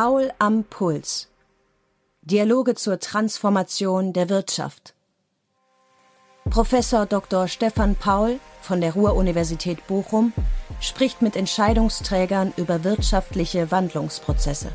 Paul 0.00 0.30
am 0.38 0.62
Puls. 0.62 1.28
Dialoge 2.22 2.76
zur 2.76 3.00
Transformation 3.00 4.12
der 4.12 4.28
Wirtschaft. 4.28 4.94
Professor 6.48 7.04
Dr. 7.04 7.48
Stefan 7.48 7.96
Paul 7.96 8.38
von 8.62 8.80
der 8.80 8.92
Ruhr-Universität 8.92 9.84
Bochum 9.88 10.32
spricht 10.80 11.20
mit 11.20 11.34
Entscheidungsträgern 11.34 12.52
über 12.56 12.84
wirtschaftliche 12.84 13.72
Wandlungsprozesse. 13.72 14.70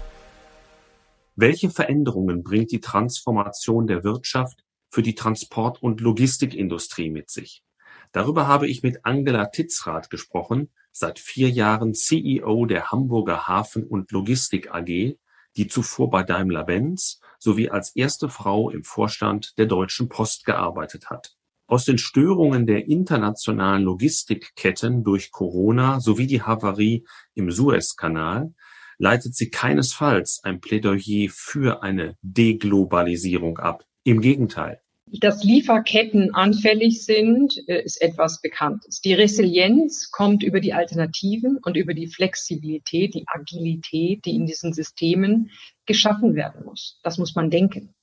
Welche 1.37 1.69
Veränderungen 1.69 2.43
bringt 2.43 2.73
die 2.73 2.81
Transformation 2.81 3.87
der 3.87 4.03
Wirtschaft 4.03 4.65
für 4.89 5.03
die 5.03 5.15
Transport- 5.15 5.81
und 5.81 6.01
Logistikindustrie 6.01 7.09
mit 7.09 7.29
sich? 7.29 7.63
Darüber 8.11 8.47
habe 8.47 8.67
ich 8.67 8.83
mit 8.83 9.05
Angela 9.05 9.45
Titzrath 9.45 10.09
gesprochen, 10.09 10.69
seit 10.93 11.19
vier 11.19 11.49
Jahren 11.49 11.93
CEO 11.93 12.65
der 12.65 12.91
Hamburger 12.91 13.47
Hafen- 13.47 13.85
und 13.85 14.11
Logistik 14.11 14.73
AG, 14.73 15.17
die 15.57 15.67
zuvor 15.67 16.09
bei 16.09 16.23
Daimler-Benz 16.23 17.19
sowie 17.39 17.69
als 17.69 17.95
erste 17.95 18.29
Frau 18.29 18.69
im 18.69 18.83
Vorstand 18.83 19.57
der 19.57 19.65
Deutschen 19.65 20.07
Post 20.07 20.45
gearbeitet 20.45 21.09
hat. 21.09 21.35
Aus 21.67 21.85
den 21.85 21.97
Störungen 21.97 22.67
der 22.67 22.87
internationalen 22.87 23.83
Logistikketten 23.83 25.03
durch 25.03 25.31
Corona 25.31 25.99
sowie 25.99 26.27
die 26.27 26.41
Havarie 26.41 27.05
im 27.33 27.51
Suezkanal 27.51 28.53
leitet 28.99 29.35
sie 29.35 29.49
keinesfalls 29.49 30.41
ein 30.43 30.61
Plädoyer 30.61 31.29
für 31.31 31.81
eine 31.81 32.15
Deglobalisierung 32.21 33.57
ab. 33.57 33.83
Im 34.03 34.21
Gegenteil. 34.21 34.82
Dass 35.19 35.43
Lieferketten 35.43 36.33
anfällig 36.33 37.05
sind, 37.05 37.61
äh, 37.67 37.83
ist 37.83 38.01
etwas 38.01 38.41
Bekanntes. 38.41 38.99
Die 38.99 39.13
Resilienz 39.13 40.09
kommt 40.09 40.41
über 40.41 40.59
die 40.59 40.73
Alternativen 40.73 41.57
und 41.57 41.77
über 41.77 41.93
die 41.93 42.07
Flexibilität, 42.07 43.13
die 43.13 43.25
Agilität, 43.27 44.25
die 44.25 44.35
in 44.35 44.47
diesen 44.47 44.73
Systemen 44.73 45.51
geschaffen 45.85 46.33
werden 46.33 46.65
muss. 46.65 46.99
Das 47.03 47.19
muss 47.19 47.35
man 47.35 47.51
denken. 47.51 47.93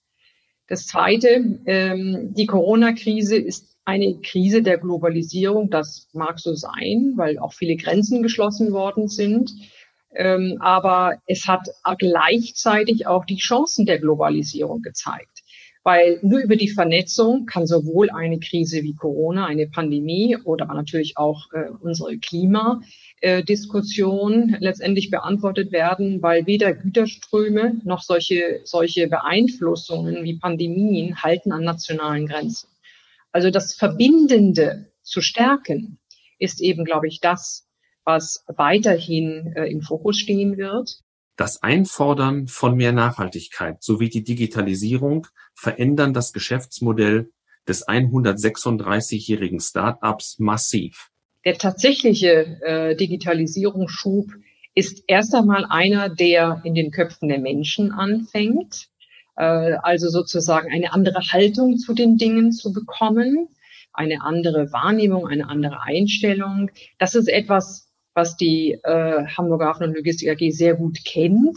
Das 0.69 0.87
Zweite, 0.87 1.61
ähm, 1.67 2.33
die 2.33 2.47
Corona-Krise 2.47 3.37
ist 3.37 3.77
eine 3.85 4.21
Krise 4.21 4.63
der 4.63 4.79
Globalisierung. 4.79 5.69
Das 5.69 6.09
mag 6.13 6.39
so 6.39 6.55
sein, 6.55 7.15
weil 7.17 7.41
auch 7.41 7.55
viele 7.55 7.75
Grenzen 7.75 8.23
geschlossen 8.23 8.71
worden 8.71 9.09
sind. 9.09 9.51
Ähm, 10.15 10.59
aber 10.61 11.19
es 11.27 11.49
hat 11.49 11.69
gleichzeitig 11.99 13.09
auch 13.09 13.25
die 13.25 13.39
Chancen 13.39 13.85
der 13.85 13.99
Globalisierung 13.99 14.83
gezeigt. 14.83 15.40
Weil 15.83 16.19
nur 16.23 16.41
über 16.41 16.57
die 16.57 16.69
Vernetzung 16.69 17.47
kann 17.47 17.67
sowohl 17.67 18.11
eine 18.11 18.39
Krise 18.39 18.83
wie 18.83 18.95
Corona, 18.95 19.47
eine 19.47 19.67
Pandemie 19.67 20.37
oder 20.45 20.67
natürlich 20.67 21.17
auch 21.17 21.51
äh, 21.53 21.71
unsere 21.81 22.19
Klimadiskussion 22.19 24.59
letztendlich 24.61 25.11
beantwortet 25.11 25.73
werden, 25.73 26.21
weil 26.21 26.47
weder 26.47 26.75
Güterströme 26.75 27.81
noch 27.85 28.03
solche, 28.03 28.61
solche 28.65 29.09
Beeinflussungen 29.09 30.23
wie 30.23 30.39
Pandemien 30.39 31.23
halten 31.23 31.51
an 31.53 31.65
nationalen 31.65 32.27
Grenzen. 32.27 32.69
Also 33.33 33.51
das 33.51 33.75
Verbindende 33.75 34.93
zu 35.03 35.23
stärken 35.23 35.99
ist 36.39 36.61
eben, 36.61 36.85
glaube 36.85 37.09
ich, 37.09 37.21
das, 37.21 37.67
was 38.05 38.45
weiterhin 38.49 39.55
äh, 39.57 39.67
im 39.67 39.83
Fokus 39.83 40.19
stehen 40.19 40.57
wird. 40.57 41.01
Das 41.41 41.63
Einfordern 41.63 42.49
von 42.49 42.77
mehr 42.77 42.93
Nachhaltigkeit 42.93 43.83
sowie 43.83 44.11
die 44.11 44.23
Digitalisierung 44.23 45.27
verändern 45.55 46.13
das 46.13 46.35
Geschäftsmodell 46.35 47.31
des 47.67 47.89
136-jährigen 47.89 49.59
Start-ups 49.59 50.39
massiv. 50.39 51.09
Der 51.47 51.57
tatsächliche 51.57 52.61
äh, 52.61 52.95
Digitalisierungsschub 52.95 54.27
ist 54.75 55.03
erst 55.07 55.35
einmal 55.35 55.65
einer, 55.71 56.11
der 56.11 56.61
in 56.65 56.75
den 56.75 56.91
Köpfen 56.91 57.31
der 57.31 57.39
Menschen 57.39 57.91
anfängt. 57.91 58.89
Äh, 59.37 59.77
also 59.83 60.11
sozusagen 60.11 60.71
eine 60.71 60.93
andere 60.93 61.21
Haltung 61.33 61.79
zu 61.79 61.95
den 61.95 62.19
Dingen 62.19 62.53
zu 62.53 62.71
bekommen, 62.71 63.49
eine 63.95 64.21
andere 64.21 64.73
Wahrnehmung, 64.73 65.27
eine 65.27 65.49
andere 65.49 65.81
Einstellung. 65.85 66.71
Das 66.99 67.15
ist 67.15 67.29
etwas, 67.31 67.90
was 68.15 68.37
die 68.37 68.79
äh, 68.83 69.27
Hamburger 69.27 69.67
Hafen- 69.67 69.85
und 69.85 69.97
Logistik 69.97 70.29
AG 70.31 70.51
sehr 70.51 70.75
gut 70.75 70.99
kennt. 71.05 71.57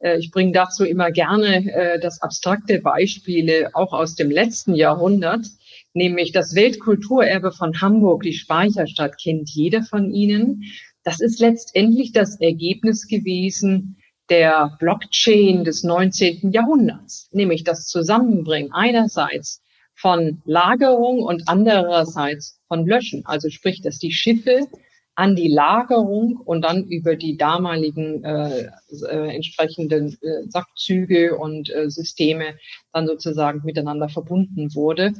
Äh, 0.00 0.18
ich 0.18 0.30
bringe 0.30 0.52
dazu 0.52 0.84
immer 0.84 1.10
gerne 1.10 1.72
äh, 1.72 2.00
das 2.00 2.22
abstrakte 2.22 2.80
Beispiele 2.80 3.70
auch 3.74 3.92
aus 3.92 4.14
dem 4.14 4.30
letzten 4.30 4.74
Jahrhundert, 4.74 5.46
nämlich 5.94 6.32
das 6.32 6.54
Weltkulturerbe 6.54 7.52
von 7.52 7.80
Hamburg, 7.80 8.22
die 8.22 8.32
Speicherstadt, 8.32 9.20
kennt 9.22 9.50
jeder 9.50 9.82
von 9.82 10.10
Ihnen. 10.10 10.64
Das 11.04 11.20
ist 11.20 11.40
letztendlich 11.40 12.12
das 12.12 12.40
Ergebnis 12.40 13.06
gewesen 13.08 13.96
der 14.28 14.76
Blockchain 14.78 15.64
des 15.64 15.82
19. 15.82 16.52
Jahrhunderts, 16.52 17.28
nämlich 17.32 17.64
das 17.64 17.86
Zusammenbringen 17.86 18.72
einerseits 18.72 19.60
von 19.94 20.40
Lagerung 20.44 21.22
und 21.22 21.48
andererseits 21.48 22.60
von 22.68 22.86
Löschen. 22.86 23.26
Also 23.26 23.50
sprich, 23.50 23.82
dass 23.82 23.98
die 23.98 24.12
Schiffe 24.12 24.68
an 25.14 25.36
die 25.36 25.48
Lagerung 25.48 26.36
und 26.36 26.62
dann 26.62 26.84
über 26.84 27.16
die 27.16 27.36
damaligen 27.36 28.24
äh, 28.24 28.70
äh, 29.08 29.34
entsprechenden 29.34 30.16
äh, 30.22 30.48
Sackzüge 30.48 31.36
und 31.36 31.70
äh, 31.70 31.90
Systeme 31.90 32.54
dann 32.92 33.06
sozusagen 33.06 33.62
miteinander 33.64 34.08
verbunden 34.08 34.74
wurde. 34.74 35.12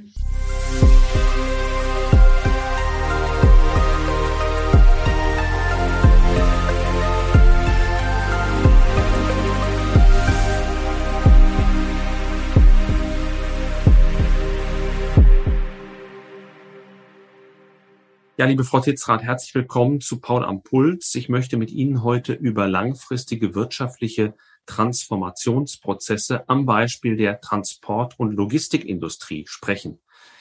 Ja, 18.42 18.48
liebe 18.48 18.64
Frau 18.64 18.80
Titzrath, 18.80 19.22
herzlich 19.22 19.54
willkommen 19.54 20.00
zu 20.00 20.18
Paul 20.18 20.44
am 20.44 20.64
Puls. 20.64 21.14
Ich 21.14 21.28
möchte 21.28 21.56
mit 21.56 21.70
Ihnen 21.70 22.02
heute 22.02 22.32
über 22.32 22.66
langfristige 22.66 23.54
wirtschaftliche 23.54 24.34
Transformationsprozesse 24.66 26.48
am 26.48 26.66
Beispiel 26.66 27.16
der 27.16 27.40
Transport- 27.40 28.18
und 28.18 28.32
Logistikindustrie 28.32 29.44
sprechen. 29.46 30.00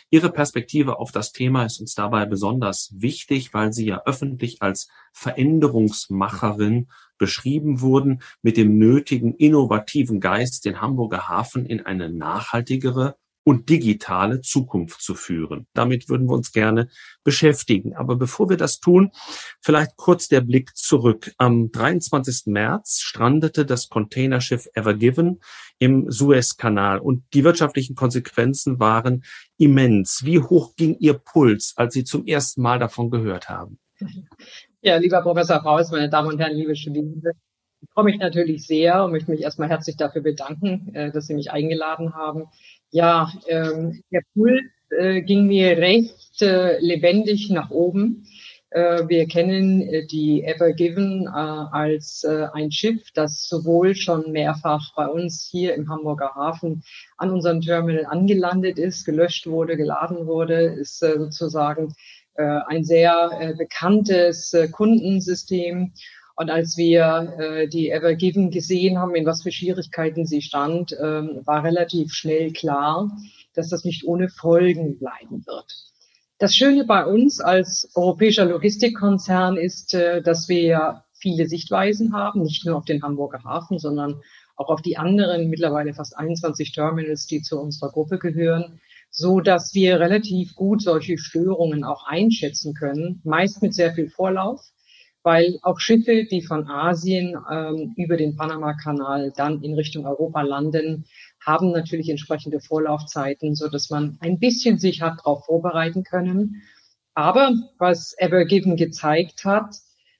Ihre 0.09 0.31
Perspektive 0.31 0.97
auf 0.97 1.11
das 1.11 1.31
Thema 1.31 1.63
ist 1.63 1.79
uns 1.79 1.93
dabei 1.93 2.25
besonders 2.25 2.91
wichtig, 2.97 3.53
weil 3.53 3.71
Sie 3.71 3.85
ja 3.85 4.01
öffentlich 4.03 4.63
als 4.63 4.89
Veränderungsmacherin 5.13 6.87
beschrieben 7.19 7.81
wurden, 7.81 8.23
mit 8.41 8.57
dem 8.57 8.79
nötigen 8.79 9.35
innovativen 9.35 10.19
Geist 10.19 10.65
den 10.65 10.81
Hamburger 10.81 11.29
Hafen 11.29 11.67
in 11.67 11.85
eine 11.85 12.09
nachhaltigere 12.09 13.15
und 13.43 13.69
digitale 13.69 14.41
Zukunft 14.41 15.01
zu 15.01 15.15
führen. 15.15 15.67
Damit 15.73 16.09
würden 16.09 16.27
wir 16.27 16.35
uns 16.35 16.51
gerne 16.51 16.89
beschäftigen. 17.23 17.95
Aber 17.95 18.15
bevor 18.15 18.49
wir 18.49 18.57
das 18.57 18.79
tun, 18.79 19.11
vielleicht 19.61 19.97
kurz 19.97 20.27
der 20.27 20.41
Blick 20.41 20.75
zurück. 20.75 21.31
Am 21.37 21.71
23. 21.71 22.47
März 22.47 22.99
strandete 23.01 23.65
das 23.65 23.89
Containerschiff 23.89 24.67
Ever 24.73 24.93
Given 24.93 25.39
im 25.79 26.09
Suezkanal 26.11 26.99
und 26.99 27.23
die 27.33 27.43
wirtschaftlichen 27.43 27.95
Konsequenzen 27.95 28.79
waren 28.79 29.23
immens. 29.57 30.21
Wie 30.23 30.39
hoch 30.39 30.75
ging 30.75 30.95
Ihr 30.99 31.13
Puls, 31.13 31.73
als 31.75 31.93
Sie 31.93 32.03
zum 32.03 32.25
ersten 32.25 32.61
Mal 32.61 32.79
davon 32.79 33.09
gehört 33.09 33.49
haben? 33.49 33.79
Ja, 34.81 34.97
lieber 34.97 35.21
Professor 35.21 35.57
Raus, 35.57 35.91
meine 35.91 36.09
Damen 36.09 36.29
und 36.29 36.39
Herren, 36.39 36.55
liebe 36.55 36.75
Studierende, 36.75 37.33
ich 37.81 37.89
freue 37.93 38.05
mich 38.05 38.19
natürlich 38.19 38.67
sehr 38.67 39.03
und 39.03 39.11
möchte 39.11 39.31
mich 39.31 39.41
erstmal 39.41 39.69
herzlich 39.69 39.97
dafür 39.97 40.21
bedanken, 40.21 40.93
äh, 40.93 41.11
dass 41.11 41.25
Sie 41.25 41.33
mich 41.33 41.51
eingeladen 41.51 42.13
haben. 42.13 42.45
Ja, 42.91 43.31
ähm, 43.47 44.03
der 44.11 44.21
Puls 44.33 44.61
äh, 44.89 45.21
ging 45.21 45.47
mir 45.47 45.77
recht 45.77 46.41
äh, 46.41 46.77
lebendig 46.79 47.49
nach 47.49 47.69
oben. 47.69 48.27
Äh, 48.69 49.07
wir 49.07 49.27
kennen 49.27 49.81
äh, 49.81 50.05
die 50.07 50.43
Ever 50.43 50.73
Given 50.73 51.25
äh, 51.25 51.29
als 51.29 52.25
äh, 52.25 52.47
ein 52.53 52.71
Schiff, 52.71 53.01
das 53.13 53.47
sowohl 53.47 53.95
schon 53.95 54.33
mehrfach 54.33 54.93
bei 54.95 55.07
uns 55.07 55.47
hier 55.49 55.73
im 55.75 55.89
Hamburger 55.89 56.35
Hafen 56.35 56.83
an 57.17 57.31
unserem 57.31 57.61
Terminal 57.61 58.05
angelandet 58.05 58.77
ist, 58.77 59.05
gelöscht 59.05 59.47
wurde, 59.47 59.77
geladen 59.77 60.27
wurde, 60.27 60.55
ist 60.55 61.01
äh, 61.01 61.17
sozusagen 61.17 61.93
äh, 62.35 62.59
ein 62.67 62.83
sehr 62.83 63.29
äh, 63.39 63.53
bekanntes 63.55 64.53
äh, 64.53 64.67
Kundensystem 64.67 65.93
und 66.35 66.49
als 66.49 66.77
wir 66.77 67.35
äh, 67.37 67.67
die 67.67 67.89
Ever 67.89 68.15
Given 68.15 68.51
gesehen 68.51 68.97
haben, 68.97 69.15
in 69.15 69.25
was 69.25 69.43
für 69.43 69.51
Schwierigkeiten 69.51 70.25
sie 70.25 70.41
stand, 70.41 70.95
ähm, 71.01 71.41
war 71.45 71.63
relativ 71.63 72.13
schnell 72.13 72.51
klar, 72.51 73.11
dass 73.53 73.69
das 73.69 73.83
nicht 73.83 74.05
ohne 74.05 74.29
Folgen 74.29 74.97
bleiben 74.97 75.45
wird. 75.45 75.91
Das 76.37 76.55
Schöne 76.55 76.85
bei 76.85 77.05
uns 77.05 77.39
als 77.39 77.91
europäischer 77.95 78.45
Logistikkonzern 78.45 79.57
ist, 79.57 79.93
äh, 79.93 80.21
dass 80.21 80.49
wir 80.49 81.03
viele 81.13 81.47
Sichtweisen 81.47 82.13
haben, 82.13 82.41
nicht 82.41 82.65
nur 82.65 82.77
auf 82.77 82.85
den 82.85 83.03
Hamburger 83.03 83.43
Hafen, 83.43 83.77
sondern 83.77 84.21
auch 84.55 84.69
auf 84.69 84.81
die 84.81 84.97
anderen 84.97 85.49
mittlerweile 85.49 85.93
fast 85.93 86.17
21 86.17 86.71
Terminals, 86.71 87.27
die 87.27 87.41
zu 87.41 87.59
unserer 87.59 87.91
Gruppe 87.91 88.17
gehören, 88.17 88.79
so 89.09 89.39
dass 89.39 89.73
wir 89.73 89.99
relativ 89.99 90.55
gut 90.55 90.81
solche 90.81 91.17
Störungen 91.17 91.83
auch 91.83 92.07
einschätzen 92.07 92.73
können, 92.73 93.21
meist 93.23 93.61
mit 93.61 93.73
sehr 93.73 93.93
viel 93.93 94.09
Vorlauf 94.09 94.61
weil 95.23 95.59
auch 95.61 95.79
Schiffe, 95.79 96.25
die 96.25 96.41
von 96.41 96.67
Asien 96.67 97.37
ähm, 97.51 97.93
über 97.95 98.17
den 98.17 98.35
Panama-Kanal 98.35 99.31
dann 99.35 99.61
in 99.61 99.75
Richtung 99.75 100.05
Europa 100.05 100.41
landen, 100.41 101.05
haben 101.39 101.71
natürlich 101.71 102.09
entsprechende 102.09 102.59
Vorlaufzeiten, 102.59 103.55
so 103.55 103.67
dass 103.67 103.89
man 103.89 104.17
ein 104.19 104.39
bisschen 104.39 104.77
sich 104.77 105.01
hat 105.01 105.19
darauf 105.19 105.45
vorbereiten 105.45 106.03
können. 106.03 106.63
Aber 107.13 107.53
was 107.77 108.15
Evergiven 108.17 108.77
gezeigt 108.77 109.45
hat, 109.45 109.75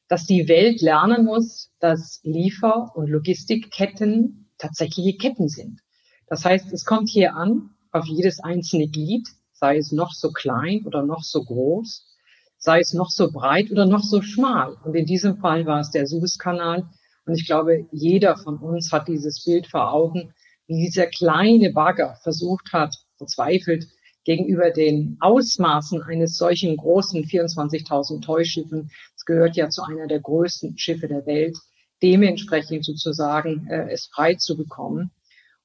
dass 0.07 0.25
die 0.25 0.47
Welt 0.47 0.81
lernen 0.81 1.25
muss, 1.25 1.71
dass 1.79 2.19
Liefer- 2.23 2.95
und 2.95 3.07
Logistikketten 3.07 4.49
tatsächliche 4.57 5.17
Ketten 5.17 5.47
sind. 5.47 5.79
Das 6.27 6.43
heißt, 6.45 6.71
es 6.73 6.85
kommt 6.85 7.09
hier 7.09 7.35
an 7.35 7.71
auf 7.91 8.05
jedes 8.05 8.39
einzelne 8.39 8.87
Glied, 8.87 9.27
sei 9.53 9.77
es 9.77 9.91
noch 9.91 10.11
so 10.11 10.31
klein 10.31 10.85
oder 10.85 11.03
noch 11.03 11.23
so 11.23 11.43
groß, 11.43 12.10
sei 12.61 12.79
es 12.79 12.93
noch 12.93 13.09
so 13.09 13.31
breit 13.31 13.71
oder 13.71 13.85
noch 13.85 14.03
so 14.03 14.21
schmal. 14.21 14.77
Und 14.85 14.95
in 14.95 15.05
diesem 15.05 15.37
Fall 15.37 15.65
war 15.65 15.81
es 15.81 15.89
der 15.89 16.07
Suezkanal. 16.07 16.87
Und 17.25 17.35
ich 17.35 17.45
glaube, 17.45 17.87
jeder 17.91 18.37
von 18.37 18.57
uns 18.57 18.91
hat 18.91 19.07
dieses 19.07 19.43
Bild 19.43 19.67
vor 19.67 19.91
Augen, 19.91 20.33
wie 20.67 20.85
dieser 20.85 21.07
kleine 21.07 21.71
Bagger 21.71 22.17
versucht 22.23 22.71
hat, 22.71 22.95
verzweifelt, 23.17 23.87
gegenüber 24.23 24.69
den 24.69 25.17
Ausmaßen 25.19 26.03
eines 26.03 26.37
solchen 26.37 26.77
großen 26.77 27.23
24.000 27.25 28.21
Tollschiffen, 28.21 28.91
es 29.15 29.25
gehört 29.25 29.55
ja 29.55 29.69
zu 29.69 29.81
einer 29.81 30.07
der 30.07 30.19
größten 30.19 30.77
Schiffe 30.77 31.07
der 31.07 31.25
Welt, 31.25 31.57
dementsprechend 32.03 32.85
sozusagen 32.85 33.67
äh, 33.67 33.89
es 33.89 34.07
frei 34.13 34.35
zu 34.35 34.55
bekommen. 34.55 35.11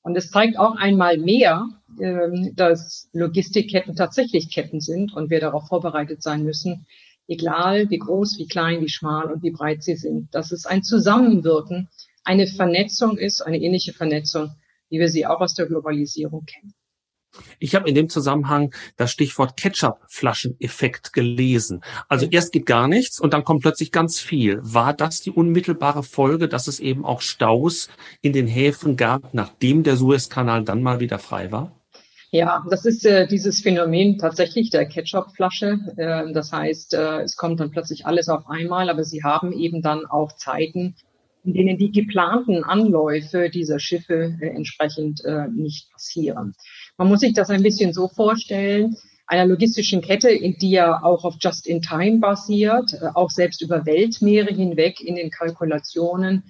Und 0.06 0.16
es 0.16 0.30
zeigt 0.30 0.56
auch 0.56 0.76
einmal 0.76 1.18
mehr, 1.18 1.68
ähm, 2.00 2.52
dass 2.54 3.10
Logistikketten 3.12 3.96
tatsächlich 3.96 4.54
Ketten 4.54 4.80
sind 4.80 5.12
und 5.12 5.30
wir 5.30 5.40
darauf 5.40 5.66
vorbereitet 5.66 6.22
sein 6.22 6.44
müssen, 6.44 6.86
egal 7.26 7.90
wie 7.90 7.98
groß, 7.98 8.38
wie 8.38 8.46
klein, 8.46 8.82
wie 8.82 8.88
schmal 8.88 9.32
und 9.32 9.42
wie 9.42 9.50
breit 9.50 9.82
sie 9.82 9.96
sind, 9.96 10.32
dass 10.32 10.52
es 10.52 10.64
ein 10.64 10.84
Zusammenwirken, 10.84 11.88
eine 12.22 12.46
Vernetzung 12.46 13.18
ist, 13.18 13.40
eine 13.40 13.58
ähnliche 13.58 13.92
Vernetzung, 13.92 14.52
wie 14.90 15.00
wir 15.00 15.08
sie 15.08 15.26
auch 15.26 15.40
aus 15.40 15.54
der 15.54 15.66
Globalisierung 15.66 16.44
kennen. 16.44 16.72
Ich 17.58 17.74
habe 17.74 17.88
in 17.88 17.94
dem 17.94 18.08
Zusammenhang 18.08 18.74
das 18.96 19.10
Stichwort 19.10 19.56
Ketchup-Flaschen-Effekt 19.56 21.12
gelesen. 21.12 21.82
Also 22.08 22.26
erst 22.30 22.52
geht 22.52 22.66
gar 22.66 22.88
nichts 22.88 23.20
und 23.20 23.34
dann 23.34 23.44
kommt 23.44 23.62
plötzlich 23.62 23.92
ganz 23.92 24.20
viel. 24.20 24.58
War 24.62 24.94
das 24.94 25.20
die 25.20 25.30
unmittelbare 25.30 26.02
Folge, 26.02 26.48
dass 26.48 26.66
es 26.66 26.80
eben 26.80 27.04
auch 27.04 27.20
Staus 27.20 27.88
in 28.22 28.32
den 28.32 28.46
Häfen 28.46 28.96
gab, 28.96 29.34
nachdem 29.34 29.82
der 29.82 29.96
Suezkanal 29.96 30.64
dann 30.64 30.82
mal 30.82 31.00
wieder 31.00 31.18
frei 31.18 31.52
war? 31.52 31.72
Ja, 32.32 32.64
das 32.68 32.84
ist 32.84 33.06
äh, 33.06 33.26
dieses 33.26 33.60
Phänomen 33.60 34.18
tatsächlich 34.18 34.70
der 34.70 34.86
Ketchup-Flasche. 34.86 35.78
Äh, 35.96 36.32
das 36.32 36.52
heißt, 36.52 36.94
äh, 36.94 37.22
es 37.22 37.36
kommt 37.36 37.60
dann 37.60 37.70
plötzlich 37.70 38.04
alles 38.04 38.28
auf 38.28 38.48
einmal, 38.48 38.90
aber 38.90 39.04
sie 39.04 39.22
haben 39.22 39.52
eben 39.52 39.80
dann 39.80 40.06
auch 40.06 40.32
Zeiten, 40.32 40.96
in 41.44 41.54
denen 41.54 41.78
die 41.78 41.92
geplanten 41.92 42.64
Anläufe 42.64 43.48
dieser 43.48 43.78
Schiffe 43.78 44.36
äh, 44.40 44.48
entsprechend 44.48 45.24
äh, 45.24 45.46
nicht 45.48 45.90
passieren. 45.92 46.54
Man 46.98 47.08
muss 47.08 47.20
sich 47.20 47.34
das 47.34 47.50
ein 47.50 47.62
bisschen 47.62 47.92
so 47.92 48.08
vorstellen, 48.08 48.96
einer 49.26 49.46
logistischen 49.46 50.00
Kette, 50.02 50.30
in 50.30 50.56
die 50.56 50.70
ja 50.70 51.02
auch 51.02 51.24
auf 51.24 51.34
Just-in-Time 51.40 52.18
basiert, 52.20 52.94
äh, 52.94 53.08
auch 53.14 53.30
selbst 53.30 53.60
über 53.60 53.84
Weltmeere 53.84 54.54
hinweg 54.54 55.00
in 55.00 55.16
den 55.16 55.30
Kalkulationen, 55.30 56.44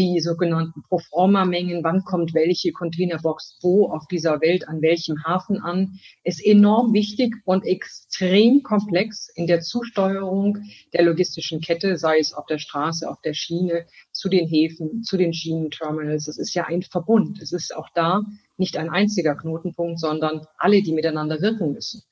die 0.00 0.18
sogenannten 0.20 0.82
Proforma-Mengen, 0.82 1.84
wann 1.84 2.04
kommt 2.04 2.32
welche 2.32 2.72
Containerbox 2.72 3.58
wo 3.60 3.90
auf 3.90 4.06
dieser 4.06 4.40
Welt 4.40 4.66
an 4.66 4.80
welchem 4.80 5.22
Hafen 5.24 5.60
an, 5.60 5.98
ist 6.24 6.42
enorm 6.42 6.94
wichtig 6.94 7.34
und 7.44 7.66
extrem 7.66 8.62
komplex 8.62 9.28
in 9.34 9.46
der 9.46 9.60
Zusteuerung 9.60 10.56
der 10.94 11.02
logistischen 11.02 11.60
Kette, 11.60 11.98
sei 11.98 12.18
es 12.18 12.32
auf 12.32 12.46
der 12.46 12.56
Straße, 12.56 13.10
auf 13.10 13.20
der 13.20 13.34
Schiene, 13.34 13.84
zu 14.10 14.30
den 14.30 14.48
Häfen, 14.48 15.02
zu 15.02 15.18
den 15.18 15.34
Schienenterminals. 15.34 16.28
Es 16.28 16.38
ist 16.38 16.54
ja 16.54 16.64
ein 16.64 16.80
Verbund. 16.80 17.38
Es 17.42 17.52
ist 17.52 17.76
auch 17.76 17.88
da 17.94 18.22
nicht 18.56 18.78
ein 18.78 18.88
einziger 18.88 19.34
Knotenpunkt, 19.34 20.00
sondern 20.00 20.46
alle, 20.56 20.82
die 20.82 20.92
miteinander 20.92 21.42
wirken 21.42 21.72
müssen. 21.72 22.02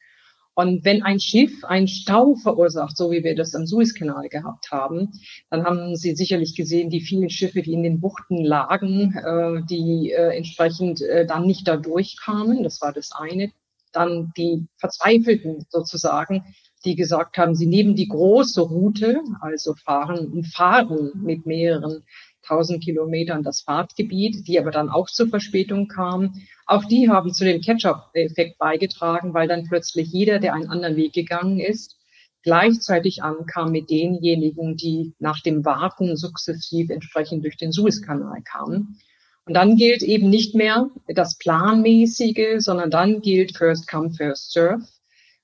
Und 0.59 0.85
wenn 0.85 1.05
ein 1.05 1.21
Schiff 1.21 1.65
einen 1.65 1.87
Stau 1.87 2.35
verursacht, 2.35 2.97
so 2.97 3.13
wie 3.13 3.23
wir 3.23 3.37
das 3.37 3.55
am 3.55 3.65
Suezkanal 3.65 4.29
gehabt 4.29 4.73
haben, 4.73 5.13
dann 5.51 5.63
haben 5.63 5.95
Sie 5.95 6.17
sicherlich 6.17 6.57
gesehen, 6.57 6.91
die 6.91 7.01
vielen 7.01 7.31
Schiffe, 7.31 7.63
die 7.63 7.75
in 7.75 7.85
den 7.85 8.01
Buchten 8.01 8.45
lagen, 8.45 9.15
äh, 9.15 9.63
die 9.71 10.11
äh, 10.11 10.37
entsprechend 10.37 11.01
äh, 11.01 11.25
dann 11.27 11.47
nicht 11.47 11.69
da 11.69 11.77
durchkamen. 11.77 12.65
Das 12.65 12.81
war 12.81 12.93
das 12.93 13.13
eine. 13.13 13.53
Dann 13.93 14.33
die 14.37 14.67
Verzweifelten 14.79 15.65
sozusagen, 15.69 16.43
die 16.85 16.97
gesagt 16.97 17.39
haben, 17.39 17.55
sie 17.55 17.67
nehmen 17.67 17.95
die 17.95 18.09
große 18.09 18.61
Route, 18.61 19.21
also 19.41 19.77
fahren 19.77 20.27
und 20.27 20.49
fahren 20.49 21.13
mit 21.23 21.47
mehreren 21.47 22.03
1000 22.43 22.83
Kilometern 22.83 23.43
das 23.43 23.61
Fahrtgebiet, 23.61 24.47
die 24.47 24.59
aber 24.59 24.71
dann 24.71 24.89
auch 24.89 25.09
zur 25.09 25.29
Verspätung 25.29 25.89
kam. 25.89 26.35
Auch 26.67 26.85
die 26.85 27.09
haben 27.09 27.33
zu 27.33 27.45
dem 27.45 27.61
Catch-up-Effekt 27.61 28.59
beigetragen, 28.59 29.35
weil 29.35 29.49
dann 29.49 29.67
plötzlich 29.69 30.09
jeder, 30.09 30.39
der 30.39 30.55
einen 30.55 30.69
anderen 30.69 30.97
Weg 30.97 31.13
gegangen 31.13 31.61
ist, 31.61 31.97
gleichzeitig 32.43 33.23
ankam 33.23 33.73
mit 33.73 33.91
denjenigen, 33.91 34.77
die 34.77 35.15
nach 35.19 35.41
dem 35.41 35.65
Warten 35.65 36.17
sukzessiv 36.17 36.91
entsprechend 36.91 37.45
durch 37.45 37.57
den 37.57 37.73
Suezkanal 37.73 38.43
kamen. 38.43 38.99
Und 39.45 39.55
dann 39.55 39.77
gilt 39.77 40.03
eben 40.03 40.29
nicht 40.29 40.55
mehr 40.55 40.91
das 41.07 41.39
Planmäßige, 41.39 42.59
sondern 42.59 42.91
dann 42.91 43.23
gilt 43.23 43.57
First 43.57 43.89
Come, 43.89 44.11
First 44.11 44.53
Serve. 44.53 44.83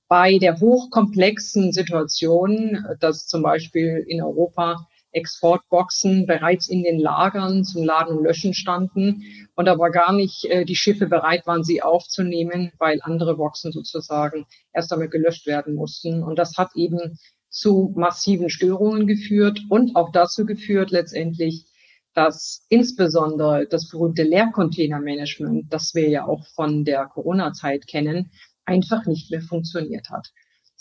Bei 0.08 0.38
der 0.38 0.61
hochkomplexen 0.61 1.73
Situation, 1.73 2.85
dass 3.00 3.26
zum 3.26 3.43
Beispiel 3.43 4.05
in 4.06 4.23
Europa 4.23 4.87
Exportboxen 5.14 6.26
bereits 6.26 6.69
in 6.69 6.82
den 6.82 6.99
Lagern 6.99 7.64
zum 7.64 7.84
Laden 7.84 8.19
und 8.19 8.25
Löschen 8.25 8.55
standen 8.55 9.22
und 9.55 9.69
aber 9.69 9.90
gar 9.90 10.12
nicht 10.12 10.44
äh, 10.46 10.64
die 10.64 10.76
Schiffe 10.76 11.06
bereit 11.06 11.46
waren, 11.46 11.64
sie 11.64 11.82
aufzunehmen, 11.82 12.72
weil 12.78 13.00
andere 13.02 13.37
Boxen 13.37 13.72
sozusagen 13.72 14.46
erst 14.72 14.93
einmal 14.93 15.08
gelöscht 15.08 15.46
werden 15.46 15.75
mussten. 15.75 16.22
Und 16.22 16.38
das 16.38 16.56
hat 16.58 16.70
eben 16.75 17.19
zu 17.49 17.93
massiven 17.96 18.50
Störungen 18.50 19.06
geführt 19.06 19.61
und 19.69 19.94
auch 19.94 20.11
dazu 20.11 20.44
geführt 20.44 20.90
letztendlich, 20.90 21.67
dass 22.14 22.64
insbesondere 22.69 23.67
das 23.67 23.89
berühmte 23.89 24.22
Leercontainermanagement, 24.22 25.72
das 25.72 25.94
wir 25.94 26.08
ja 26.08 26.27
auch 26.27 26.46
von 26.55 26.84
der 26.84 27.06
Corona-Zeit 27.06 27.86
kennen, 27.86 28.31
einfach 28.65 29.06
nicht 29.06 29.31
mehr 29.31 29.43
funktioniert 29.43 30.10
hat. 30.10 30.32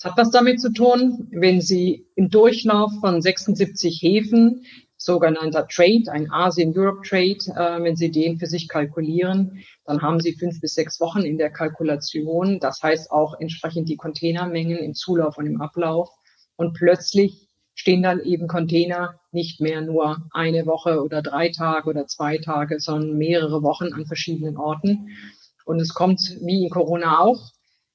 Es 0.03 0.09
hat 0.09 0.17
was 0.17 0.31
damit 0.31 0.59
zu 0.59 0.73
tun, 0.73 1.29
wenn 1.31 1.61
Sie 1.61 2.05
im 2.15 2.29
Durchlauf 2.29 2.91
von 2.99 3.21
76 3.21 4.01
Häfen, 4.01 4.65
sogenannter 4.97 5.65
Trade, 5.69 6.11
ein 6.11 6.29
Asien-Europe-Trade, 6.29 7.37
äh, 7.55 7.81
wenn 7.81 7.95
Sie 7.95 8.11
den 8.11 8.37
für 8.37 8.47
sich 8.47 8.67
kalkulieren, 8.67 9.63
dann 9.85 10.01
haben 10.01 10.19
Sie 10.19 10.33
fünf 10.33 10.59
bis 10.59 10.73
sechs 10.73 10.99
Wochen 10.99 11.21
in 11.21 11.37
der 11.37 11.51
Kalkulation. 11.51 12.59
Das 12.59 12.83
heißt 12.83 13.11
auch 13.11 13.39
entsprechend 13.39 13.87
die 13.87 13.95
Containermengen 13.95 14.77
im 14.79 14.93
Zulauf 14.93 15.37
und 15.37 15.45
im 15.45 15.61
Ablauf. 15.61 16.09
Und 16.57 16.73
plötzlich 16.73 17.47
stehen 17.73 18.03
dann 18.03 18.19
eben 18.19 18.49
Container 18.49 19.21
nicht 19.31 19.61
mehr 19.61 19.79
nur 19.79 20.17
eine 20.31 20.65
Woche 20.65 21.01
oder 21.01 21.21
drei 21.21 21.47
Tage 21.47 21.89
oder 21.89 22.07
zwei 22.07 22.39
Tage, 22.39 22.81
sondern 22.81 23.17
mehrere 23.17 23.63
Wochen 23.63 23.93
an 23.93 24.05
verschiedenen 24.05 24.57
Orten. 24.57 25.15
Und 25.63 25.79
es 25.79 25.93
kommt 25.93 26.19
wie 26.41 26.65
in 26.65 26.69
Corona 26.69 27.21
auch 27.21 27.52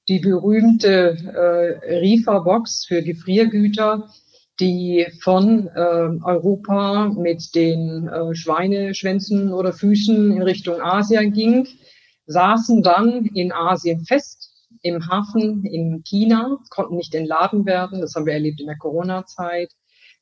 die 0.09 0.19
berühmte 0.19 1.17
äh, 1.23 1.97
Rieferbox 1.99 2.85
für 2.87 3.03
Gefriergüter, 3.03 4.09
die 4.59 5.05
von 5.21 5.67
äh, 5.67 5.79
Europa 5.79 7.09
mit 7.09 7.53
den 7.53 8.07
äh, 8.07 8.33
Schweineschwänzen 8.35 9.53
oder 9.53 9.71
Füßen 9.71 10.31
in 10.31 10.41
Richtung 10.41 10.81
Asien 10.81 11.31
ging, 11.31 11.67
saßen 12.25 12.81
dann 12.81 13.27
in 13.35 13.51
Asien 13.51 14.03
fest, 14.03 14.51
im 14.81 15.07
Hafen 15.07 15.63
in 15.63 16.03
China, 16.03 16.57
konnten 16.69 16.95
nicht 16.95 17.13
entladen 17.13 17.65
werden, 17.65 18.01
das 18.01 18.15
haben 18.15 18.25
wir 18.25 18.33
erlebt 18.33 18.59
in 18.59 18.67
der 18.67 18.77
Corona-Zeit, 18.77 19.71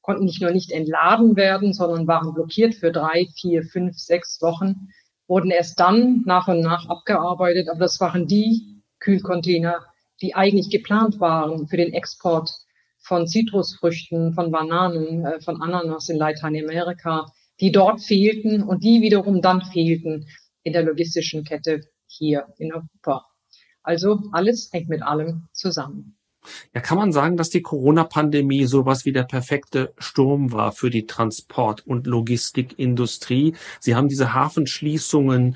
konnten 0.01 0.25
nicht 0.25 0.41
nur 0.41 0.51
nicht 0.51 0.71
entladen 0.71 1.37
werden, 1.37 1.73
sondern 1.73 2.07
waren 2.07 2.33
blockiert 2.33 2.75
für 2.75 2.91
drei, 2.91 3.27
vier, 3.39 3.63
fünf, 3.63 3.97
sechs 3.97 4.41
Wochen, 4.41 4.89
wurden 5.27 5.51
erst 5.51 5.79
dann 5.79 6.23
nach 6.25 6.47
und 6.47 6.61
nach 6.61 6.89
abgearbeitet, 6.89 7.69
aber 7.69 7.79
das 7.79 7.99
waren 7.99 8.27
die 8.27 8.76
Kühlcontainer, 8.99 9.85
die 10.21 10.35
eigentlich 10.35 10.69
geplant 10.69 11.19
waren 11.19 11.67
für 11.67 11.77
den 11.77 11.93
Export 11.93 12.51
von 12.99 13.27
Zitrusfrüchten, 13.27 14.33
von 14.33 14.51
Bananen, 14.51 15.25
äh, 15.25 15.41
von 15.41 15.61
Ananas 15.61 16.09
in 16.09 16.17
Lateinamerika, 16.17 17.31
die 17.59 17.71
dort 17.71 18.01
fehlten 18.01 18.63
und 18.63 18.83
die 18.83 19.01
wiederum 19.01 19.41
dann 19.41 19.61
fehlten 19.61 20.27
in 20.63 20.73
der 20.73 20.83
logistischen 20.83 21.43
Kette 21.43 21.81
hier 22.05 22.47
in 22.57 22.73
Europa. 22.73 23.25
Also 23.83 24.21
alles 24.33 24.69
hängt 24.73 24.89
mit 24.89 25.01
allem 25.01 25.47
zusammen. 25.53 26.17
Ja, 26.73 26.81
kann 26.81 26.97
man 26.97 27.11
sagen, 27.11 27.37
dass 27.37 27.49
die 27.49 27.61
Corona-Pandemie 27.61 28.65
sowas 28.65 29.05
wie 29.05 29.11
der 29.11 29.23
perfekte 29.23 29.93
Sturm 29.97 30.51
war 30.51 30.71
für 30.71 30.89
die 30.89 31.05
Transport- 31.05 31.85
und 31.85 32.07
Logistikindustrie? 32.07 33.55
Sie 33.79 33.95
haben 33.95 34.07
diese 34.07 34.33
Hafenschließungen 34.33 35.55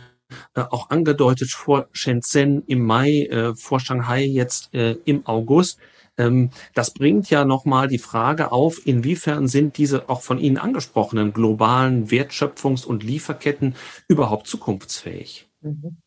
äh, 0.56 0.62
auch 0.62 0.90
angedeutet 0.90 1.50
vor 1.50 1.88
Shenzhen 1.92 2.64
im 2.68 2.86
Mai, 2.86 3.26
äh, 3.26 3.56
vor 3.56 3.80
Shanghai 3.80 4.24
jetzt 4.24 4.74
äh, 4.74 4.98
im 5.06 5.26
August. 5.26 5.80
Ähm, 6.18 6.50
das 6.74 6.94
bringt 6.94 7.30
ja 7.30 7.46
nochmal 7.46 7.88
die 7.88 7.98
Frage 7.98 8.52
auf, 8.52 8.86
inwiefern 8.86 9.48
sind 9.48 9.78
diese 9.78 10.10
auch 10.10 10.22
von 10.22 10.40
Ihnen 10.40 10.58
angesprochenen 10.58 11.34
globalen 11.34 12.08
Wertschöpfungs- 12.08 12.86
und 12.86 13.04
Lieferketten 13.04 13.76
überhaupt 14.08 14.48
zukunftsfähig? 14.48 15.50
Mhm. 15.62 15.98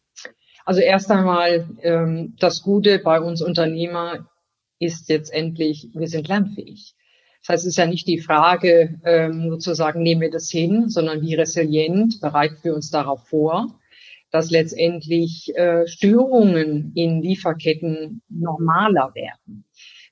Also 0.64 0.80
erst 0.80 1.10
einmal, 1.10 1.68
ähm, 1.82 2.34
das 2.38 2.62
Gute 2.62 2.98
bei 2.98 3.20
uns 3.20 3.42
Unternehmer 3.42 4.28
ist 4.78 5.08
jetzt 5.08 5.32
endlich, 5.32 5.88
wir 5.94 6.08
sind 6.08 6.28
lernfähig. 6.28 6.94
Das 7.40 7.48
heißt, 7.50 7.64
es 7.64 7.70
ist 7.70 7.76
ja 7.76 7.86
nicht 7.86 8.06
die 8.06 8.20
Frage, 8.20 8.98
ähm, 9.04 9.50
sozusagen, 9.50 10.02
nehmen 10.02 10.22
wir 10.22 10.30
das 10.30 10.48
hin, 10.48 10.88
sondern 10.88 11.20
wie 11.20 11.34
resilient 11.34 12.20
bereiten 12.22 12.58
wir 12.62 12.74
uns 12.74 12.90
darauf 12.90 13.28
vor, 13.28 13.78
dass 14.34 14.50
letztendlich 14.50 15.56
äh, 15.56 15.86
Störungen 15.86 16.90
in 16.96 17.22
Lieferketten 17.22 18.20
normaler 18.28 19.12
werden. 19.14 19.64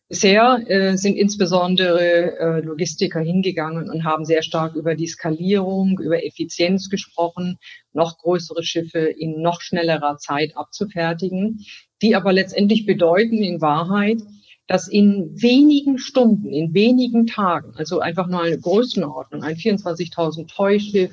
Bisher 0.08 0.62
äh, 0.68 0.96
sind 0.96 1.16
insbesondere 1.16 2.38
äh, 2.38 2.60
Logistiker 2.60 3.18
hingegangen 3.18 3.90
und 3.90 4.04
haben 4.04 4.24
sehr 4.24 4.42
stark 4.42 4.76
über 4.76 4.94
die 4.94 5.08
Skalierung, 5.08 5.98
über 5.98 6.24
Effizienz 6.24 6.88
gesprochen, 6.88 7.58
noch 7.92 8.18
größere 8.18 8.62
Schiffe 8.62 9.00
in 9.00 9.42
noch 9.42 9.60
schnellerer 9.60 10.18
Zeit 10.18 10.56
abzufertigen, 10.56 11.58
die 12.00 12.14
aber 12.14 12.32
letztendlich 12.32 12.86
bedeuten 12.86 13.38
in 13.38 13.60
Wahrheit, 13.60 14.18
dass 14.68 14.86
in 14.86 15.32
wenigen 15.34 15.98
Stunden, 15.98 16.52
in 16.52 16.72
wenigen 16.74 17.26
Tagen, 17.26 17.72
also 17.74 17.98
einfach 17.98 18.28
nur 18.28 18.42
eine 18.42 18.60
Größenordnung, 18.60 19.42
ein 19.42 19.56
24.000 19.56 20.46
Toy-Schiff, 20.46 21.10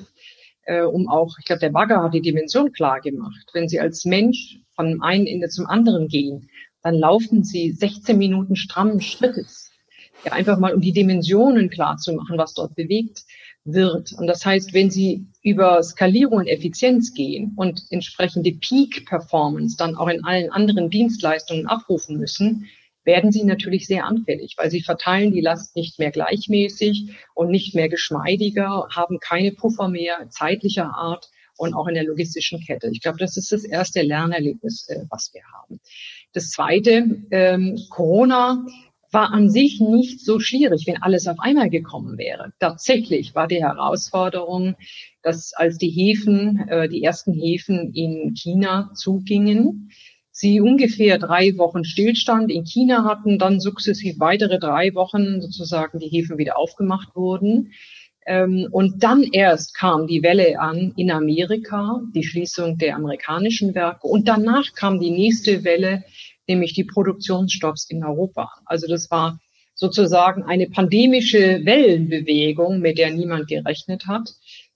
äh, 0.70 0.82
um 0.82 1.08
auch, 1.08 1.36
ich 1.38 1.44
glaube, 1.46 1.60
der 1.60 1.70
Bagger 1.70 2.02
hat 2.02 2.14
die 2.14 2.22
Dimension 2.22 2.72
klar 2.72 3.00
gemacht. 3.00 3.50
Wenn 3.52 3.68
Sie 3.68 3.80
als 3.80 4.04
Mensch 4.04 4.60
von 4.76 5.02
einem 5.02 5.26
Ende 5.26 5.48
zum 5.48 5.66
anderen 5.66 6.06
gehen, 6.06 6.48
dann 6.82 6.94
laufen 6.94 7.42
Sie 7.42 7.72
16 7.72 8.16
Minuten 8.16 8.54
strammen 8.54 9.00
Schrittes. 9.00 9.72
Ja, 10.24 10.32
einfach 10.32 10.58
mal, 10.58 10.72
um 10.72 10.80
die 10.80 10.92
Dimensionen 10.92 11.70
klar 11.70 11.96
zu 11.96 12.12
machen, 12.12 12.38
was 12.38 12.54
dort 12.54 12.76
bewegt 12.76 13.24
wird. 13.64 14.12
Und 14.12 14.28
das 14.28 14.46
heißt, 14.46 14.72
wenn 14.72 14.90
Sie 14.90 15.26
über 15.42 15.82
Skalierung 15.82 16.38
und 16.38 16.46
Effizienz 16.46 17.14
gehen 17.14 17.52
und 17.56 17.82
entsprechende 17.90 18.52
Peak-Performance 18.52 19.76
dann 19.76 19.96
auch 19.96 20.08
in 20.08 20.24
allen 20.24 20.50
anderen 20.50 20.88
Dienstleistungen 20.88 21.66
abrufen 21.66 22.16
müssen, 22.16 22.68
werden 23.10 23.32
sie 23.32 23.42
natürlich 23.42 23.88
sehr 23.88 24.04
anfällig, 24.04 24.54
weil 24.56 24.70
sie 24.70 24.82
verteilen 24.82 25.32
die 25.32 25.40
Last 25.40 25.74
nicht 25.74 25.98
mehr 25.98 26.12
gleichmäßig 26.12 27.10
und 27.34 27.50
nicht 27.50 27.74
mehr 27.74 27.88
geschmeidiger, 27.88 28.86
haben 28.94 29.18
keine 29.18 29.50
Puffer 29.50 29.88
mehr 29.88 30.28
zeitlicher 30.30 30.94
Art 30.94 31.28
und 31.56 31.74
auch 31.74 31.88
in 31.88 31.94
der 31.94 32.04
logistischen 32.04 32.60
Kette. 32.60 32.88
Ich 32.92 33.00
glaube, 33.00 33.18
das 33.18 33.36
ist 33.36 33.50
das 33.50 33.64
erste 33.64 34.02
Lernerlebnis, 34.02 34.88
äh, 34.88 35.06
was 35.10 35.34
wir 35.34 35.42
haben. 35.52 35.80
Das 36.32 36.50
zweite, 36.50 37.24
ähm, 37.32 37.80
Corona 37.90 38.64
war 39.10 39.32
an 39.32 39.50
sich 39.50 39.80
nicht 39.80 40.24
so 40.24 40.38
schwierig, 40.38 40.86
wenn 40.86 41.02
alles 41.02 41.26
auf 41.26 41.40
einmal 41.40 41.68
gekommen 41.68 42.16
wäre. 42.16 42.52
Tatsächlich 42.60 43.34
war 43.34 43.48
die 43.48 43.60
Herausforderung, 43.60 44.76
dass 45.22 45.52
als 45.52 45.78
die 45.78 45.90
Häfen, 45.90 46.68
äh, 46.68 46.88
die 46.88 47.02
ersten 47.02 47.32
Häfen 47.32 47.92
in 47.92 48.34
China 48.34 48.92
zugingen, 48.94 49.90
sie 50.40 50.60
ungefähr 50.60 51.18
drei 51.18 51.56
Wochen 51.58 51.84
Stillstand 51.84 52.50
in 52.50 52.64
China 52.64 53.04
hatten, 53.04 53.38
dann 53.38 53.60
sukzessiv 53.60 54.18
weitere 54.18 54.58
drei 54.58 54.94
Wochen 54.94 55.42
sozusagen 55.42 55.98
die 55.98 56.08
Häfen 56.08 56.38
wieder 56.38 56.58
aufgemacht 56.58 57.14
wurden. 57.14 57.72
Ähm, 58.26 58.66
und 58.70 59.02
dann 59.02 59.22
erst 59.22 59.74
kam 59.74 60.06
die 60.06 60.22
Welle 60.22 60.58
an 60.58 60.94
in 60.96 61.10
Amerika, 61.10 62.00
die 62.14 62.24
Schließung 62.24 62.78
der 62.78 62.96
amerikanischen 62.96 63.74
Werke. 63.74 64.06
Und 64.06 64.28
danach 64.28 64.72
kam 64.74 64.98
die 64.98 65.10
nächste 65.10 65.62
Welle, 65.62 66.04
nämlich 66.48 66.72
die 66.72 66.84
Produktionsstopps 66.84 67.90
in 67.90 68.02
Europa. 68.02 68.50
Also 68.64 68.86
das 68.86 69.10
war 69.10 69.40
sozusagen 69.74 70.42
eine 70.42 70.68
pandemische 70.68 71.64
Wellenbewegung, 71.64 72.80
mit 72.80 72.96
der 72.96 73.10
niemand 73.10 73.46
gerechnet 73.46 74.06
hat 74.06 74.30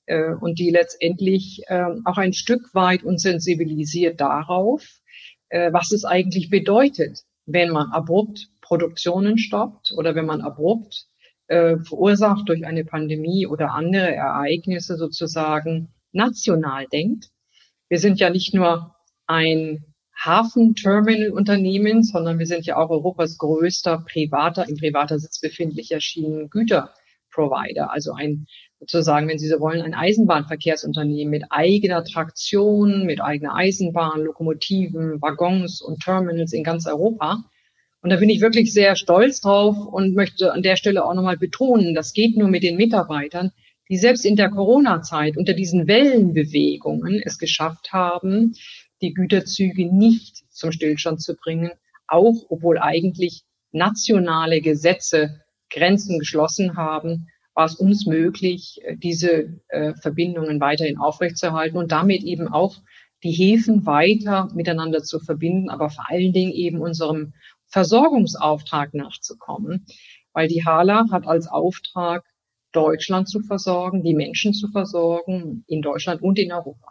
äh, 0.07 0.35
und 0.35 0.59
die 0.59 0.71
letztendlich 0.71 1.63
äh, 1.69 1.87
auch 2.05 2.19
ein 2.19 2.35
Stück 2.35 2.75
weit 2.75 3.03
uns 3.03 3.23
sensibilisiert 3.23 4.21
darauf, 4.21 5.01
äh, 5.49 5.73
was 5.73 5.93
es 5.93 6.05
eigentlich 6.05 6.51
bedeutet, 6.51 7.25
wenn 7.47 7.71
man 7.71 7.91
abrupt 7.91 8.49
Produktionen 8.61 9.39
stoppt 9.39 9.93
oder 9.97 10.15
wenn 10.15 10.27
man 10.27 10.41
abrupt 10.41 11.07
äh, 11.49 11.77
verursacht 11.79 12.49
durch 12.49 12.65
eine 12.67 12.85
Pandemie 12.85 13.47
oder 13.47 13.73
andere 13.73 14.15
Ereignisse 14.15 14.97
sozusagen 14.97 15.93
national 16.13 16.87
denkt. 16.87 17.31
Wir 17.89 17.99
sind 17.99 18.19
ja 18.21 18.31
nicht 18.31 18.55
nur 18.55 18.95
ein 19.27 19.85
Hafenterminal-Unternehmen, 20.17 22.03
sondern 22.03 22.39
wir 22.39 22.47
sind 22.47 22.67
ja 22.67 22.77
auch 22.77 22.91
Europas 22.91 23.37
größter 23.37 24.05
privater, 24.11 24.69
im 24.69 24.77
privater 24.77 25.19
Sitz 25.19 25.41
befindlicher 25.41 26.01
Schienengüterprovider, 26.01 27.91
also 27.91 28.13
ein 28.13 28.47
sozusagen, 28.91 29.29
wenn 29.29 29.39
Sie 29.39 29.49
so 29.49 29.61
wollen, 29.61 29.81
ein 29.81 29.95
Eisenbahnverkehrsunternehmen 29.95 31.31
mit 31.31 31.45
eigener 31.51 32.05
Traktion, 32.05 33.07
mit 33.07 33.21
eigener 33.21 33.55
Eisenbahn, 33.55 34.23
Lokomotiven, 34.23 35.23
Waggons 35.23 35.81
und 35.81 36.03
Terminals 36.03 36.53
in 36.53 36.65
ganz 36.65 36.87
Europa. 36.87 37.45
Und 38.03 38.11
da 38.11 38.17
bin 38.17 38.29
ich 38.29 38.43
wirklich 38.43 38.73
sehr 38.73 38.97
stolz 38.97 39.41
drauf 39.41 39.77
und 39.87 40.15
möchte 40.15 40.53
an 40.53 40.63
der 40.63 40.77
Stelle 40.77 41.05
auch 41.05 41.15
nochmal 41.15 41.39
betonen, 41.39 41.95
das 41.95 42.13
geht 42.13 42.37
nur 42.37 42.49
mit 42.49 42.63
den 42.63 42.77
Mitarbeitern, 42.77 43.53
die 43.89 43.97
selbst 43.97 44.27
in 44.27 44.37
der 44.37 44.51
Corona-Zeit 44.51 45.37
unter 45.39 45.55
diesen 45.55 45.87
Wellenbewegungen 45.89 47.23
es 47.25 47.39
geschafft 47.39 47.93
haben, 47.93 48.55
die 49.01 49.15
Güterzüge 49.15 49.87
nicht 49.87 50.45
zum 50.51 50.73
Stillstand 50.73 51.23
zu 51.23 51.35
bringen, 51.35 51.71
auch 52.07 52.45
obwohl 52.51 52.79
eigentlich 52.79 53.45
nationale 53.73 54.61
Gesetze 54.61 55.41
Grenzen 55.71 56.19
geschlossen 56.19 56.77
haben 56.77 57.29
war 57.55 57.67
es 57.67 57.77
uns 57.77 58.07
möglich, 58.07 58.81
äh, 58.83 58.97
diese 58.97 59.61
äh, 59.69 59.95
Verbindungen 59.95 60.61
weiterhin 60.61 60.99
aufrechtzuerhalten 60.99 61.79
und 61.79 61.93
damit 61.93 62.23
eben 62.23 62.49
auch 62.49 62.77
die 63.23 63.33
Häfen 63.33 63.87
weiter 63.87 64.51
miteinander 64.55 65.03
zu 65.03 65.19
verbinden, 65.19 65.71
aber 65.71 65.89
vor 65.89 66.05
allen 66.09 66.33
Dingen 66.33 66.53
eben 66.53 66.81
unserem 66.81 67.33
Versorgungsauftrag 67.69 68.93
nachzukommen, 68.93 69.87
weil 70.33 70.49
die 70.49 70.65
HALA 70.65 71.07
hat 71.11 71.27
als 71.27 71.47
Auftrag, 71.47 72.25
Deutschland 72.73 73.29
zu 73.29 73.41
versorgen, 73.41 74.03
die 74.03 74.15
Menschen 74.15 74.53
zu 74.53 74.69
versorgen, 74.69 75.65
in 75.69 75.81
Deutschland 75.81 76.23
und 76.23 76.39
in 76.41 76.53
Europa. 76.53 76.89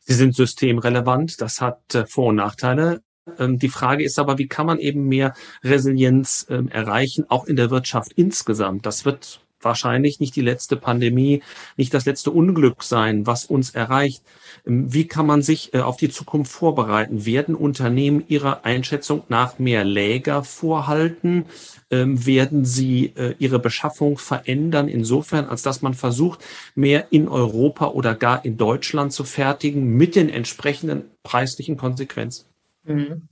Sie 0.00 0.14
sind 0.14 0.34
systemrelevant, 0.34 1.40
das 1.40 1.60
hat 1.60 1.94
äh, 1.94 2.04
Vor- 2.04 2.28
und 2.28 2.36
Nachteile. 2.36 3.02
Ähm, 3.38 3.58
die 3.58 3.68
Frage 3.68 4.04
ist 4.04 4.18
aber, 4.18 4.38
wie 4.38 4.48
kann 4.48 4.66
man 4.66 4.78
eben 4.78 5.06
mehr 5.06 5.34
Resilienz 5.62 6.46
ähm, 6.50 6.68
erreichen, 6.68 7.24
auch 7.28 7.46
in 7.46 7.56
der 7.56 7.70
Wirtschaft 7.70 8.12
insgesamt? 8.12 8.86
Das 8.86 9.04
wird 9.04 9.40
wahrscheinlich 9.64 10.20
nicht 10.20 10.36
die 10.36 10.42
letzte 10.42 10.76
Pandemie, 10.76 11.42
nicht 11.76 11.94
das 11.94 12.06
letzte 12.06 12.30
Unglück 12.30 12.82
sein, 12.82 13.26
was 13.26 13.44
uns 13.44 13.70
erreicht. 13.70 14.22
Ähm, 14.66 14.92
wie 14.92 15.06
kann 15.06 15.26
man 15.26 15.42
sich 15.42 15.74
äh, 15.74 15.80
auf 15.80 15.96
die 15.96 16.10
Zukunft 16.10 16.52
vorbereiten? 16.52 17.26
Werden 17.26 17.54
Unternehmen 17.54 18.24
ihrer 18.28 18.64
Einschätzung 18.64 19.24
nach 19.28 19.58
mehr 19.58 19.84
Läger 19.84 20.44
vorhalten? 20.44 21.46
Ähm, 21.90 22.26
werden 22.26 22.64
sie 22.64 23.12
äh, 23.16 23.34
ihre 23.38 23.58
Beschaffung 23.58 24.18
verändern, 24.18 24.88
insofern, 24.88 25.46
als 25.46 25.62
dass 25.62 25.82
man 25.82 25.94
versucht, 25.94 26.40
mehr 26.74 27.08
in 27.10 27.28
Europa 27.28 27.88
oder 27.88 28.14
gar 28.14 28.44
in 28.44 28.56
Deutschland 28.56 29.12
zu 29.12 29.24
fertigen 29.24 29.84
mit 29.84 30.16
den 30.16 30.28
entsprechenden 30.28 31.04
preislichen 31.22 31.76
Konsequenzen? 31.76 32.46
Mhm. 32.84 33.28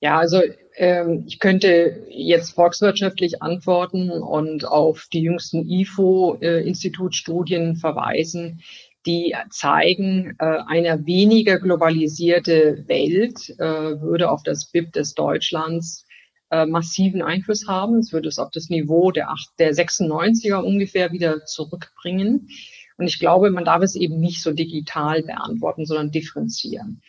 Ja, 0.00 0.18
also 0.18 0.40
ich 1.26 1.40
könnte 1.40 2.06
jetzt 2.08 2.52
volkswirtschaftlich 2.52 3.42
antworten 3.42 4.10
und 4.10 4.64
auf 4.64 5.08
die 5.12 5.22
jüngsten 5.22 5.68
IFO-Institutstudien 5.68 7.74
verweisen, 7.74 8.60
die 9.06 9.34
zeigen, 9.50 10.36
äh, 10.38 10.58
eine 10.66 11.06
weniger 11.06 11.58
globalisierte 11.58 12.84
Welt 12.86 13.50
äh, 13.58 14.00
würde 14.00 14.30
auf 14.30 14.42
das 14.42 14.70
BIP 14.70 14.92
des 14.92 15.14
Deutschlands 15.14 16.06
äh, 16.50 16.66
massiven 16.66 17.22
Einfluss 17.22 17.66
haben. 17.66 17.98
Es 17.98 18.12
würde 18.12 18.28
es 18.28 18.38
auf 18.38 18.50
das 18.50 18.68
Niveau 18.68 19.10
der, 19.10 19.30
8, 19.30 19.50
der 19.58 19.72
96er 19.72 20.62
ungefähr 20.62 21.12
wieder 21.12 21.44
zurückbringen. 21.46 22.48
Und 22.98 23.06
ich 23.06 23.18
glaube, 23.18 23.50
man 23.50 23.64
darf 23.64 23.82
es 23.82 23.94
eben 23.94 24.18
nicht 24.18 24.42
so 24.42 24.52
digital 24.52 25.22
beantworten, 25.22 25.86
sondern 25.86 26.10
differenzieren. 26.10 27.00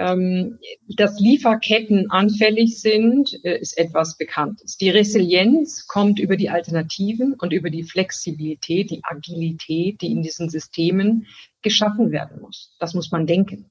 Ähm, 0.00 0.58
dass 0.88 1.20
Lieferketten 1.20 2.10
anfällig 2.10 2.80
sind, 2.80 3.38
äh, 3.44 3.58
ist 3.58 3.76
etwas 3.76 4.16
Bekanntes. 4.16 4.78
Die 4.78 4.88
Resilienz 4.88 5.86
kommt 5.88 6.18
über 6.18 6.38
die 6.38 6.48
Alternativen 6.48 7.34
und 7.34 7.52
über 7.52 7.68
die 7.68 7.82
Flexibilität, 7.82 8.90
die 8.90 9.02
Agilität, 9.04 10.00
die 10.00 10.10
in 10.10 10.22
diesen 10.22 10.48
Systemen 10.48 11.26
geschaffen 11.60 12.12
werden 12.12 12.40
muss. 12.40 12.74
Das 12.78 12.94
muss 12.94 13.10
man 13.10 13.26
denken. 13.26 13.70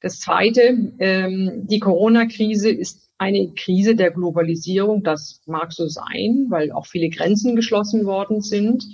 Das 0.00 0.18
Zweite, 0.18 0.92
ähm, 0.98 1.68
die 1.68 1.78
Corona-Krise 1.78 2.70
ist 2.70 3.08
eine 3.18 3.52
Krise 3.54 3.94
der 3.94 4.10
Globalisierung. 4.10 5.04
Das 5.04 5.40
mag 5.46 5.72
so 5.72 5.86
sein, 5.86 6.46
weil 6.48 6.72
auch 6.72 6.86
viele 6.86 7.10
Grenzen 7.10 7.54
geschlossen 7.54 8.06
worden 8.06 8.40
sind. 8.40 8.84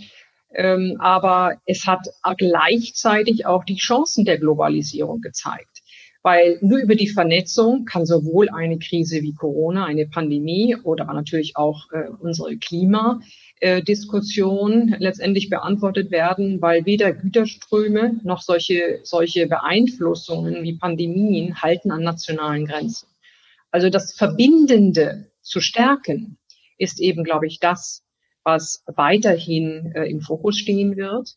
Ähm, 0.52 0.96
aber 0.98 1.54
es 1.64 1.86
hat 1.86 2.06
gleichzeitig 2.36 3.46
auch 3.46 3.64
die 3.64 3.76
Chancen 3.76 4.26
der 4.26 4.36
Globalisierung 4.36 5.22
gezeigt 5.22 5.69
Weil 6.22 6.58
nur 6.60 6.78
über 6.78 6.96
die 6.96 7.08
Vernetzung 7.08 7.86
kann 7.86 8.04
sowohl 8.04 8.50
eine 8.50 8.78
Krise 8.78 9.22
wie 9.22 9.32
Corona, 9.32 9.86
eine 9.86 10.06
Pandemie 10.06 10.76
oder 10.76 11.06
natürlich 11.06 11.56
auch 11.56 11.90
äh, 11.92 12.10
unsere 12.18 12.58
Klimadiskussion 12.58 14.96
letztendlich 14.98 15.48
beantwortet 15.48 16.10
werden, 16.10 16.60
weil 16.60 16.84
weder 16.84 17.14
Güterströme 17.14 18.20
noch 18.22 18.42
solche, 18.42 19.00
solche 19.02 19.46
Beeinflussungen 19.46 20.62
wie 20.62 20.76
Pandemien 20.76 21.62
halten 21.62 21.90
an 21.90 22.02
nationalen 22.02 22.66
Grenzen. 22.66 23.08
Also 23.70 23.88
das 23.88 24.12
Verbindende 24.12 25.30
zu 25.40 25.60
stärken 25.60 26.36
ist 26.76 27.00
eben, 27.00 27.24
glaube 27.24 27.46
ich, 27.46 27.60
das, 27.60 28.04
was 28.42 28.82
weiterhin 28.86 29.92
äh, 29.94 30.04
im 30.04 30.20
Fokus 30.20 30.58
stehen 30.58 30.96
wird. 30.96 31.36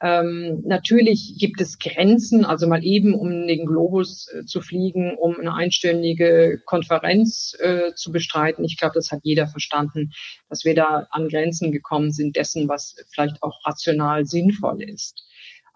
Ähm, 0.00 0.62
natürlich 0.64 1.36
gibt 1.38 1.60
es 1.60 1.78
Grenzen, 1.78 2.44
also 2.44 2.68
mal 2.68 2.84
eben 2.84 3.14
um 3.14 3.48
den 3.48 3.66
Globus 3.66 4.28
äh, 4.32 4.44
zu 4.44 4.60
fliegen, 4.60 5.16
um 5.16 5.38
eine 5.38 5.54
einstündige 5.54 6.60
Konferenz 6.66 7.56
äh, 7.58 7.92
zu 7.94 8.12
bestreiten. 8.12 8.64
Ich 8.64 8.78
glaube, 8.78 8.94
das 8.94 9.10
hat 9.10 9.20
jeder 9.24 9.48
verstanden, 9.48 10.12
dass 10.48 10.64
wir 10.64 10.74
da 10.74 11.08
an 11.10 11.28
Grenzen 11.28 11.72
gekommen 11.72 12.12
sind 12.12 12.36
dessen, 12.36 12.68
was 12.68 12.94
vielleicht 13.10 13.42
auch 13.42 13.58
rational 13.64 14.24
sinnvoll 14.24 14.82
ist. 14.82 15.24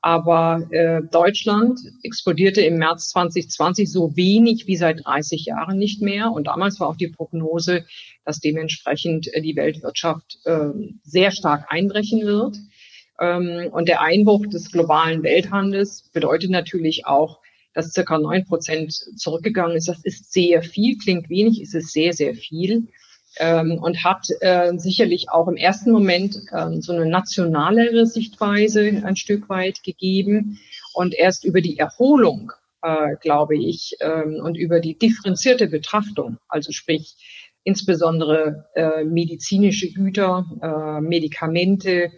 Aber 0.05 0.67
äh, 0.73 1.01
Deutschland 1.13 1.79
explodierte 2.03 2.61
im 2.61 2.77
März 2.77 3.11
2020 3.11 3.91
so 3.91 4.17
wenig 4.17 4.67
wie 4.67 4.77
seit 4.77 5.05
30 5.05 5.45
Jahren 5.45 5.79
nicht 5.79 6.03
mehr. 6.03 6.33
Und 6.33 6.49
damals 6.49 6.81
war 6.81 6.89
auch 6.89 6.97
die 6.97 7.07
Prognose, 7.07 7.85
dass 8.25 8.41
dementsprechend 8.41 9.33
äh, 9.33 9.41
die 9.41 9.55
Weltwirtschaft 9.55 10.41
äh, 10.45 10.71
sehr 11.05 11.31
stark 11.31 11.67
einbrechen 11.69 12.23
wird. 12.23 12.57
Ähm, 13.23 13.69
und 13.71 13.89
der 13.89 14.01
Einbruch 14.01 14.47
des 14.47 14.73
globalen 14.73 15.23
Welthandels 15.23 16.11
bedeutet 16.13 16.51
natürlich 16.51 17.07
auch, 17.07 17.39
dass 17.73 17.93
circa 17.93 18.19
neun 18.19 18.45
Prozent 18.45 18.93
zurückgegangen 19.17 19.77
ist. 19.77 19.89
Das 19.89 20.05
ist 20.05 20.33
sehr 20.33 20.63
viel, 20.63 20.99
klingt 20.99 21.31
wenig, 21.31 21.63
ist 21.63 21.75
es 21.75 21.93
sehr, 21.93 22.13
sehr 22.13 22.35
viel. 22.35 22.89
Ähm, 23.39 23.79
und 23.81 24.05
hat 24.05 24.27
äh, 24.41 24.77
sicherlich 24.77 25.31
auch 25.31 25.49
im 25.49 25.57
ersten 25.57 25.91
Moment 25.91 26.37
äh, 26.51 26.81
so 26.81 26.93
eine 26.93 27.07
nationalere 27.07 28.05
Sichtweise 28.07 29.03
ein 29.05 29.17
Stück 29.17 29.49
weit 29.49 29.83
gegeben. 29.85 30.59
Und 30.93 31.15
erst 31.15 31.45
über 31.45 31.63
die 31.63 31.79
Erholung, 31.79 32.53
äh, 32.83 33.17
glaube 33.21 33.57
ich, 33.57 33.97
ähm, 34.01 34.41
und 34.43 34.57
über 34.57 34.81
die 34.81 34.99
differenzierte 34.99 35.69
Betrachtung, 35.69 36.39
also 36.49 36.73
sprich 36.73 37.15
insbesondere 37.65 38.67
äh, 38.75 39.05
medizinische 39.05 39.93
Güter, 39.93 40.45
äh, 40.61 41.01
Medikamente, 41.01 42.11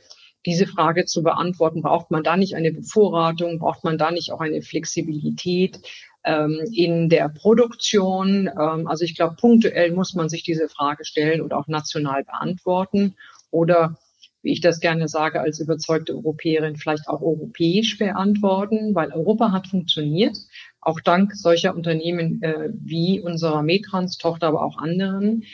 diese 0.46 0.66
Frage 0.66 1.04
zu 1.06 1.22
beantworten, 1.22 1.82
braucht 1.82 2.10
man 2.10 2.22
da 2.22 2.36
nicht 2.36 2.54
eine 2.54 2.72
Bevorratung, 2.72 3.58
braucht 3.58 3.84
man 3.84 3.98
da 3.98 4.10
nicht 4.10 4.32
auch 4.32 4.40
eine 4.40 4.62
Flexibilität 4.62 5.80
ähm, 6.24 6.60
in 6.72 7.08
der 7.08 7.28
Produktion? 7.28 8.48
Ähm, 8.48 8.86
also 8.86 9.04
ich 9.04 9.14
glaube, 9.14 9.36
punktuell 9.36 9.92
muss 9.92 10.14
man 10.14 10.28
sich 10.28 10.42
diese 10.42 10.68
Frage 10.68 11.04
stellen 11.04 11.40
und 11.40 11.52
auch 11.52 11.66
national 11.66 12.24
beantworten 12.24 13.16
oder 13.50 13.98
wie 14.44 14.52
ich 14.52 14.60
das 14.60 14.80
gerne 14.80 15.08
sage, 15.08 15.40
als 15.40 15.58
überzeugte 15.58 16.14
Europäerin 16.14 16.76
vielleicht 16.76 17.08
auch 17.08 17.22
europäisch 17.22 17.96
beantworten, 17.96 18.94
weil 18.94 19.10
Europa 19.10 19.52
hat 19.52 19.68
funktioniert, 19.68 20.36
auch 20.82 21.00
dank 21.00 21.32
solcher 21.34 21.74
Unternehmen 21.74 22.42
äh, 22.42 22.68
wie 22.74 23.22
unserer 23.22 23.62
Metrans-Tochter, 23.62 24.48
aber 24.48 24.62
auch 24.62 24.76
anderen. 24.76 25.44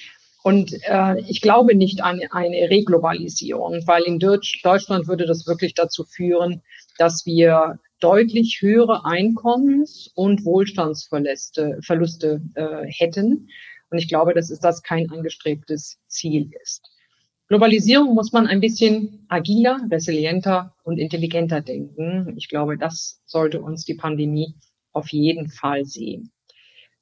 Und 0.43 0.73
äh, 0.85 1.21
ich 1.29 1.41
glaube 1.41 1.75
nicht 1.75 2.03
an 2.03 2.21
eine 2.31 2.71
Reglobalisierung, 2.71 3.87
weil 3.87 4.03
in 4.05 4.19
Deutsch, 4.19 4.63
Deutschland 4.63 5.07
würde 5.07 5.27
das 5.27 5.47
wirklich 5.47 5.75
dazu 5.75 6.05
führen, 6.05 6.63
dass 6.99 7.27
wir 7.27 7.79
deutlich 8.01 8.59
höhere 8.61 9.05
Einkommens- 9.05 10.11
und 10.15 10.45
Wohlstandsverluste 10.45 11.81
Verluste, 11.83 12.41
äh, 12.55 12.87
hätten. 12.87 13.49
Und 13.91 13.99
ich 13.99 14.09
glaube, 14.09 14.33
dass 14.33 14.51
es 14.51 14.61
das 14.61 14.83
kein 14.83 15.11
angestrebtes 15.11 15.99
Ziel 16.07 16.51
ist. 16.63 16.89
Globalisierung 17.49 18.15
muss 18.15 18.33
man 18.33 18.47
ein 18.47 18.61
bisschen 18.61 19.27
agiler, 19.29 19.81
resilienter 19.91 20.75
und 20.85 20.99
intelligenter 20.99 21.61
denken. 21.61 22.35
Ich 22.39 22.49
glaube, 22.49 22.79
das 22.79 23.21
sollte 23.27 23.61
uns 23.61 23.85
die 23.85 23.95
Pandemie 23.95 24.55
auf 24.93 25.09
jeden 25.09 25.49
Fall 25.49 25.85
sehen. 25.85 26.31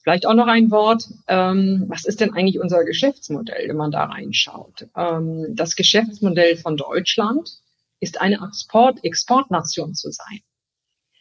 Vielleicht 0.08 0.24
auch 0.24 0.32
noch 0.32 0.46
ein 0.46 0.70
Wort. 0.70 1.04
Ähm, 1.26 1.84
was 1.88 2.06
ist 2.06 2.22
denn 2.22 2.32
eigentlich 2.32 2.58
unser 2.58 2.82
Geschäftsmodell, 2.84 3.68
wenn 3.68 3.76
man 3.76 3.90
da 3.90 4.04
reinschaut? 4.04 4.88
Ähm, 4.96 5.48
das 5.50 5.76
Geschäftsmodell 5.76 6.56
von 6.56 6.78
Deutschland 6.78 7.58
ist 8.00 8.18
eine 8.18 8.38
Export 8.42 9.04
Exportnation 9.04 9.94
zu 9.94 10.10
sein. 10.10 10.40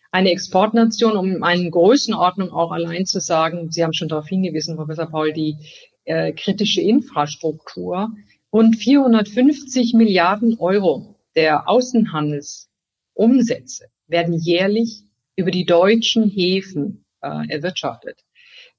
Eine 0.09 0.31
Exportnation, 0.31 1.17
um 1.17 1.43
eine 1.43 1.69
Größenordnung 1.69 2.53
auch 2.53 2.71
allein 2.71 3.05
zu 3.05 3.19
sagen, 3.19 3.71
Sie 3.71 3.83
haben 3.83 3.91
schon 3.91 4.07
darauf 4.07 4.29
hingewiesen, 4.29 4.77
Professor 4.77 5.07
Paul, 5.07 5.33
die 5.33 5.57
äh, 6.05 6.31
kritische 6.31 6.79
Infrastruktur. 6.79 8.11
Rund 8.53 8.77
450 8.77 9.95
Milliarden 9.95 10.59
Euro 10.59 11.17
der 11.35 11.67
Außenhandelsumsätze 11.67 13.87
werden 14.07 14.33
jährlich 14.33 15.03
über 15.35 15.51
die 15.51 15.65
deutschen 15.65 16.29
Häfen 16.29 17.03
äh, 17.19 17.49
erwirtschaftet. 17.49 18.23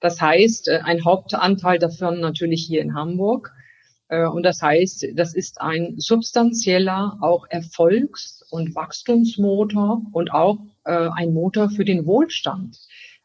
Das 0.01 0.21
heißt, 0.21 0.69
äh, 0.69 0.81
ein 0.85 1.05
Hauptanteil 1.05 1.79
davon 1.79 2.21
natürlich 2.21 2.65
hier 2.65 2.81
in 2.83 2.95
Hamburg. 2.95 3.53
Äh, 4.09 4.27
und 4.27 4.43
das 4.45 4.63
heißt, 4.63 5.09
das 5.15 5.35
ist 5.35 5.61
ein 5.61 5.95
substanzieller 5.99 7.19
auch 7.21 7.47
Erfolgs- 7.51 8.45
und 8.51 8.75
Wachstumsmotor 8.75 10.03
und 10.13 10.33
auch 10.33 10.59
äh, 10.85 11.09
ein 11.17 11.33
Motor 11.33 11.71
für 11.71 11.85
den 11.85 12.07
Wohlstand, 12.07 12.79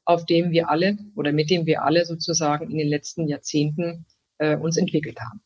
auf 0.05 0.25
dem 0.25 0.51
wir 0.51 0.69
alle 0.69 0.97
oder 1.15 1.31
mit 1.31 1.49
dem 1.49 1.65
wir 1.65 1.83
alle 1.83 2.05
sozusagen 2.05 2.69
in 2.71 2.77
den 2.77 2.87
letzten 2.87 3.27
Jahrzehnten 3.27 4.05
uns 4.59 4.75
entwickelt 4.75 5.19
haben. 5.21 5.41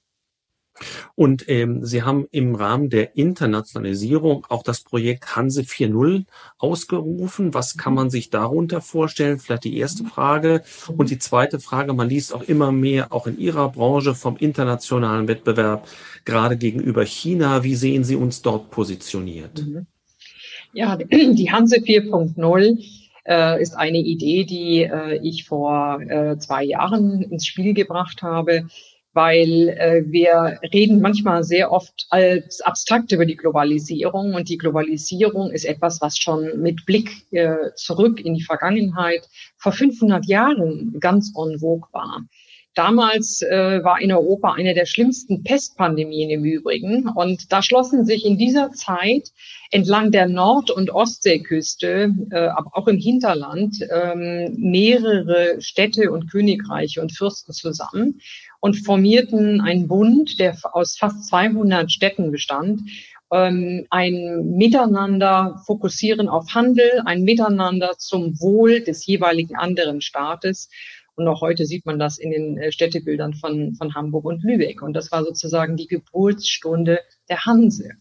Und 1.15 1.47
ähm, 1.49 1.85
Sie 1.85 2.03
haben 2.03 2.27
im 2.31 2.55
Rahmen 2.55 2.89
der 2.89 3.15
Internationalisierung 3.15 4.45
auch 4.49 4.63
das 4.63 4.81
Projekt 4.81 5.35
Hanse 5.35 5.61
4.0 5.61 6.25
ausgerufen. 6.57 7.53
Was 7.53 7.77
kann 7.77 7.93
man 7.93 8.09
sich 8.09 8.29
darunter 8.29 8.81
vorstellen? 8.81 9.39
Vielleicht 9.39 9.63
die 9.63 9.77
erste 9.77 10.03
Frage. 10.03 10.63
Und 10.95 11.09
die 11.09 11.19
zweite 11.19 11.59
Frage, 11.59 11.93
man 11.93 12.09
liest 12.09 12.33
auch 12.33 12.43
immer 12.43 12.71
mehr, 12.71 13.11
auch 13.11 13.27
in 13.27 13.39
Ihrer 13.39 13.69
Branche, 13.69 14.15
vom 14.15 14.37
internationalen 14.37 15.27
Wettbewerb, 15.27 15.87
gerade 16.25 16.57
gegenüber 16.57 17.05
China. 17.05 17.63
Wie 17.63 17.75
sehen 17.75 18.03
Sie 18.03 18.15
uns 18.15 18.41
dort 18.41 18.69
positioniert? 18.69 19.65
Ja, 20.73 20.95
die 20.97 21.51
Hanse 21.51 21.77
4.0 21.77 22.83
äh, 23.25 23.61
ist 23.61 23.75
eine 23.75 23.97
Idee, 23.97 24.45
die 24.45 24.83
äh, 24.83 25.19
ich 25.21 25.45
vor 25.45 26.01
äh, 26.01 26.37
zwei 26.37 26.63
Jahren 26.63 27.21
ins 27.23 27.45
Spiel 27.45 27.73
gebracht 27.73 28.21
habe 28.21 28.67
weil 29.17 29.69
äh, 29.69 30.03
wir 30.05 30.59
reden 30.71 31.01
manchmal 31.01 31.43
sehr 31.43 31.71
oft 31.71 32.05
als 32.11 32.61
abstrakt 32.61 33.11
über 33.11 33.25
die 33.25 33.35
Globalisierung 33.35 34.35
und 34.35 34.47
die 34.47 34.59
Globalisierung 34.59 35.49
ist 35.49 35.65
etwas, 35.65 36.01
was 36.01 36.19
schon 36.19 36.61
mit 36.61 36.85
Blick 36.85 37.09
äh, 37.31 37.73
zurück 37.73 38.23
in 38.23 38.35
die 38.35 38.43
Vergangenheit 38.43 39.27
vor 39.57 39.71
500 39.71 40.23
Jahren 40.27 40.99
ganz 40.99 41.33
en 41.35 41.57
vogue 41.57 41.89
war. 41.93 42.27
Damals 42.75 43.41
äh, 43.41 43.83
war 43.83 43.99
in 44.01 44.11
Europa 44.11 44.53
eine 44.53 44.75
der 44.75 44.85
schlimmsten 44.85 45.41
Pestpandemien 45.41 46.29
im 46.29 46.45
Übrigen. 46.45 47.09
Und 47.09 47.51
da 47.51 47.63
schlossen 47.63 48.05
sich 48.05 48.23
in 48.23 48.37
dieser 48.37 48.69
Zeit 48.69 49.31
entlang 49.71 50.11
der 50.11 50.27
Nord- 50.27 50.69
und 50.69 50.91
Ostseeküste, 50.91 52.13
äh, 52.29 52.35
aber 52.35 52.69
auch 52.73 52.87
im 52.87 52.99
Hinterland, 52.99 53.77
ähm, 53.91 54.53
mehrere 54.59 55.59
Städte 55.59 56.11
und 56.11 56.31
Königreiche 56.31 57.01
und 57.01 57.17
Fürsten 57.17 57.51
zusammen 57.51 58.21
und 58.67 58.85
formierten 58.85 59.61
einen 59.61 59.87
Bund, 59.87 60.41
der 60.41 60.57
aus 60.73 60.97
fast 60.97 61.29
200 61.29 61.89
Städten 61.89 62.31
bestand. 62.31 62.81
Ähm, 63.31 63.87
ein 63.89 64.57
Miteinander 64.57 65.63
fokussieren 65.65 66.27
auf 66.27 66.53
Handel, 66.53 67.01
ein 67.05 67.23
Miteinander 67.23 67.93
zum 67.97 68.37
Wohl 68.41 68.81
des 68.81 69.05
jeweiligen 69.05 69.55
anderen 69.55 70.01
Staates. 70.01 70.69
Und 71.15 71.29
auch 71.29 71.39
heute 71.39 71.65
sieht 71.65 71.85
man 71.85 71.97
das 71.97 72.17
in 72.17 72.31
den 72.31 72.57
äh, 72.57 72.73
Städtebildern 72.73 73.35
von, 73.35 73.73
von 73.75 73.95
Hamburg 73.95 74.25
und 74.25 74.43
Lübeck. 74.43 74.81
Und 74.81 74.93
das 74.93 75.13
war 75.13 75.23
sozusagen 75.23 75.77
die 75.77 75.87
Geburtsstunde 75.87 76.99
der 77.29 77.45
Hanse. 77.45 77.91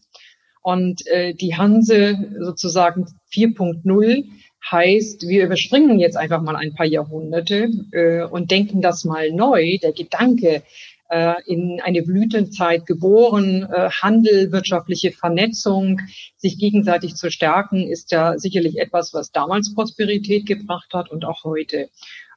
Und 0.63 1.07
äh, 1.07 1.33
die 1.33 1.55
Hanse 1.55 2.17
sozusagen 2.41 3.05
4.0 3.31 4.25
heißt, 4.71 5.27
wir 5.27 5.45
überspringen 5.45 5.99
jetzt 5.99 6.17
einfach 6.17 6.41
mal 6.41 6.55
ein 6.55 6.73
paar 6.73 6.85
Jahrhunderte 6.85 7.69
äh, 7.91 8.23
und 8.23 8.51
denken 8.51 8.81
das 8.81 9.05
mal 9.05 9.31
neu. 9.31 9.77
Der 9.81 9.93
Gedanke, 9.93 10.63
äh, 11.09 11.35
in 11.45 11.79
eine 11.81 12.01
Blütenzeit 12.01 12.85
geboren, 12.85 13.63
äh, 13.63 13.89
Handel, 13.89 14.51
wirtschaftliche 14.51 15.11
Vernetzung, 15.11 16.01
sich 16.35 16.59
gegenseitig 16.59 17.15
zu 17.15 17.31
stärken, 17.31 17.87
ist 17.89 18.11
ja 18.11 18.37
sicherlich 18.37 18.77
etwas, 18.77 19.13
was 19.13 19.31
damals 19.31 19.73
Prosperität 19.73 20.45
gebracht 20.45 20.93
hat 20.93 21.09
und 21.11 21.25
auch 21.25 21.43
heute. 21.43 21.89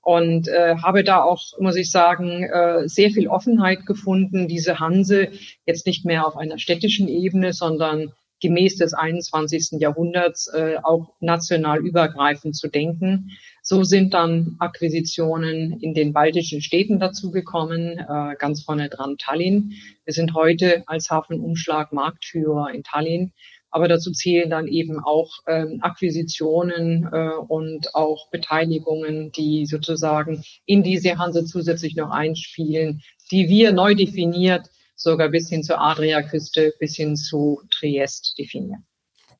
Und 0.03 0.49
äh, 0.49 0.77
habe 0.77 1.05
da 1.05 1.23
auch, 1.23 1.43
muss 1.59 1.77
ich 1.77 1.90
sagen, 1.90 2.45
äh, 2.45 2.88
sehr 2.88 3.11
viel 3.11 3.29
Offenheit 3.29 3.85
gefunden, 3.85 4.49
diese 4.49 4.79
Hanse 4.79 5.29
jetzt 5.66 5.87
nicht 5.87 6.07
mehr 6.07 6.27
auf 6.27 6.37
einer 6.37 6.59
städtischen 6.59 7.07
Ebene, 7.07 7.53
sondern 7.53 8.12
gemäß 8.40 8.76
des 8.76 8.94
21. 8.94 9.81
Jahrhunderts 9.81 10.48
äh, 10.53 10.76
auch 10.83 11.14
national 11.20 11.79
übergreifend 11.79 12.57
zu 12.57 12.68
denken. 12.68 13.31
So 13.62 13.85
sind 13.85 14.14
dann 14.14 14.57
Akquisitionen 14.59 15.79
in 15.81 15.94
den 15.94 16.12
baltischen 16.12 16.62
Städten 16.62 16.98
dazugekommen, 16.98 17.98
äh, 17.98 18.37
ganz 18.38 18.62
vorne 18.62 18.88
dran 18.88 19.18
Tallinn. 19.18 19.74
Wir 20.05 20.14
sind 20.14 20.35
heute 20.35 20.83
als 20.87 21.11
Hafenumschlag 21.11 21.92
Marktführer 21.92 22.70
in 22.72 22.83
Tallinn. 22.83 23.33
Aber 23.70 23.87
dazu 23.87 24.11
zählen 24.11 24.50
dann 24.50 24.66
eben 24.66 24.98
auch 24.98 25.31
ähm, 25.46 25.79
Akquisitionen 25.81 27.09
äh, 27.12 27.31
und 27.48 27.94
auch 27.94 28.29
Beteiligungen, 28.31 29.31
die 29.33 29.64
sozusagen 29.66 30.42
in 30.66 30.83
diese 30.83 31.18
Hanse 31.18 31.44
zusätzlich 31.44 31.94
noch 31.94 32.11
einspielen, 32.11 33.03
die 33.31 33.48
wir 33.48 33.72
neu 33.72 33.94
definiert 33.94 34.68
sogar 35.01 35.31
bis 35.31 35.49
hin 35.49 35.63
zur 35.63 35.81
Adriaküste, 35.81 36.75
bis 36.79 36.97
hin 36.97 37.17
zu 37.17 37.63
Triest 37.71 38.35
definieren. 38.39 38.87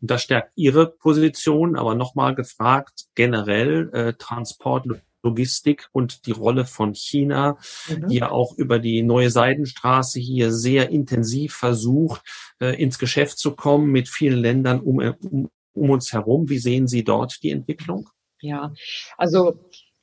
Und 0.01 0.11
das 0.11 0.23
stärkt 0.23 0.53
Ihre 0.57 0.87
Position, 0.91 1.77
aber 1.77 1.95
nochmal 1.95 2.35
gefragt, 2.35 3.07
generell 3.15 3.91
äh, 3.93 4.13
Transport, 4.15 4.87
Logistik 5.23 5.89
und 5.93 6.25
die 6.25 6.33
Rolle 6.33 6.65
von 6.65 6.95
China, 6.95 7.59
mhm. 7.89 8.09
die 8.09 8.17
ja 8.17 8.31
auch 8.31 8.57
über 8.57 8.79
die 8.79 9.03
neue 9.03 9.31
Seidenstraße 9.31 10.19
hier 10.19 10.51
sehr 10.51 10.89
intensiv 10.89 11.55
versucht, 11.55 12.23
äh, 12.59 12.81
ins 12.83 12.99
Geschäft 12.99 13.39
zu 13.39 13.55
kommen 13.55 13.91
mit 13.91 14.09
vielen 14.09 14.39
Ländern 14.39 14.81
um, 14.81 14.99
um, 14.99 15.51
um 15.75 15.91
uns 15.91 16.15
herum. 16.15 16.49
Wie 16.49 16.59
sehen 16.59 16.89
Sie 16.89 17.05
dort 17.05 17.43
die 17.43 17.51
Entwicklung? 17.51 18.09
Ja, 18.41 18.73
also 19.19 19.61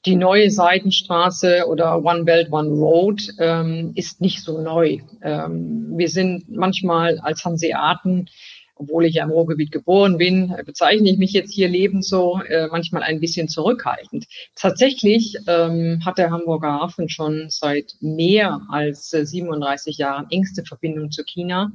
die 0.08 0.16
neue 0.16 0.50
Seidenstraße 0.50 1.66
oder 1.68 2.04
One 2.04 2.24
Belt, 2.24 2.50
One 2.50 2.70
Road 2.70 3.28
ähm, 3.40 3.92
ist 3.96 4.22
nicht 4.22 4.42
so 4.42 4.62
neu. 4.62 5.00
Ähm, 5.22 5.98
wir 5.98 6.08
sind 6.08 6.50
manchmal 6.50 7.20
als 7.20 7.44
Hanseaten, 7.44 8.30
obwohl 8.76 9.06
ich 9.06 9.16
ja 9.16 9.26
im 9.26 9.32
Ruhrgebiet 9.32 9.72
geboren 9.72 10.18
bin, 10.18 10.56
bezeichne 10.66 11.10
ich 11.10 11.18
mich 11.18 11.34
jetzt 11.34 11.54
hier 11.54 11.68
lebend 11.68 12.06
so, 12.06 12.40
äh, 12.48 12.68
manchmal 12.68 13.04
ein 13.04 13.20
bisschen 13.20 13.50
zurückhaltend. 13.50 14.28
Tatsächlich 14.56 15.36
ähm, 15.46 16.02
hat 16.06 16.18
der 16.18 16.32
Hamburger 16.32 16.80
Hafen 16.80 17.10
schon 17.10 17.48
seit 17.50 17.96
mehr 18.00 18.62
als 18.70 19.12
äh, 19.14 19.26
37 19.26 19.98
Jahren 19.98 20.28
engste 20.30 20.64
Verbindung 20.64 21.12
zu 21.12 21.26
China. 21.26 21.72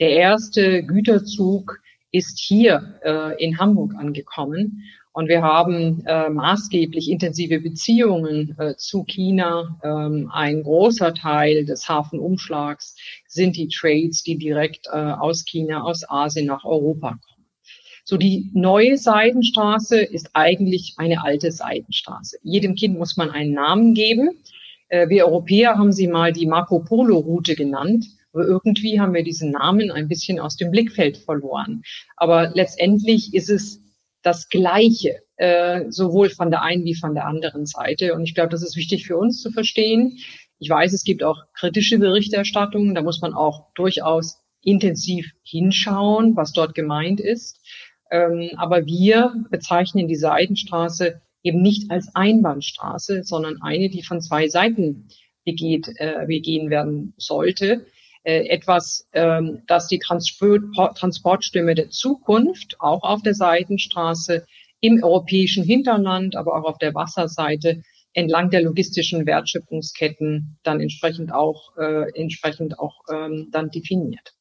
Der 0.00 0.10
erste 0.10 0.82
Güterzug 0.82 1.80
ist 2.12 2.38
hier 2.40 2.98
äh, 3.04 3.42
in 3.42 3.58
Hamburg 3.58 3.94
angekommen 3.96 4.82
und 5.12 5.28
wir 5.28 5.42
haben 5.42 6.04
äh, 6.06 6.28
maßgeblich 6.28 7.10
intensive 7.10 7.60
Beziehungen 7.60 8.54
äh, 8.58 8.76
zu 8.76 9.04
China. 9.04 9.78
Ähm, 9.82 10.30
ein 10.32 10.62
großer 10.62 11.14
Teil 11.14 11.64
des 11.64 11.88
Hafenumschlags 11.88 12.96
sind 13.26 13.56
die 13.56 13.68
Trades, 13.68 14.22
die 14.22 14.38
direkt 14.38 14.86
äh, 14.86 14.96
aus 14.96 15.44
China, 15.44 15.82
aus 15.82 16.08
Asien 16.08 16.46
nach 16.46 16.64
Europa 16.64 17.10
kommen. 17.10 17.46
So 18.04 18.16
die 18.16 18.50
neue 18.54 18.96
Seidenstraße 18.96 20.00
ist 20.00 20.30
eigentlich 20.34 20.94
eine 20.96 21.22
alte 21.24 21.50
Seidenstraße. 21.50 22.38
Jedem 22.42 22.74
Kind 22.74 22.96
muss 22.96 23.16
man 23.16 23.30
einen 23.30 23.52
Namen 23.52 23.94
geben. 23.94 24.30
Äh, 24.88 25.08
wir 25.08 25.26
Europäer 25.26 25.76
haben 25.76 25.92
sie 25.92 26.06
mal 26.06 26.32
die 26.32 26.46
Marco 26.46 26.80
Polo 26.80 27.18
Route 27.18 27.56
genannt. 27.56 28.06
Aber 28.32 28.46
irgendwie 28.46 29.00
haben 29.00 29.12
wir 29.12 29.24
diesen 29.24 29.50
Namen 29.50 29.90
ein 29.90 30.06
bisschen 30.06 30.38
aus 30.38 30.56
dem 30.56 30.70
Blickfeld 30.70 31.16
verloren. 31.16 31.82
Aber 32.16 32.52
letztendlich 32.54 33.34
ist 33.34 33.50
es 33.50 33.80
das 34.22 34.48
Gleiche, 34.48 35.22
äh, 35.36 35.90
sowohl 35.90 36.30
von 36.30 36.50
der 36.50 36.62
einen 36.62 36.84
wie 36.84 36.94
von 36.94 37.14
der 37.14 37.26
anderen 37.26 37.66
Seite. 37.66 38.14
Und 38.14 38.24
ich 38.24 38.34
glaube, 38.34 38.50
das 38.50 38.62
ist 38.62 38.76
wichtig 38.76 39.06
für 39.06 39.16
uns 39.16 39.40
zu 39.40 39.50
verstehen. 39.50 40.18
Ich 40.58 40.68
weiß, 40.68 40.92
es 40.92 41.04
gibt 41.04 41.22
auch 41.22 41.38
kritische 41.54 41.98
Berichterstattungen. 41.98 42.94
Da 42.94 43.02
muss 43.02 43.20
man 43.20 43.32
auch 43.32 43.72
durchaus 43.74 44.42
intensiv 44.62 45.30
hinschauen, 45.42 46.36
was 46.36 46.52
dort 46.52 46.74
gemeint 46.74 47.20
ist. 47.20 47.60
Ähm, 48.10 48.50
aber 48.56 48.84
wir 48.86 49.34
bezeichnen 49.50 50.08
die 50.08 50.16
Seidenstraße 50.16 51.22
eben 51.42 51.62
nicht 51.62 51.90
als 51.90 52.14
Einbahnstraße, 52.14 53.22
sondern 53.24 53.62
eine, 53.62 53.88
die 53.88 54.02
von 54.02 54.20
zwei 54.20 54.48
Seiten 54.48 55.08
begeht, 55.44 55.88
äh, 55.96 56.26
begehen 56.26 56.68
werden 56.68 57.14
sollte 57.16 57.86
etwas, 58.22 59.06
ähm, 59.12 59.62
das 59.66 59.88
die 59.88 59.98
Transport, 59.98 60.62
Transportstimme 60.96 61.74
der 61.74 61.90
Zukunft 61.90 62.76
auch 62.80 63.02
auf 63.02 63.22
der 63.22 63.34
Seitenstraße 63.34 64.44
im 64.80 65.02
europäischen 65.02 65.64
Hinterland, 65.64 66.36
aber 66.36 66.56
auch 66.56 66.64
auf 66.64 66.78
der 66.78 66.94
Wasserseite 66.94 67.82
entlang 68.12 68.50
der 68.50 68.62
logistischen 68.62 69.26
Wertschöpfungsketten 69.26 70.58
dann 70.62 70.80
entsprechend 70.80 71.32
auch 71.32 71.76
äh, 71.76 72.10
entsprechend 72.14 72.78
auch 72.78 73.02
ähm, 73.10 73.48
dann 73.52 73.70
definiert. 73.70 74.34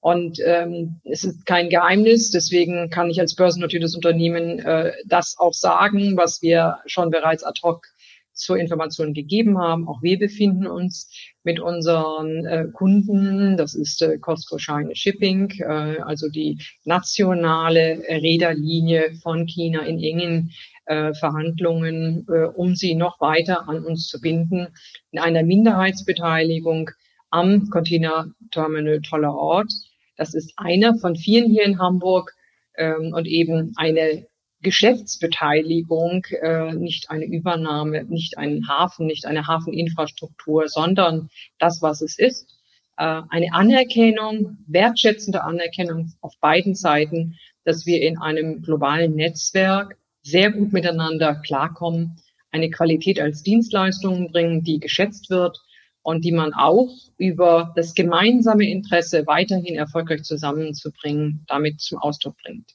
Und 0.00 0.40
ähm, 0.44 1.00
es 1.04 1.22
ist 1.22 1.46
kein 1.46 1.68
Geheimnis, 1.68 2.32
deswegen 2.32 2.90
kann 2.90 3.08
ich 3.08 3.20
als 3.20 3.36
börsennotiertes 3.36 3.94
Unternehmen 3.94 4.58
äh, 4.58 4.92
das 5.06 5.36
auch 5.38 5.52
sagen, 5.52 6.16
was 6.16 6.42
wir 6.42 6.78
schon 6.86 7.10
bereits 7.10 7.44
ad 7.44 7.60
hoc 7.62 7.86
zur 8.32 8.56
Information 8.58 9.14
gegeben 9.14 9.58
haben. 9.58 9.88
Auch 9.88 10.02
wir 10.02 10.18
befinden 10.18 10.66
uns 10.66 11.10
mit 11.44 11.60
unseren 11.60 12.44
äh, 12.46 12.66
Kunden, 12.72 13.56
das 13.56 13.74
ist 13.74 14.02
äh, 14.02 14.18
Costco 14.18 14.58
China 14.58 14.90
Shipping, 14.94 15.50
äh, 15.60 15.98
also 16.00 16.28
die 16.28 16.58
nationale 16.84 18.02
Räderlinie 18.08 19.14
von 19.22 19.46
China 19.46 19.80
in 19.80 19.98
engen 19.98 20.52
äh, 20.86 21.12
Verhandlungen, 21.14 22.26
äh, 22.28 22.46
um 22.46 22.74
sie 22.74 22.94
noch 22.94 23.20
weiter 23.20 23.68
an 23.68 23.84
uns 23.84 24.08
zu 24.08 24.20
binden, 24.20 24.68
in 25.10 25.18
einer 25.18 25.42
Minderheitsbeteiligung 25.42 26.90
am 27.30 27.70
Container 27.70 28.26
Terminal 28.50 29.00
Toller 29.00 29.34
Ort. 29.34 29.72
Das 30.16 30.34
ist 30.34 30.52
einer 30.56 30.94
von 30.96 31.16
vielen 31.16 31.50
hier 31.50 31.64
in 31.64 31.78
Hamburg 31.78 32.34
ähm, 32.76 33.12
und 33.14 33.26
eben 33.26 33.72
eine 33.76 34.26
Geschäftsbeteiligung, 34.62 36.24
äh, 36.40 36.72
nicht 36.74 37.10
eine 37.10 37.24
Übernahme, 37.24 38.04
nicht 38.04 38.38
einen 38.38 38.68
Hafen, 38.68 39.06
nicht 39.06 39.26
eine 39.26 39.46
Hafeninfrastruktur, 39.46 40.68
sondern 40.68 41.28
das, 41.58 41.82
was 41.82 42.00
es 42.00 42.18
ist. 42.18 42.48
Äh, 42.96 43.22
eine 43.28 43.52
Anerkennung, 43.52 44.58
wertschätzende 44.66 45.42
Anerkennung 45.42 46.12
auf 46.20 46.34
beiden 46.40 46.74
Seiten, 46.74 47.36
dass 47.64 47.86
wir 47.86 48.02
in 48.02 48.18
einem 48.18 48.62
globalen 48.62 49.14
Netzwerk 49.14 49.96
sehr 50.22 50.52
gut 50.52 50.72
miteinander 50.72 51.34
klarkommen, 51.36 52.16
eine 52.50 52.70
Qualität 52.70 53.20
als 53.20 53.42
Dienstleistung 53.42 54.30
bringen, 54.30 54.62
die 54.62 54.78
geschätzt 54.78 55.30
wird 55.30 55.58
und 56.02 56.24
die 56.24 56.32
man 56.32 56.52
auch 56.52 56.90
über 57.16 57.72
das 57.76 57.94
gemeinsame 57.94 58.68
Interesse 58.68 59.26
weiterhin 59.26 59.74
erfolgreich 59.74 60.22
zusammenzubringen, 60.22 61.44
damit 61.48 61.80
zum 61.80 61.98
Ausdruck 61.98 62.36
bringt. 62.42 62.74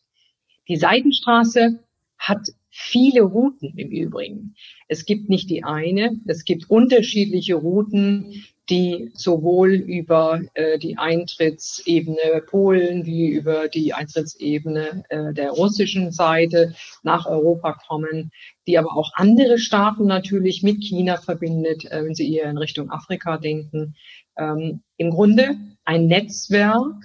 Die 0.68 0.78
Seidenstraße 0.78 1.80
hat 2.18 2.48
viele 2.70 3.22
Routen 3.22 3.74
im 3.78 3.90
Übrigen. 3.90 4.56
Es 4.88 5.06
gibt 5.06 5.30
nicht 5.30 5.50
die 5.50 5.64
eine, 5.64 6.20
es 6.26 6.46
gibt 6.46 6.70
unterschiedliche 6.70 7.56
Routen, 7.56 8.44
die 8.70 9.12
sowohl 9.14 9.74
über 9.74 10.42
äh, 10.54 10.78
die 10.78 10.98
Eintrittsebene 10.98 12.44
Polen 12.46 13.06
wie 13.06 13.30
über 13.30 13.70
die 13.70 13.94
Eintrittsebene 13.94 15.04
äh, 15.10 15.34
der 15.34 15.52
russischen 15.52 16.12
Seite 16.12 16.76
nach 17.02 17.26
Europa 17.26 17.78
kommen, 17.88 18.32
die 18.68 18.78
aber 18.78 18.96
auch 18.98 19.12
andere 19.16 19.58
Staaten 19.58 20.06
natürlich 20.06 20.64
mit 20.64 20.84
China 20.84 21.18
verbindet, 21.18 21.86
äh, 21.86 22.04
wenn 22.04 22.14
Sie 22.14 22.32
eher 22.34 22.50
in 22.50 22.58
Richtung 22.58 22.92
Afrika 22.92 23.38
denken. 23.38 23.96
Ähm, 24.38 24.82
Im 24.98 25.12
Grunde 25.12 25.56
ein 25.86 26.08
Netzwerk 26.08 26.96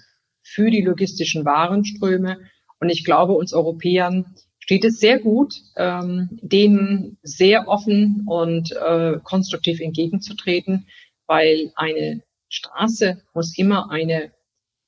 für 0.43 0.71
die 0.71 0.83
logistischen 0.83 1.45
Warenströme 1.45 2.39
und 2.83 2.91
ich 2.91 3.05
glaube, 3.05 3.35
uns 3.35 3.55
Europäern 3.55 4.35
steht 4.59 4.85
es 4.85 4.99
sehr 4.99 5.21
gut, 5.21 5.55
ähm, 5.77 6.29
denen 6.43 7.17
sehr 7.23 7.69
offen 7.69 8.25
und 8.27 8.73
äh, 8.73 9.21
konstruktiv 9.23 9.81
entgegenzutreten, 9.81 10.89
weil 11.29 11.71
eine 11.77 12.23
Straße 12.49 13.23
muss 13.35 13.57
immer 13.57 13.93
eine 13.93 14.33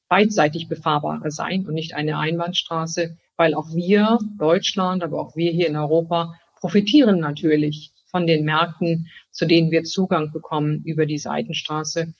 beidseitig 0.08 0.68
befahrbare 0.68 1.30
sein 1.30 1.66
und 1.68 1.74
nicht 1.74 1.94
eine 1.94 2.18
Einbahnstraße, 2.18 3.16
weil 3.36 3.54
auch 3.54 3.72
wir, 3.72 4.18
Deutschland, 4.38 5.04
aber 5.04 5.20
auch 5.20 5.36
wir 5.36 5.52
hier 5.52 5.68
in 5.68 5.76
Europa, 5.76 6.34
profitieren 6.58 7.20
natürlich 7.20 7.92
von 8.10 8.26
den 8.26 8.44
Märkten, 8.44 9.08
zu 9.30 9.46
denen 9.46 9.70
wir 9.70 9.84
Zugang 9.84 10.32
bekommen 10.32 10.82
über 10.84 11.06
die 11.06 11.18
Seitenstraße. 11.18 12.12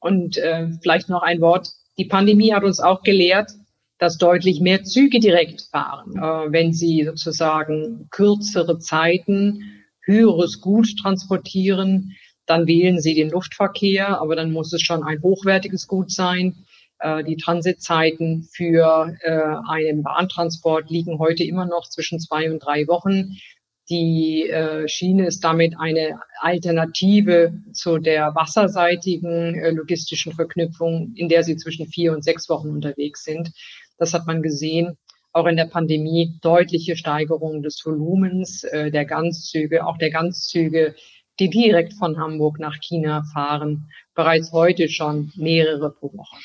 Und 0.00 0.38
äh, 0.38 0.68
vielleicht 0.80 1.10
noch 1.10 1.20
ein 1.20 1.42
Wort. 1.42 1.68
Die 1.98 2.06
Pandemie 2.06 2.54
hat 2.54 2.64
uns 2.64 2.80
auch 2.80 3.02
gelehrt, 3.02 3.50
dass 3.98 4.18
deutlich 4.18 4.60
mehr 4.60 4.84
Züge 4.84 5.20
direkt 5.20 5.62
fahren, 5.62 6.16
äh, 6.16 6.52
wenn 6.52 6.72
sie 6.72 7.04
sozusagen 7.04 8.08
kürzere 8.10 8.78
Zeiten 8.78 9.84
höheres 10.02 10.60
Gut 10.60 10.96
transportieren, 11.00 12.16
dann 12.46 12.66
wählen 12.66 13.00
sie 13.00 13.14
den 13.14 13.30
Luftverkehr, 13.30 14.20
aber 14.20 14.34
dann 14.34 14.52
muss 14.52 14.72
es 14.72 14.82
schon 14.82 15.02
ein 15.02 15.20
hochwertiges 15.22 15.86
Gut 15.86 16.10
sein. 16.10 16.64
Äh, 16.98 17.24
die 17.24 17.36
Transitzeiten 17.36 18.48
für 18.50 19.14
äh, 19.20 19.56
einen 19.68 20.02
Bahntransport 20.02 20.90
liegen 20.90 21.18
heute 21.18 21.44
immer 21.44 21.66
noch 21.66 21.88
zwischen 21.88 22.20
zwei 22.20 22.50
und 22.50 22.60
drei 22.60 22.88
Wochen. 22.88 23.36
Die 23.90 24.46
äh, 24.48 24.86
Schiene 24.86 25.26
ist 25.26 25.42
damit 25.42 25.74
eine 25.78 26.20
Alternative 26.40 27.54
zu 27.72 27.98
der 27.98 28.34
wasserseitigen 28.34 29.54
äh, 29.54 29.70
logistischen 29.70 30.32
Verknüpfung, 30.32 31.12
in 31.14 31.30
der 31.30 31.42
sie 31.42 31.56
zwischen 31.56 31.86
vier 31.86 32.12
und 32.12 32.22
sechs 32.22 32.50
Wochen 32.50 32.68
unterwegs 32.68 33.24
sind. 33.24 33.50
Das 33.98 34.14
hat 34.14 34.26
man 34.26 34.42
gesehen. 34.42 34.96
Auch 35.32 35.46
in 35.46 35.56
der 35.56 35.66
Pandemie 35.66 36.38
deutliche 36.40 36.96
Steigerung 36.96 37.62
des 37.62 37.84
Volumens 37.84 38.64
äh, 38.64 38.90
der 38.90 39.04
Ganzzüge, 39.04 39.86
auch 39.86 39.98
der 39.98 40.10
Ganzzüge, 40.10 40.94
die 41.38 41.50
direkt 41.50 41.94
von 41.94 42.18
Hamburg 42.18 42.58
nach 42.58 42.76
China 42.80 43.22
fahren, 43.32 43.90
bereits 44.14 44.52
heute 44.52 44.88
schon 44.88 45.32
mehrere 45.36 45.92
pro 45.92 46.12
Woche. 46.12 46.36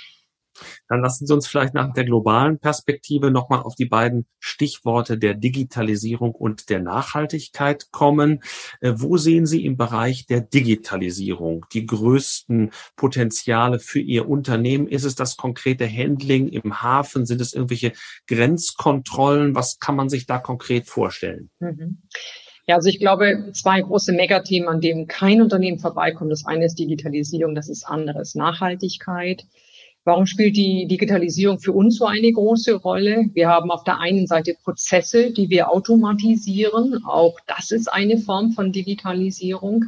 Dann 0.87 1.01
lassen 1.01 1.27
Sie 1.27 1.33
uns 1.33 1.47
vielleicht 1.47 1.73
nach 1.73 1.93
der 1.93 2.05
globalen 2.05 2.59
Perspektive 2.59 3.31
nochmal 3.31 3.61
auf 3.61 3.75
die 3.75 3.85
beiden 3.85 4.25
Stichworte 4.39 5.17
der 5.17 5.33
Digitalisierung 5.33 6.33
und 6.33 6.69
der 6.69 6.79
Nachhaltigkeit 6.79 7.91
kommen. 7.91 8.41
Äh, 8.81 8.93
wo 8.95 9.17
sehen 9.17 9.45
Sie 9.45 9.65
im 9.65 9.77
Bereich 9.77 10.25
der 10.25 10.41
Digitalisierung 10.41 11.65
die 11.73 11.85
größten 11.85 12.71
Potenziale 12.95 13.79
für 13.79 13.99
Ihr 13.99 14.27
Unternehmen? 14.27 14.87
Ist 14.87 15.03
es 15.03 15.15
das 15.15 15.37
konkrete 15.37 15.87
Handling 15.87 16.47
im 16.47 16.81
Hafen? 16.81 17.25
Sind 17.25 17.41
es 17.41 17.53
irgendwelche 17.53 17.93
Grenzkontrollen? 18.27 19.55
Was 19.55 19.79
kann 19.79 19.95
man 19.95 20.09
sich 20.09 20.25
da 20.25 20.37
konkret 20.37 20.87
vorstellen? 20.87 21.49
Mhm. 21.59 22.03
Ja, 22.65 22.75
also 22.75 22.87
ich 22.87 22.99
glaube, 22.99 23.51
zwei 23.53 23.81
große 23.81 24.13
Megathemen, 24.13 24.69
an 24.69 24.79
denen 24.79 25.07
kein 25.07 25.41
Unternehmen 25.41 25.79
vorbeikommt. 25.79 26.31
Das 26.31 26.45
eine 26.45 26.65
ist 26.65 26.79
Digitalisierung, 26.79 27.55
das 27.55 27.67
ist 27.67 27.83
anderes 27.83 28.35
Nachhaltigkeit. 28.35 29.45
Warum 30.05 30.25
spielt 30.25 30.57
die 30.57 30.85
Digitalisierung 30.87 31.59
für 31.59 31.71
uns 31.71 31.97
so 31.97 32.05
eine 32.05 32.31
große 32.31 32.73
Rolle? 32.73 33.29
Wir 33.33 33.47
haben 33.47 33.71
auf 33.71 33.85
der 33.85 33.99
einen 33.99 34.27
Seite 34.27 34.55
Prozesse, 34.61 35.31
die 35.31 35.49
wir 35.49 35.71
automatisieren. 35.71 37.03
Auch 37.05 37.39
das 37.47 37.71
ist 37.71 37.87
eine 37.87 38.17
Form 38.17 38.51
von 38.51 38.71
Digitalisierung. 38.73 39.85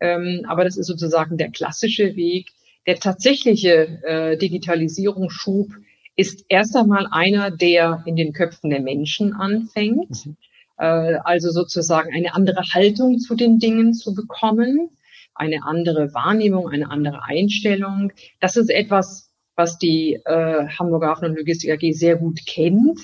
Ähm, 0.00 0.44
aber 0.48 0.64
das 0.64 0.76
ist 0.76 0.86
sozusagen 0.86 1.36
der 1.38 1.50
klassische 1.50 2.14
Weg. 2.14 2.52
Der 2.86 3.00
tatsächliche 3.00 4.00
äh, 4.04 4.36
Digitalisierungsschub 4.38 5.68
ist 6.14 6.44
erst 6.48 6.76
einmal 6.76 7.08
einer, 7.10 7.50
der 7.50 8.02
in 8.06 8.16
den 8.16 8.32
Köpfen 8.32 8.70
der 8.70 8.80
Menschen 8.80 9.32
anfängt. 9.32 10.24
Mhm. 10.24 10.36
Äh, 10.78 11.18
also 11.24 11.50
sozusagen 11.50 12.12
eine 12.14 12.34
andere 12.34 12.62
Haltung 12.62 13.18
zu 13.18 13.34
den 13.34 13.58
Dingen 13.58 13.92
zu 13.92 14.14
bekommen, 14.14 14.90
eine 15.34 15.64
andere 15.64 16.14
Wahrnehmung, 16.14 16.68
eine 16.68 16.90
andere 16.90 17.24
Einstellung. 17.24 18.12
Das 18.40 18.56
ist 18.56 18.70
etwas, 18.70 19.27
was 19.58 19.76
die 19.76 20.20
äh, 20.24 20.68
Hamburger 20.78 21.08
Hafen- 21.08 21.26
und 21.26 21.36
Logistik 21.36 21.70
AG 21.72 21.92
sehr 21.92 22.16
gut 22.16 22.38
kennt. 22.46 23.00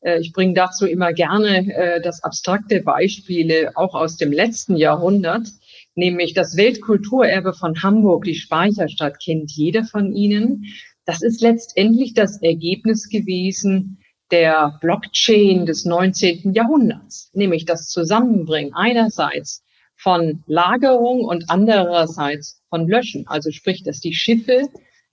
Äh, 0.00 0.18
ich 0.20 0.32
bringe 0.32 0.54
dazu 0.54 0.86
immer 0.86 1.12
gerne 1.12 1.72
äh, 1.72 2.00
das 2.00 2.24
abstrakte 2.24 2.80
Beispiele 2.80 3.72
auch 3.76 3.94
aus 3.94 4.16
dem 4.16 4.32
letzten 4.32 4.76
Jahrhundert, 4.76 5.46
nämlich 5.94 6.32
das 6.32 6.56
Weltkulturerbe 6.56 7.52
von 7.52 7.82
Hamburg, 7.82 8.24
die 8.24 8.34
Speicherstadt, 8.34 9.22
kennt 9.22 9.52
jeder 9.52 9.84
von 9.84 10.12
Ihnen. 10.14 10.64
Das 11.04 11.20
ist 11.20 11.42
letztendlich 11.42 12.14
das 12.14 12.40
Ergebnis 12.40 13.10
gewesen 13.10 13.98
der 14.30 14.78
Blockchain 14.80 15.66
des 15.66 15.84
19. 15.84 16.54
Jahrhunderts, 16.54 17.30
nämlich 17.34 17.66
das 17.66 17.88
Zusammenbringen 17.88 18.72
einerseits 18.72 19.62
von 19.96 20.44
Lagerung 20.46 21.24
und 21.26 21.50
andererseits 21.50 22.62
von 22.70 22.88
Löschen. 22.88 23.26
Also 23.26 23.50
sprich, 23.50 23.82
dass 23.82 24.00
die 24.00 24.14
Schiffe 24.14 24.68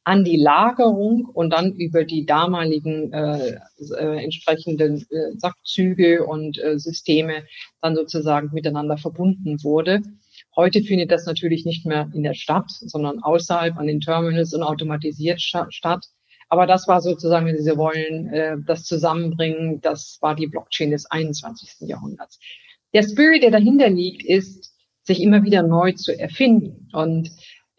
an 0.08 0.24
die 0.24 0.38
Lagerung 0.38 1.26
und 1.26 1.50
dann 1.50 1.74
über 1.74 2.06
die 2.06 2.26
damaligen 2.26 3.12
äh, 3.12 3.60
äh, 4.00 4.24
entsprechenden 4.24 5.06
äh, 5.10 5.38
Sackzüge 5.38 6.26
und 6.26 6.58
äh, 6.64 6.80
Systeme 6.80 7.44
dann 7.82 7.94
sozusagen 7.94 8.52
miteinander 8.54 8.98
verbunden 8.98 9.62
wurde. 9.66 10.02
Heute 10.56 10.82
findet 10.82 11.12
das 11.12 11.26
natürlich 11.26 11.66
nicht 11.66 11.86
mehr 11.86 12.10
in 12.14 12.24
der 12.24 12.36
Stadt, 12.36 12.70
sondern 12.70 13.22
außerhalb 13.22 13.76
an 13.76 13.88
den 13.88 14.00
Terminals 14.00 14.54
und 14.54 14.64
automatisiert 14.64 15.42
statt. 15.42 16.06
Aber 16.48 16.68
das 16.68 16.88
war 16.88 17.02
sozusagen, 17.02 17.46
wenn 17.46 17.62
Sie 17.62 17.76
wollen, 17.76 18.28
äh, 18.32 18.56
das 18.66 18.86
Zusammenbringen, 18.86 19.82
das 19.82 20.20
war 20.22 20.36
die 20.36 20.48
Blockchain 20.48 20.92
des 20.92 21.06
21. 21.12 21.82
Jahrhunderts. 21.82 22.40
Der 22.94 23.04
Spirit, 23.04 23.44
der 23.44 23.52
dahinter 23.52 23.90
liegt, 23.90 24.24
ist, 24.24 24.74
sich 25.04 25.22
immer 25.22 25.44
wieder 25.44 25.64
neu 25.64 25.92
zu 25.92 26.18
erfinden. 26.18 26.88
Und 26.94 27.30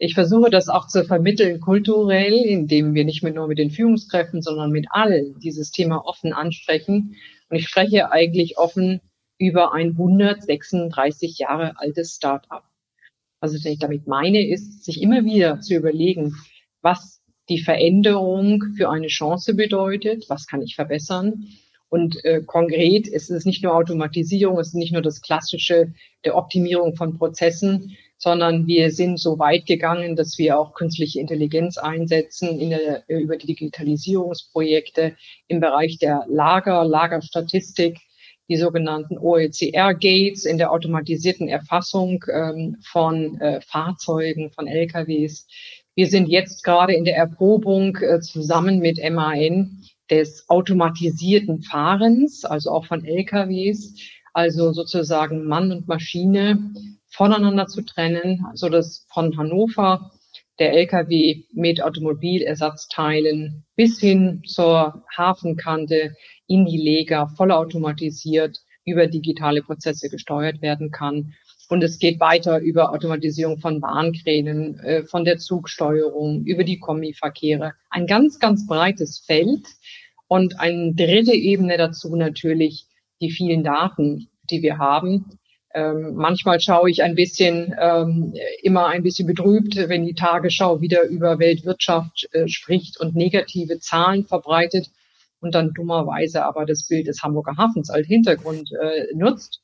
ich 0.01 0.13
versuche 0.13 0.49
das 0.49 0.69
auch 0.69 0.87
zu 0.87 1.03
vermitteln 1.03 1.59
kulturell, 1.59 2.33
indem 2.33 2.93
wir 2.93 3.03
nicht 3.03 3.21
mehr 3.21 3.33
nur 3.33 3.49
mit 3.49 3.59
den 3.59 3.69
Führungskräften, 3.69 4.41
sondern 4.41 4.71
mit 4.71 4.87
allen 4.89 5.37
dieses 5.39 5.71
Thema 5.71 6.05
offen 6.05 6.31
ansprechen. 6.31 7.17
Und 7.49 7.57
ich 7.57 7.67
spreche 7.67 8.09
eigentlich 8.09 8.57
offen 8.57 9.01
über 9.37 9.73
ein 9.73 9.89
136 9.89 11.39
Jahre 11.39 11.73
altes 11.77 12.15
Start-up. 12.15 12.63
Also 13.41 13.57
was 13.57 13.65
ich 13.65 13.79
damit 13.79 14.07
meine, 14.07 14.47
ist, 14.47 14.85
sich 14.85 15.01
immer 15.01 15.25
wieder 15.25 15.59
zu 15.59 15.75
überlegen, 15.75 16.33
was 16.81 17.21
die 17.49 17.59
Veränderung 17.59 18.63
für 18.77 18.89
eine 18.89 19.07
Chance 19.07 19.53
bedeutet, 19.53 20.29
was 20.29 20.47
kann 20.47 20.61
ich 20.61 20.75
verbessern. 20.75 21.47
Und 21.89 22.23
äh, 22.23 22.41
konkret 22.45 23.07
ist 23.07 23.31
es 23.31 23.43
nicht 23.43 23.63
nur 23.63 23.75
Automatisierung, 23.75 24.59
es 24.59 24.69
ist 24.69 24.75
nicht 24.75 24.93
nur 24.93 25.01
das 25.01 25.21
Klassische 25.21 25.93
der 26.23 26.37
Optimierung 26.37 26.95
von 26.95 27.17
Prozessen, 27.17 27.97
sondern 28.19 28.67
wir 28.67 28.91
sind 28.91 29.17
so 29.17 29.39
weit 29.39 29.65
gegangen, 29.65 30.15
dass 30.15 30.37
wir 30.37 30.59
auch 30.59 30.73
künstliche 30.73 31.21
Intelligenz 31.21 31.77
einsetzen 31.77 32.59
in 32.59 32.69
der, 32.71 33.03
über 33.07 33.37
die 33.37 33.47
Digitalisierungsprojekte 33.47 35.15
im 35.47 35.61
Bereich 35.61 35.97
der 35.97 36.25
Lager, 36.27 36.83
Lagerstatistik, 36.83 37.97
die 38.49 38.57
sogenannten 38.57 39.17
OECR-Gates 39.17 40.43
in 40.43 40.57
der 40.57 40.71
automatisierten 40.71 41.47
Erfassung 41.47 42.25
ähm, 42.31 42.77
von 42.83 43.39
äh, 43.39 43.61
Fahrzeugen, 43.61 44.51
von 44.51 44.67
LKWs. 44.67 45.47
Wir 45.95 46.07
sind 46.07 46.27
jetzt 46.27 46.63
gerade 46.63 46.93
in 46.93 47.05
der 47.05 47.15
Erprobung 47.15 47.95
äh, 47.97 48.19
zusammen 48.19 48.79
mit 48.79 48.99
MAN 49.11 49.79
des 50.09 50.49
automatisierten 50.49 51.61
Fahrens, 51.61 52.43
also 52.43 52.71
auch 52.71 52.85
von 52.85 53.05
LKWs, 53.05 53.95
also 54.33 54.73
sozusagen 54.73 55.45
Mann 55.45 55.71
und 55.71 55.87
Maschine 55.87 56.73
voneinander 57.09 57.67
zu 57.67 57.81
trennen, 57.81 58.45
so 58.53 58.69
dass 58.69 59.05
von 59.09 59.37
Hannover 59.37 60.11
der 60.59 60.73
LKW 60.73 61.43
mit 61.53 61.81
Automobilersatzteilen 61.81 63.65
bis 63.75 63.99
hin 63.99 64.43
zur 64.45 65.03
Hafenkante 65.15 66.15
in 66.47 66.65
die 66.65 66.77
Leger 66.77 67.29
vollautomatisiert 67.35 68.59
über 68.85 69.07
digitale 69.07 69.61
Prozesse 69.61 70.09
gesteuert 70.09 70.61
werden 70.61 70.91
kann. 70.91 71.33
Und 71.69 71.83
es 71.83 71.99
geht 71.99 72.19
weiter 72.19 72.59
über 72.59 72.91
Automatisierung 72.91 73.59
von 73.59 73.79
Bahnkränen, 73.79 74.79
äh, 74.79 75.03
von 75.03 75.23
der 75.23 75.37
Zugsteuerung, 75.37 76.43
über 76.45 76.63
die 76.63 76.79
Kombiverkehre. 76.79 77.73
Ein 77.91 78.07
ganz, 78.07 78.39
ganz 78.39 78.65
breites 78.65 79.19
Feld. 79.19 79.67
Und 80.27 80.59
eine 80.59 80.93
dritte 80.95 81.33
Ebene 81.33 81.77
dazu 81.77 82.15
natürlich 82.15 82.87
die 83.21 83.31
vielen 83.31 83.63
Daten, 83.63 84.29
die 84.49 84.61
wir 84.63 84.79
haben, 84.79 85.39
ähm, 85.73 86.15
manchmal 86.15 86.59
schaue 86.59 86.89
ich 86.89 87.03
ein 87.03 87.15
bisschen, 87.15 87.75
ähm, 87.79 88.33
immer 88.63 88.87
ein 88.87 89.03
bisschen 89.03 89.27
betrübt, 89.27 89.75
wenn 89.75 90.05
die 90.05 90.15
Tagesschau 90.15 90.81
wieder 90.81 91.03
über 91.03 91.37
Weltwirtschaft 91.37 92.27
äh, 92.31 92.47
spricht 92.47 92.99
und 92.99 93.15
negative 93.15 93.79
Zahlen 93.79 94.25
verbreitet 94.25 94.89
und 95.41 95.53
dann 95.53 95.71
dummerweise 95.73 96.43
aber 96.43 96.65
das 96.65 96.87
Bild 96.87 97.07
des 97.07 97.21
Hamburger 97.21 97.55
Hafens 97.57 97.89
als 97.89 98.07
Hintergrund 98.07 98.69
äh, 98.81 99.13
nutzt. 99.13 99.61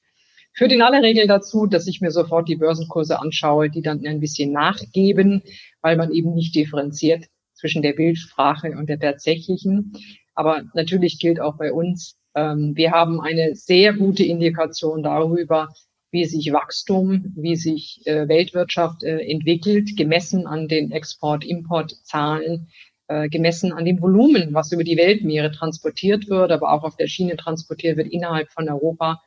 Führt 0.54 0.72
in 0.72 0.82
aller 0.82 1.02
Regel 1.02 1.28
dazu, 1.28 1.66
dass 1.66 1.88
ich 1.88 2.00
mir 2.02 2.12
sofort 2.12 2.48
die 2.48 2.56
Börsenkurse 2.56 3.20
anschaue, 3.20 3.70
die 3.70 3.82
dann 3.82 4.06
ein 4.06 4.22
bisschen 4.22 4.54
nachgeben, 4.54 5.42
weil 5.82 5.98
man 5.98 6.12
eben 6.12 6.34
nicht 6.34 6.56
differenziert 6.56 7.26
zwischen 7.56 7.82
der 7.82 7.94
Bildsprache 7.94 8.72
und 8.78 8.88
der 8.88 9.00
tatsächlichen. 9.00 9.94
Aber 10.34 10.64
natürlich 10.74 11.20
gilt 11.20 11.42
auch 11.42 11.58
bei 11.58 11.74
uns, 11.74 12.16
ähm, 12.36 12.74
wir 12.76 12.92
haben 12.92 13.20
eine 13.22 13.56
sehr 13.56 13.94
gute 13.94 14.24
Indikation 14.24 15.04
darüber, 15.04 15.74
wie 16.16 16.24
sich 16.24 16.54
Wachstum, 16.54 17.34
wie 17.36 17.58
sich 17.58 18.00
äh, 18.06 18.30
Weltwirtschaft 18.30 19.04
äh, 19.04 19.20
entwickelt, 19.20 19.98
gemessen 19.98 20.48
an 20.48 20.70
den 20.70 20.94
Export-Import-Zahlen, 20.94 22.70
äh, 23.10 23.28
gemessen 23.28 23.74
an 23.74 23.84
dem 23.84 24.02
Volumen, 24.02 24.54
was 24.54 24.72
über 24.72 24.86
die 24.86 24.96
Weltmeere 24.96 25.52
transportiert 25.52 26.30
wird, 26.30 26.54
aber 26.54 26.72
auch 26.72 26.86
auf 26.86 26.96
der 26.96 27.08
Schiene 27.08 27.36
transportiert 27.36 27.98
wird 27.98 28.08
innerhalb 28.08 28.50
von 28.50 28.70
Europa 28.70 29.22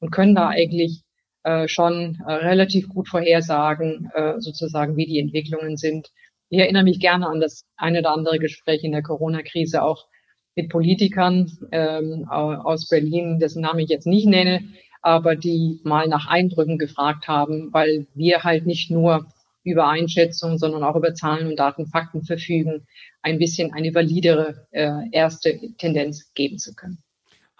und 0.00 0.10
können 0.10 0.34
da 0.34 0.48
eigentlich 0.48 1.02
schon 1.68 2.18
relativ 2.26 2.90
gut 2.90 3.08
vorhersagen, 3.08 4.10
sozusagen, 4.40 4.98
wie 4.98 5.06
die 5.06 5.18
Entwicklungen 5.18 5.78
sind. 5.78 6.10
Ich 6.50 6.58
erinnere 6.58 6.82
mich 6.82 7.00
gerne 7.00 7.28
an 7.28 7.40
das 7.40 7.64
eine 7.78 8.00
oder 8.00 8.12
andere 8.12 8.38
Gespräch 8.38 8.84
in 8.84 8.92
der 8.92 9.02
Corona-Krise 9.02 9.82
auch 9.82 10.06
mit 10.54 10.68
Politikern 10.68 11.50
ähm, 11.72 12.28
aus 12.28 12.88
Berlin, 12.88 13.38
dessen 13.38 13.62
Namen 13.62 13.80
ich 13.80 13.88
jetzt 13.88 14.06
nicht 14.06 14.26
nenne, 14.26 14.62
aber 15.02 15.36
die 15.36 15.80
mal 15.84 16.08
nach 16.08 16.26
Eindrücken 16.26 16.78
gefragt 16.78 17.28
haben, 17.28 17.72
weil 17.72 18.06
wir 18.14 18.42
halt 18.42 18.66
nicht 18.66 18.90
nur 18.90 19.26
über 19.62 19.88
Einschätzungen, 19.88 20.58
sondern 20.58 20.82
auch 20.84 20.96
über 20.96 21.14
Zahlen 21.14 21.48
und 21.48 21.56
Daten, 21.56 21.86
Fakten 21.86 22.22
verfügen, 22.22 22.86
ein 23.22 23.38
bisschen 23.38 23.72
eine 23.72 23.94
validere 23.94 24.66
äh, 24.70 24.90
erste 25.12 25.58
Tendenz 25.76 26.32
geben 26.34 26.58
zu 26.58 26.74
können. 26.74 27.02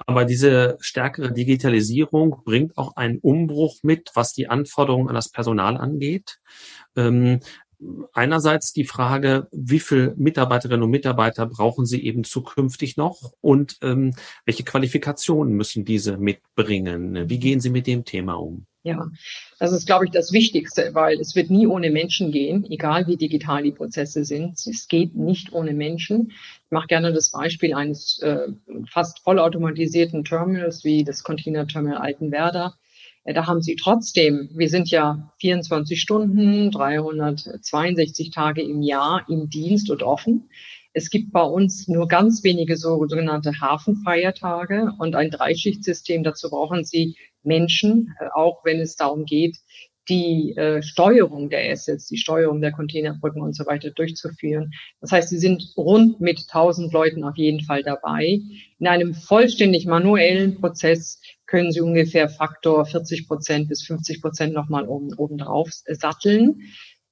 Aber 0.06 0.24
diese 0.24 0.78
stärkere 0.80 1.30
Digitalisierung 1.30 2.42
bringt 2.44 2.78
auch 2.78 2.96
einen 2.96 3.18
Umbruch 3.18 3.76
mit, 3.82 4.10
was 4.14 4.32
die 4.32 4.48
Anforderungen 4.48 5.08
an 5.08 5.14
das 5.14 5.30
Personal 5.30 5.76
angeht. 5.76 6.38
Ähm, 6.96 7.40
einerseits 8.12 8.72
die 8.72 8.84
Frage, 8.84 9.48
wie 9.52 9.80
viele 9.80 10.14
Mitarbeiterinnen 10.16 10.82
und 10.82 10.90
Mitarbeiter 10.90 11.46
brauchen 11.46 11.86
Sie 11.86 12.04
eben 12.04 12.24
zukünftig 12.24 12.96
noch 12.96 13.32
und 13.40 13.78
ähm, 13.82 14.14
welche 14.44 14.64
Qualifikationen 14.64 15.54
müssen 15.54 15.84
diese 15.84 16.16
mitbringen? 16.16 17.28
Wie 17.28 17.38
gehen 17.38 17.60
Sie 17.60 17.70
mit 17.70 17.86
dem 17.86 18.04
Thema 18.04 18.34
um? 18.34 18.66
Ja, 18.82 19.10
das 19.58 19.72
ist, 19.72 19.84
glaube 19.84 20.06
ich, 20.06 20.10
das 20.10 20.32
Wichtigste, 20.32 20.94
weil 20.94 21.20
es 21.20 21.36
wird 21.36 21.50
nie 21.50 21.66
ohne 21.66 21.90
Menschen 21.90 22.32
gehen, 22.32 22.64
egal 22.70 23.06
wie 23.06 23.18
digital 23.18 23.62
die 23.62 23.72
Prozesse 23.72 24.24
sind. 24.24 24.54
Es 24.66 24.88
geht 24.88 25.14
nicht 25.14 25.52
ohne 25.52 25.74
Menschen. 25.74 26.32
Ich 26.64 26.70
mache 26.70 26.86
gerne 26.86 27.12
das 27.12 27.30
Beispiel 27.30 27.74
eines 27.74 28.20
äh, 28.20 28.48
fast 28.90 29.18
vollautomatisierten 29.20 30.24
Terminals 30.24 30.82
wie 30.82 31.04
das 31.04 31.22
Container 31.22 31.66
Terminal 31.66 31.98
Altenwerder. 31.98 32.74
Äh, 33.24 33.34
da 33.34 33.46
haben 33.46 33.62
Sie 33.62 33.76
trotzdem, 33.76 34.50
wir 34.54 34.68
sind 34.68 34.90
ja 34.90 35.32
24 35.40 36.00
Stunden, 36.00 36.70
362 36.70 38.30
Tage 38.30 38.62
im 38.62 38.82
Jahr 38.82 39.24
im 39.28 39.50
Dienst 39.50 39.90
und 39.90 40.02
offen. 40.02 40.48
Es 40.92 41.10
gibt 41.10 41.32
bei 41.32 41.42
uns 41.42 41.86
nur 41.86 42.08
ganz 42.08 42.42
wenige 42.42 42.76
sogenannte 42.76 43.60
Hafenfeiertage 43.60 44.92
und 44.98 45.14
ein 45.14 45.30
Dreischichtsystem. 45.30 46.24
Dazu 46.24 46.50
brauchen 46.50 46.84
Sie 46.84 47.16
Menschen, 47.42 48.14
äh, 48.18 48.26
auch 48.34 48.64
wenn 48.64 48.80
es 48.80 48.96
darum 48.96 49.24
geht, 49.24 49.56
die 50.08 50.56
äh, 50.56 50.82
Steuerung 50.82 51.50
der 51.50 51.70
Assets, 51.70 52.08
die 52.08 52.16
Steuerung 52.16 52.60
der 52.60 52.72
Containerbrücken 52.72 53.40
und 53.40 53.54
so 53.54 53.64
weiter 53.66 53.90
durchzuführen. 53.90 54.72
Das 55.00 55.12
heißt, 55.12 55.28
sie 55.28 55.38
sind 55.38 55.72
rund 55.76 56.20
mit 56.20 56.40
1000 56.48 56.92
Leuten 56.92 57.22
auf 57.22 57.36
jeden 57.36 57.60
Fall 57.60 57.82
dabei. 57.84 58.40
In 58.80 58.86
einem 58.88 59.14
vollständig 59.14 59.86
manuellen 59.86 60.60
Prozess 60.60 61.20
können 61.50 61.72
sie 61.72 61.80
ungefähr 61.80 62.28
Faktor 62.28 62.86
40 62.86 63.26
Prozent 63.26 63.68
bis 63.68 63.82
50 63.82 64.22
Prozent 64.22 64.54
nochmal 64.54 64.86
oben, 64.86 65.10
satteln. 65.88 66.60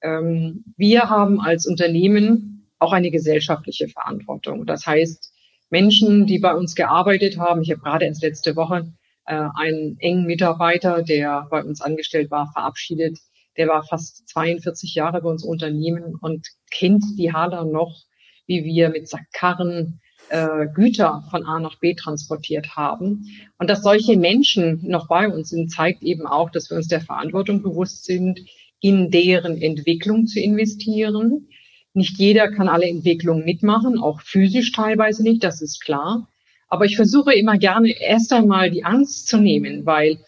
Ähm, 0.01 0.64
wir 0.77 1.11
haben 1.11 1.40
als 1.40 1.66
Unternehmen 1.66 2.70
auch 2.79 2.92
eine 2.92 3.11
gesellschaftliche 3.11 3.88
Verantwortung. 3.88 4.64
Das 4.64 4.87
heißt, 4.87 5.33
Menschen, 5.70 6.27
die 6.27 6.38
bei 6.38 6.55
uns 6.55 6.77
gearbeitet 6.77 7.37
haben, 7.37 7.62
ich 7.62 7.70
habe 7.72 7.81
gerade 7.81 8.05
erst 8.05 8.22
letzte 8.22 8.55
Woche 8.55 8.92
äh, 9.27 9.48
einen 9.57 9.98
engen 9.98 10.24
Mitarbeiter, 10.24 11.03
der 11.03 11.48
bei 11.51 11.64
uns 11.64 11.81
angestellt 11.81 12.31
war, 12.31 12.53
verabschiedet. 12.53 13.18
Der 13.57 13.66
war 13.66 13.83
fast 13.83 14.29
42 14.29 14.94
Jahre 14.94 15.20
bei 15.20 15.29
uns 15.29 15.42
Unternehmen 15.42 16.14
und 16.14 16.46
kennt 16.70 17.03
die 17.18 17.33
Hader 17.33 17.64
noch, 17.64 18.05
wie 18.46 18.62
wir 18.62 18.90
mit 18.90 19.09
Sackkarren 19.09 20.01
äh, 20.31 20.67
Güter 20.75 21.25
von 21.31 21.45
A 21.45 21.59
nach 21.61 21.79
B 21.79 21.95
transportiert 21.95 22.77
haben. 22.77 23.27
Und 23.59 23.71
dass 23.71 23.83
solche 23.83 24.17
Menschen 24.17 24.81
noch 24.87 25.09
bei 25.09 25.29
uns 25.29 25.51
sind, 25.51 25.71
zeigt 25.71 26.03
eben 26.03 26.27
auch, 26.27 26.51
dass 26.51 26.71
wir 26.71 26.77
uns 26.77 26.88
der 26.88 27.01
Verantwortung 27.01 27.62
bewusst 27.62 28.05
sind, 28.05 28.41
in 28.81 29.11
deren 29.11 29.61
Entwicklung 29.61 30.27
zu 30.27 30.41
investieren. 30.41 31.49
Nicht 31.95 32.19
jeder 32.19 32.51
kann 32.51 32.69
alle 32.69 32.88
Entwicklungen 32.88 33.45
mitmachen, 33.45 33.99
auch 33.99 34.21
physisch 34.21 34.73
teilweise 34.73 35.23
nicht, 35.23 35.43
das 35.43 35.62
ist 35.62 35.81
klar. 35.83 36.29
Aber 36.69 36.85
ich 36.85 36.97
versuche 36.97 37.35
immer 37.35 37.59
gerne 37.59 37.91
erst 37.91 38.33
einmal 38.33 38.71
die 38.71 38.85
Angst 38.85 39.29
zu 39.29 39.38
nehmen, 39.38 39.87
weil 39.87 40.19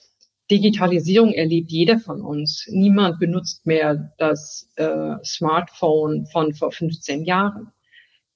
Digitalisierung 0.50 1.32
erlebt 1.32 1.70
jeder 1.70 2.00
von 2.00 2.22
uns. 2.22 2.66
Niemand 2.70 3.20
benutzt 3.20 3.66
mehr 3.66 4.12
das 4.18 4.68
äh, 4.76 5.14
Smartphone 5.24 6.26
von 6.26 6.54
vor 6.54 6.72
15 6.72 7.24
Jahren. 7.24 7.72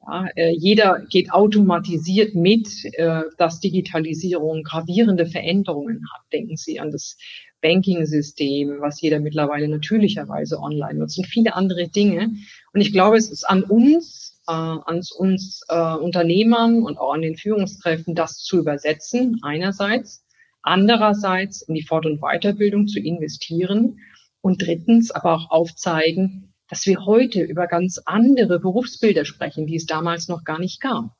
Ja, 0.06 0.26
äh, 0.36 0.50
jeder 0.50 1.00
geht 1.08 1.32
automatisiert 1.32 2.34
mit, 2.34 2.68
äh, 2.92 3.22
dass 3.38 3.60
Digitalisierung 3.60 4.62
gravierende 4.62 5.26
Veränderungen 5.26 6.02
hat. 6.12 6.22
Denken 6.32 6.56
Sie 6.56 6.78
an 6.78 6.90
das 6.90 7.16
Banking-System, 7.62 8.80
was 8.80 9.00
jeder 9.00 9.20
mittlerweile 9.20 9.68
natürlicherweise 9.68 10.60
online 10.60 10.98
nutzt 10.98 11.18
und 11.18 11.26
viele 11.26 11.54
andere 11.54 11.88
Dinge. 11.88 12.32
Und 12.74 12.80
ich 12.82 12.92
glaube, 12.92 13.16
es 13.16 13.30
ist 13.30 13.44
an 13.44 13.62
uns, 13.62 14.42
äh, 14.46 14.52
an 14.52 15.00
uns 15.16 15.62
äh, 15.68 15.94
Unternehmern 15.96 16.82
und 16.82 16.98
auch 16.98 17.14
an 17.14 17.22
den 17.22 17.36
Führungskräften, 17.36 18.14
das 18.14 18.42
zu 18.42 18.58
übersetzen, 18.58 19.38
einerseits, 19.42 20.26
andererseits 20.62 21.62
in 21.62 21.74
die 21.74 21.82
Fort- 21.82 22.06
und 22.06 22.20
Weiterbildung 22.20 22.88
zu 22.88 23.00
investieren 23.00 23.98
und 24.42 24.60
drittens 24.60 25.10
aber 25.10 25.34
auch 25.34 25.50
aufzeigen, 25.50 26.53
dass 26.68 26.86
wir 26.86 27.04
heute 27.04 27.42
über 27.42 27.66
ganz 27.66 28.00
andere 28.04 28.58
Berufsbilder 28.58 29.24
sprechen, 29.24 29.66
die 29.66 29.76
es 29.76 29.86
damals 29.86 30.28
noch 30.28 30.44
gar 30.44 30.58
nicht 30.58 30.80
gab. 30.80 31.10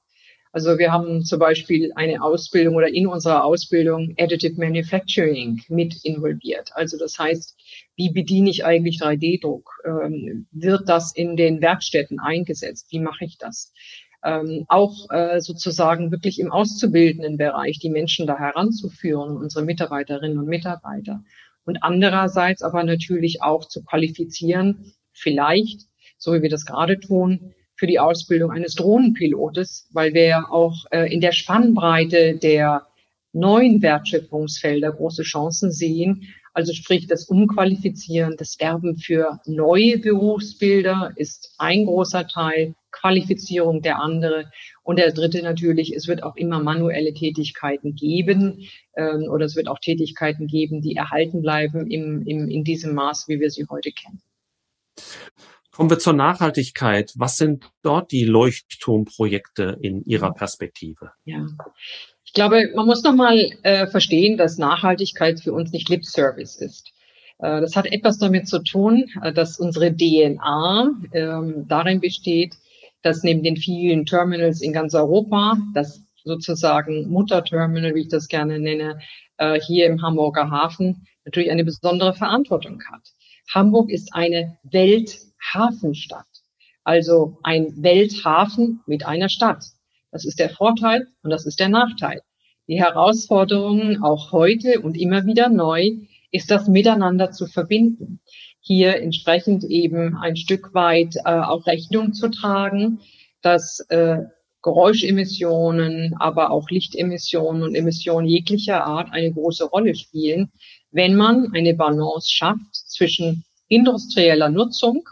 Also 0.55 0.79
wir 0.79 0.93
haben 0.93 1.25
zum 1.25 1.41
Beispiel 1.41 1.91
eine 1.97 2.23
Ausbildung 2.23 2.77
oder 2.77 2.87
in 2.87 3.09
unserer 3.09 3.43
Ausbildung 3.43 4.15
Additive 4.21 4.55
Manufacturing 4.57 5.61
mit 5.69 6.05
involviert. 6.05 6.71
Also 6.75 6.97
das 6.97 7.19
heißt, 7.19 7.57
wie 7.97 8.13
bediene 8.13 8.51
ich 8.51 8.65
eigentlich 8.65 9.03
3D-Druck? 9.03 9.69
Ähm, 9.85 10.47
wird 10.53 10.89
das 10.89 11.13
in 11.13 11.37
den 11.37 11.61
Werkstätten 11.61 12.21
eingesetzt? 12.21 12.87
Wie 12.91 13.01
mache 13.01 13.25
ich 13.25 13.37
das? 13.37 13.73
Ähm, 14.23 14.65
auch 14.69 15.11
äh, 15.11 15.41
sozusagen 15.41 16.13
wirklich 16.13 16.39
im 16.39 16.53
auszubildenden 16.53 17.37
Bereich 17.37 17.81
die 17.81 17.91
Menschen 17.91 18.29
da 18.29 18.39
heranzuführen, 18.39 19.37
unsere 19.37 19.65
Mitarbeiterinnen 19.65 20.39
und 20.39 20.47
Mitarbeiter. 20.47 21.25
Und 21.65 21.83
andererseits 21.83 22.63
aber 22.63 22.85
natürlich 22.85 23.43
auch 23.43 23.67
zu 23.67 23.83
qualifizieren, 23.83 24.95
vielleicht, 25.15 25.83
so 26.19 26.35
wie 26.35 26.43
wir 26.43 26.51
das 26.51 26.67
gerade 26.67 27.01
tun, 27.01 27.55
für 27.77 27.87
die 27.87 27.99
Ausbildung 27.99 28.51
eines 28.51 28.75
Drohnenpilotes, 28.75 29.89
weil 29.93 30.15
wir 30.15 30.25
ja 30.25 30.49
auch 30.49 30.85
äh, 30.91 31.13
in 31.13 31.21
der 31.21 31.33
Spannbreite 31.33 32.37
der 32.37 32.87
neuen 33.33 33.83
Wertschöpfungsfelder 33.83 34.93
große 34.93 35.23
Chancen 35.23 35.73
sehen. 35.73 36.29
Also 36.53 36.73
sprich, 36.73 37.09
das 37.09 37.25
Umqualifizieren, 37.25 38.37
das 38.39 38.61
Werben 38.61 38.97
für 38.97 39.41
neue 39.45 39.99
Berufsbilder 39.99 41.13
ist 41.17 41.57
ein 41.59 41.85
großer 41.85 42.29
Teil, 42.29 42.75
Qualifizierung 42.93 43.83
der 43.83 43.99
andere. 43.99 44.53
Und 44.85 45.01
der 45.01 45.11
dritte 45.11 45.43
natürlich, 45.43 45.93
es 45.93 46.07
wird 46.07 46.23
auch 46.23 46.37
immer 46.37 46.63
manuelle 46.63 47.13
Tätigkeiten 47.13 47.97
geben 47.97 48.69
ähm, 48.97 49.25
oder 49.29 49.47
es 49.47 49.57
wird 49.57 49.67
auch 49.67 49.81
Tätigkeiten 49.81 50.47
geben, 50.47 50.81
die 50.81 50.95
erhalten 50.95 51.43
bleiben 51.43 51.91
im, 51.91 52.25
im, 52.25 52.49
in 52.49 52.63
diesem 52.63 52.95
Maß, 52.95 53.27
wie 53.27 53.41
wir 53.41 53.51
sie 53.51 53.67
heute 53.69 53.91
kennen. 53.91 54.23
Kommen 55.71 55.91
wir 55.91 55.99
zur 55.99 56.13
Nachhaltigkeit. 56.13 57.13
Was 57.17 57.37
sind 57.37 57.69
dort 57.83 58.13
die 58.13 58.25
Leuchtturmprojekte 58.25 59.77
in 59.83 60.05
Ihrer 60.05 60.33
Perspektive? 60.33 61.11
Ja, 61.25 61.47
ich 62.25 62.33
glaube, 62.33 62.71
man 62.75 62.87
muss 62.87 63.03
nochmal 63.03 63.51
äh, 63.63 63.87
verstehen, 63.89 64.37
dass 64.37 64.57
Nachhaltigkeit 64.57 65.41
für 65.41 65.53
uns 65.53 65.73
nicht 65.73 65.89
Lip 65.89 66.05
Service 66.05 66.57
ist. 66.57 66.93
Äh, 67.39 67.61
das 67.61 67.75
hat 67.75 67.87
etwas 67.87 68.19
damit 68.19 68.49
zu 68.49 68.63
tun, 68.63 69.11
äh, 69.23 69.33
dass 69.33 69.59
unsere 69.59 69.93
DNA 69.95 70.91
äh, 71.11 71.65
darin 71.67 72.01
besteht, 72.01 72.55
dass 73.03 73.23
neben 73.23 73.43
den 73.43 73.57
vielen 73.57 74.07
Terminals 74.07 74.63
in 74.63 74.73
ganz 74.73 74.95
Europa, 74.95 75.59
das 75.75 76.01
sozusagen 76.25 77.09
Mutterterminal, 77.09 77.95
wie 77.95 78.03
ich 78.03 78.09
das 78.09 78.29
gerne 78.29 78.59
nenne, 78.59 78.99
äh, 79.39 79.61
hier 79.61 79.87
im 79.87 80.03
Hamburger 80.03 80.51
Hafen 80.51 81.07
natürlich 81.25 81.51
eine 81.51 81.65
besondere 81.65 82.15
Verantwortung 82.15 82.83
hat. 82.91 83.03
Hamburg 83.53 83.91
ist 83.91 84.15
eine 84.15 84.59
Welt 84.63 85.19
Hafenstadt. 85.53 86.27
Also 86.83 87.39
ein 87.43 87.83
Welthafen 87.83 88.81
mit 88.87 89.07
einer 89.07 89.29
Stadt. 89.29 89.65
Das 90.11 90.25
ist 90.25 90.39
der 90.39 90.51
Vorteil 90.51 91.09
und 91.23 91.31
das 91.31 91.47
ist 91.47 91.61
der 91.61 91.69
Nachteil. 91.69 92.23
Die 92.69 92.79
Herausforderung 92.79 94.03
auch 94.03 94.33
heute 94.33 94.81
und 94.81 94.97
immer 94.97 95.27
wieder 95.27 95.49
neu 95.49 95.93
ist 96.31 96.51
das 96.51 96.69
miteinander 96.69 97.31
zu 97.31 97.47
verbinden. 97.47 98.21
Hier 98.61 99.01
entsprechend 99.01 99.65
eben 99.65 100.17
ein 100.17 100.37
Stück 100.37 100.73
weit 100.75 101.17
äh, 101.25 101.41
auch 101.41 101.67
Rechnung 101.67 102.13
zu 102.13 102.31
tragen, 102.31 103.01
dass 103.43 103.81
äh, 103.91 104.23
Geräuschemissionen, 104.63 106.15
aber 106.19 106.51
auch 106.51 106.71
Lichtemissionen 106.71 107.63
und 107.63 107.75
Emissionen 107.75 108.27
jeglicher 108.27 108.85
Art 108.85 109.13
eine 109.13 109.31
große 109.31 109.65
Rolle 109.65 109.95
spielen, 109.95 110.51
wenn 110.91 111.15
man 111.15 111.53
eine 111.55 111.75
Balance 111.75 112.31
schafft 112.31 112.75
zwischen 112.95 113.45
industrieller 113.69 114.49
Nutzung 114.49 115.09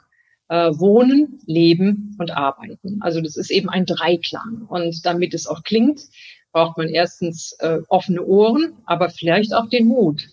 äh, 0.48 0.70
Wohnen, 0.78 1.40
Leben 1.46 2.14
und 2.18 2.30
Arbeiten. 2.30 2.98
Also 3.00 3.20
das 3.20 3.36
ist 3.36 3.50
eben 3.50 3.70
ein 3.70 3.86
Dreiklang. 3.86 4.66
Und 4.68 5.04
damit 5.06 5.32
es 5.34 5.46
auch 5.46 5.62
klingt, 5.62 6.02
braucht 6.52 6.76
man 6.76 6.88
erstens 6.88 7.56
äh, 7.60 7.78
offene 7.88 8.22
Ohren, 8.22 8.74
aber 8.84 9.08
vielleicht 9.08 9.54
auch 9.54 9.68
den 9.68 9.86
Mut 9.86 10.28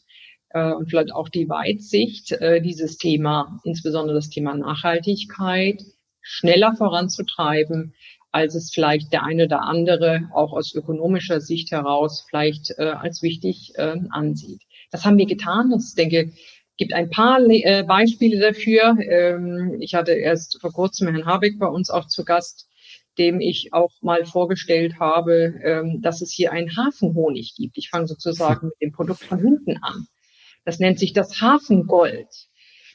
äh, 0.50 0.74
und 0.74 0.90
vielleicht 0.90 1.14
auch 1.14 1.30
die 1.30 1.48
Weitsicht, 1.48 2.34
äh, 2.34 2.62
dieses 2.62 2.98
Thema, 2.98 3.60
insbesondere 3.64 4.16
das 4.16 4.30
Thema 4.30 4.56
Nachhaltigkeit, 4.56 5.82
schneller 6.22 6.76
voranzutreiben, 6.76 7.94
als 8.32 8.56
es 8.56 8.72
vielleicht 8.74 9.14
der 9.14 9.24
eine 9.24 9.46
oder 9.46 9.64
andere 9.64 10.30
auch 10.34 10.52
aus 10.52 10.76
ökonomischer 10.76 11.40
Sicht 11.40 11.72
heraus 11.72 12.26
vielleicht 12.30 12.72
äh, 12.78 12.84
als 12.90 13.24
wichtig 13.24 13.72
äh, 13.76 13.96
ansieht. 14.10 14.62
Das 14.92 15.06
haben 15.06 15.18
wir 15.18 15.26
getan. 15.26 15.72
Das 15.72 15.94
denke 15.94 16.34
gibt 16.80 16.94
ein 16.94 17.10
paar 17.10 17.40
äh, 17.42 17.84
Beispiele 17.84 18.40
dafür. 18.40 18.98
Ähm, 19.02 19.78
ich 19.82 19.94
hatte 19.94 20.14
erst 20.14 20.60
vor 20.62 20.72
kurzem 20.72 21.10
Herrn 21.10 21.26
Habeck 21.26 21.60
bei 21.60 21.68
uns 21.68 21.90
auch 21.90 22.08
zu 22.08 22.24
Gast, 22.24 22.68
dem 23.20 23.42
ich 23.42 23.74
auch 23.74 23.92
mal 24.02 24.26
vorgestellt 24.26 24.98
habe, 24.98 25.54
ähm, 25.64 26.02
dass 26.02 26.22
es 26.22 26.32
hier 26.32 26.54
einen 26.54 26.76
Hafenhonig 26.76 27.54
gibt. 27.56 27.78
Ich 27.78 27.90
fange 27.90 28.08
sozusagen 28.08 28.68
mit 28.68 28.82
dem 28.82 28.92
Produkt 28.94 29.24
von 29.26 29.40
hinten 29.40 29.78
an. 29.84 30.08
Das 30.64 30.80
nennt 30.80 31.00
sich 31.00 31.12
das 31.12 31.42
Hafengold. 31.42 32.28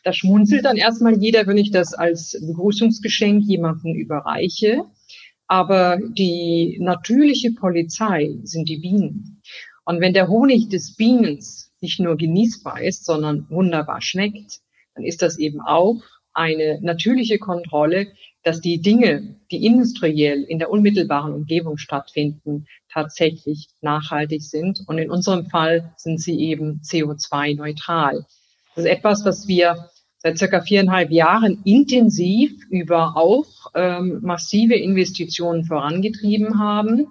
Da 0.02 0.12
schmunzelt 0.12 0.64
dann 0.64 0.76
erstmal 0.76 1.18
jeder, 1.18 1.46
wenn 1.46 1.58
ich 1.58 1.70
das 1.70 1.92
als 1.92 2.38
Begrüßungsgeschenk 2.40 3.44
jemanden 3.44 3.94
überreiche. 3.94 4.84
Aber 5.46 5.98
die 6.16 6.78
natürliche 6.80 7.52
Polizei 7.52 8.34
sind 8.44 8.68
die 8.68 8.78
Bienen. 8.78 9.42
Und 9.84 10.00
wenn 10.00 10.14
der 10.14 10.28
Honig 10.28 10.70
des 10.70 10.96
Bienens 10.96 11.73
nicht 11.84 12.00
nur 12.00 12.16
genießbar 12.16 12.80
ist, 12.80 13.04
sondern 13.04 13.46
wunderbar 13.50 14.00
schmeckt, 14.00 14.60
dann 14.94 15.04
ist 15.04 15.22
das 15.22 15.38
eben 15.38 15.60
auch 15.60 16.02
eine 16.32 16.80
natürliche 16.80 17.38
Kontrolle, 17.38 18.08
dass 18.42 18.60
die 18.60 18.80
Dinge, 18.80 19.36
die 19.50 19.64
industriell 19.64 20.42
in 20.42 20.58
der 20.58 20.70
unmittelbaren 20.70 21.32
Umgebung 21.32 21.78
stattfinden, 21.78 22.66
tatsächlich 22.90 23.68
nachhaltig 23.82 24.42
sind. 24.42 24.80
Und 24.86 24.98
in 24.98 25.10
unserem 25.10 25.46
Fall 25.46 25.92
sind 25.96 26.20
sie 26.20 26.38
eben 26.40 26.80
CO2-neutral. 26.82 28.26
Das 28.74 28.84
ist 28.84 28.90
etwas, 28.90 29.24
was 29.24 29.46
wir 29.46 29.90
seit 30.18 30.38
circa 30.38 30.62
viereinhalb 30.62 31.10
Jahren 31.10 31.60
intensiv 31.64 32.52
über 32.70 33.16
auch 33.16 33.46
ähm, 33.74 34.20
massive 34.22 34.74
Investitionen 34.74 35.64
vorangetrieben 35.64 36.58
haben. 36.58 37.08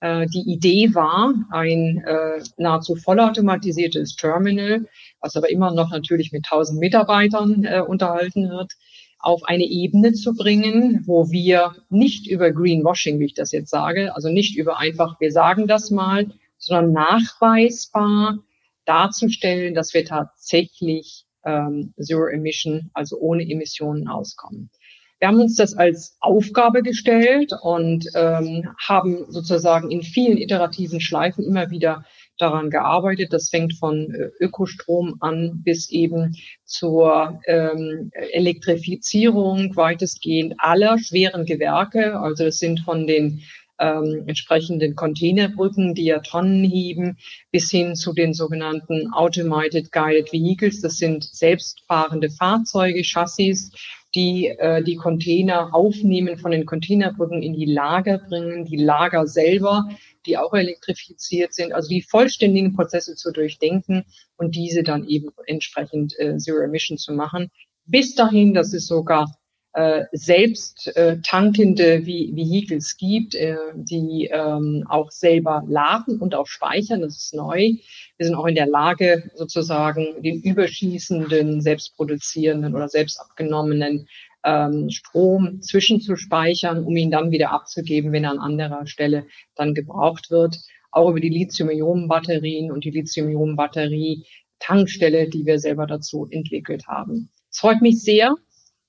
Äh, 0.00 0.26
die 0.26 0.50
Idee 0.50 0.94
war, 0.94 1.34
ein 1.50 2.04
äh, 2.06 2.42
nahezu 2.56 2.94
vollautomatisiertes 2.94 4.16
Terminal, 4.16 4.86
was 5.20 5.36
aber 5.36 5.50
immer 5.50 5.72
noch 5.72 5.90
natürlich 5.90 6.32
mit 6.32 6.44
1000 6.50 6.78
Mitarbeitern 6.78 7.64
äh, 7.64 7.80
unterhalten 7.80 8.48
wird, 8.48 8.72
auf 9.18 9.42
eine 9.44 9.64
Ebene 9.64 10.12
zu 10.12 10.34
bringen, 10.34 11.02
wo 11.06 11.30
wir 11.30 11.74
nicht 11.90 12.28
über 12.28 12.52
Greenwashing, 12.52 13.18
wie 13.18 13.26
ich 13.26 13.34
das 13.34 13.50
jetzt 13.50 13.70
sage, 13.70 14.14
also 14.14 14.28
nicht 14.28 14.56
über 14.56 14.78
einfach, 14.78 15.18
wir 15.20 15.32
sagen 15.32 15.66
das 15.66 15.90
mal, 15.90 16.30
sondern 16.58 16.92
nachweisbar 16.92 18.38
darzustellen, 18.84 19.74
dass 19.74 19.92
wir 19.94 20.04
tatsächlich 20.04 21.26
ähm, 21.44 21.92
Zero 22.00 22.26
Emission, 22.26 22.90
also 22.94 23.18
ohne 23.18 23.42
Emissionen 23.48 24.08
auskommen. 24.08 24.70
Wir 25.18 25.28
haben 25.28 25.40
uns 25.40 25.56
das 25.56 25.74
als 25.74 26.16
Aufgabe 26.20 26.82
gestellt 26.82 27.52
und 27.62 28.06
ähm, 28.14 28.68
haben 28.78 29.26
sozusagen 29.28 29.90
in 29.90 30.02
vielen 30.02 30.38
iterativen 30.38 31.00
Schleifen 31.00 31.44
immer 31.44 31.70
wieder 31.70 32.04
daran 32.38 32.70
gearbeitet. 32.70 33.32
Das 33.32 33.50
fängt 33.50 33.74
von 33.74 34.14
äh, 34.14 34.30
Ökostrom 34.38 35.16
an 35.20 35.62
bis 35.64 35.90
eben 35.90 36.36
zur 36.64 37.40
ähm, 37.46 38.10
Elektrifizierung 38.32 39.74
weitestgehend 39.74 40.54
aller 40.58 40.98
schweren 40.98 41.46
Gewerke. 41.46 42.20
Also 42.20 42.44
das 42.44 42.58
sind 42.58 42.80
von 42.80 43.06
den 43.08 43.42
ähm, 43.78 44.24
entsprechenden 44.26 44.94
Containerbrücken, 44.94 45.94
die 45.94 46.04
ja 46.04 46.20
Tonnen 46.20 46.64
heben, 46.64 47.18
bis 47.50 47.70
hin 47.70 47.94
zu 47.94 48.12
den 48.12 48.34
sogenannten 48.34 49.12
Automated 49.12 49.92
Guided 49.92 50.32
Vehicles. 50.32 50.80
Das 50.80 50.98
sind 50.98 51.24
selbstfahrende 51.24 52.30
Fahrzeuge, 52.30 53.02
Chassis, 53.02 53.72
die 54.14 54.46
äh, 54.46 54.82
die 54.82 54.96
Container 54.96 55.74
aufnehmen, 55.74 56.38
von 56.38 56.50
den 56.50 56.66
Containerbrücken 56.66 57.42
in 57.42 57.52
die 57.52 57.66
Lager 57.66 58.18
bringen, 58.18 58.64
die 58.64 58.76
Lager 58.76 59.26
selber, 59.26 59.88
die 60.26 60.38
auch 60.38 60.54
elektrifiziert 60.54 61.54
sind, 61.54 61.72
also 61.72 61.88
die 61.88 62.02
vollständigen 62.02 62.74
Prozesse 62.74 63.16
zu 63.16 63.32
durchdenken 63.32 64.04
und 64.36 64.56
diese 64.56 64.82
dann 64.82 65.06
eben 65.06 65.28
entsprechend 65.46 66.18
äh, 66.18 66.36
Zero 66.38 66.58
Emission 66.58 66.98
zu 66.98 67.12
machen. 67.12 67.50
Bis 67.84 68.14
dahin, 68.14 68.54
dass 68.54 68.72
es 68.72 68.86
sogar 68.86 69.34
äh, 69.74 70.04
selbst 70.12 70.96
äh, 70.96 71.18
tankende 71.22 72.06
Vehicles 72.06 72.96
gibt, 72.96 73.34
äh, 73.34 73.56
die 73.74 74.30
ähm, 74.32 74.86
auch 74.88 75.10
selber 75.10 75.62
laden 75.68 76.18
und 76.20 76.34
auch 76.34 76.46
speichern. 76.46 77.02
Das 77.02 77.16
ist 77.16 77.34
neu. 77.34 77.74
Wir 78.16 78.26
sind 78.26 78.34
auch 78.34 78.46
in 78.46 78.54
der 78.54 78.66
Lage, 78.66 79.30
sozusagen 79.34 80.22
den 80.22 80.40
überschießenden, 80.42 81.60
selbstproduzierenden 81.60 82.74
oder 82.74 82.88
selbst 82.88 83.20
abgenommenen 83.20 84.08
ähm, 84.44 84.88
Strom 84.90 85.60
zwischenzuspeichern, 85.60 86.84
um 86.84 86.96
ihn 86.96 87.10
dann 87.10 87.30
wieder 87.30 87.52
abzugeben, 87.52 88.12
wenn 88.12 88.24
er 88.24 88.30
an 88.32 88.38
anderer 88.38 88.86
Stelle 88.86 89.26
dann 89.54 89.74
gebraucht 89.74 90.30
wird. 90.30 90.58
Auch 90.90 91.10
über 91.10 91.20
die 91.20 91.28
Lithium-Ionen-Batterien 91.28 92.72
und 92.72 92.84
die 92.84 92.90
Lithium-Ionen-Batterie-Tankstelle, 92.90 95.28
die 95.28 95.44
wir 95.44 95.58
selber 95.58 95.86
dazu 95.86 96.26
entwickelt 96.30 96.86
haben. 96.86 97.28
Es 97.50 97.58
freut 97.58 97.82
mich 97.82 98.02
sehr, 98.02 98.36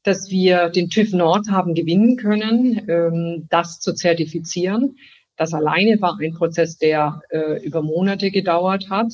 dass 0.04 0.30
wir 0.30 0.70
den 0.70 0.90
TÜV 0.90 1.14
Nord 1.14 1.50
haben 1.50 1.74
gewinnen 1.74 2.16
können, 2.18 2.86
ähm, 2.90 3.48
das 3.50 3.80
zu 3.80 3.94
zertifizieren. 3.94 4.96
Das 5.36 5.54
alleine 5.54 6.02
war 6.02 6.18
ein 6.20 6.34
Prozess, 6.34 6.78
der 6.78 7.22
äh, 7.30 7.64
über 7.66 7.82
Monate 7.82 8.32
gedauert 8.32 8.90
hat, 8.90 9.14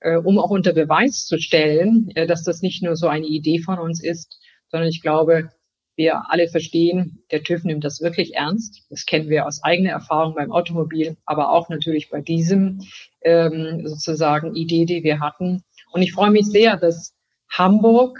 äh, 0.00 0.16
um 0.16 0.38
auch 0.38 0.50
unter 0.50 0.72
Beweis 0.72 1.24
zu 1.26 1.38
stellen, 1.38 2.10
äh, 2.14 2.26
dass 2.26 2.44
das 2.44 2.62
nicht 2.62 2.82
nur 2.82 2.96
so 2.96 3.08
eine 3.08 3.26
Idee 3.26 3.58
von 3.58 3.78
uns 3.78 4.02
ist, 4.02 4.38
sondern 4.70 4.88
ich 4.88 5.02
glaube, 5.02 5.50
wir 5.96 6.30
alle 6.30 6.48
verstehen, 6.48 7.24
der 7.30 7.42
TÜV 7.42 7.64
nimmt 7.64 7.84
das 7.84 8.00
wirklich 8.00 8.34
ernst. 8.34 8.84
Das 8.90 9.06
kennen 9.06 9.28
wir 9.28 9.46
aus 9.46 9.62
eigener 9.62 9.90
Erfahrung 9.90 10.34
beim 10.34 10.50
Automobil, 10.50 11.16
aber 11.24 11.50
auch 11.50 11.68
natürlich 11.68 12.10
bei 12.10 12.20
diesem 12.20 12.80
ähm, 13.22 13.86
sozusagen 13.86 14.56
Idee, 14.56 14.86
die 14.86 15.04
wir 15.04 15.20
hatten. 15.20 15.62
Und 15.92 16.02
ich 16.02 16.12
freue 16.12 16.32
mich 16.32 16.46
sehr, 16.46 16.76
dass 16.76 17.14
Hamburg 17.48 18.18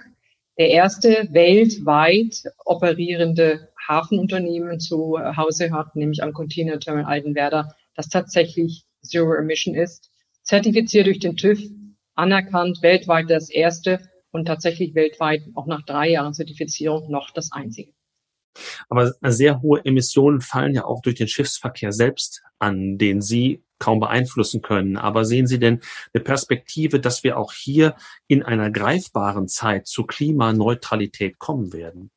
der 0.58 0.70
erste 0.70 1.28
weltweit 1.32 2.44
operierende 2.64 3.68
Hafenunternehmen 3.86 4.80
zu 4.80 5.18
Hause 5.36 5.72
hat, 5.72 5.96
nämlich 5.96 6.22
am 6.22 6.32
Container 6.32 6.78
Terminal 6.78 7.10
Altenwerder, 7.10 7.74
das 7.94 8.08
tatsächlich 8.08 8.84
Zero 9.02 9.34
Emission 9.34 9.74
ist, 9.74 10.10
zertifiziert 10.42 11.06
durch 11.06 11.18
den 11.18 11.36
TÜV, 11.36 11.60
anerkannt, 12.14 12.78
weltweit 12.82 13.28
das 13.28 13.50
erste 13.50 14.00
und 14.30 14.46
tatsächlich 14.46 14.94
weltweit 14.94 15.42
auch 15.54 15.66
nach 15.66 15.84
drei 15.84 16.10
Jahren 16.10 16.34
Zertifizierung 16.34 17.10
noch 17.10 17.30
das 17.30 17.50
einzige. 17.52 17.92
Aber 18.88 19.12
sehr 19.22 19.62
hohe 19.62 19.84
Emissionen 19.84 20.40
fallen 20.40 20.74
ja 20.74 20.84
auch 20.84 21.02
durch 21.02 21.16
den 21.16 21.28
Schiffsverkehr 21.28 21.92
selbst 21.92 22.42
an, 22.58 22.98
den 22.98 23.20
Sie 23.20 23.63
kaum 23.78 24.00
beeinflussen 24.00 24.62
können. 24.62 24.96
Aber 24.96 25.24
sehen 25.24 25.46
Sie 25.46 25.58
denn 25.58 25.80
eine 26.12 26.22
Perspektive, 26.22 27.00
dass 27.00 27.24
wir 27.24 27.38
auch 27.38 27.52
hier 27.52 27.96
in 28.26 28.42
einer 28.42 28.70
greifbaren 28.70 29.48
Zeit 29.48 29.86
zur 29.86 30.06
Klimaneutralität 30.06 31.38
kommen 31.38 31.72
werden? 31.72 32.10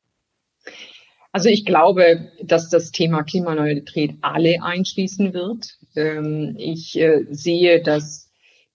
Also 1.32 1.48
ich 1.50 1.64
glaube, 1.64 2.32
dass 2.42 2.70
das 2.70 2.90
Thema 2.90 3.22
Klimaneutralität 3.22 4.16
alle 4.22 4.62
einschließen 4.62 5.34
wird. 5.34 5.78
Ähm, 5.94 6.56
ich 6.58 6.98
äh, 6.98 7.26
sehe, 7.30 7.82
dass 7.82 8.30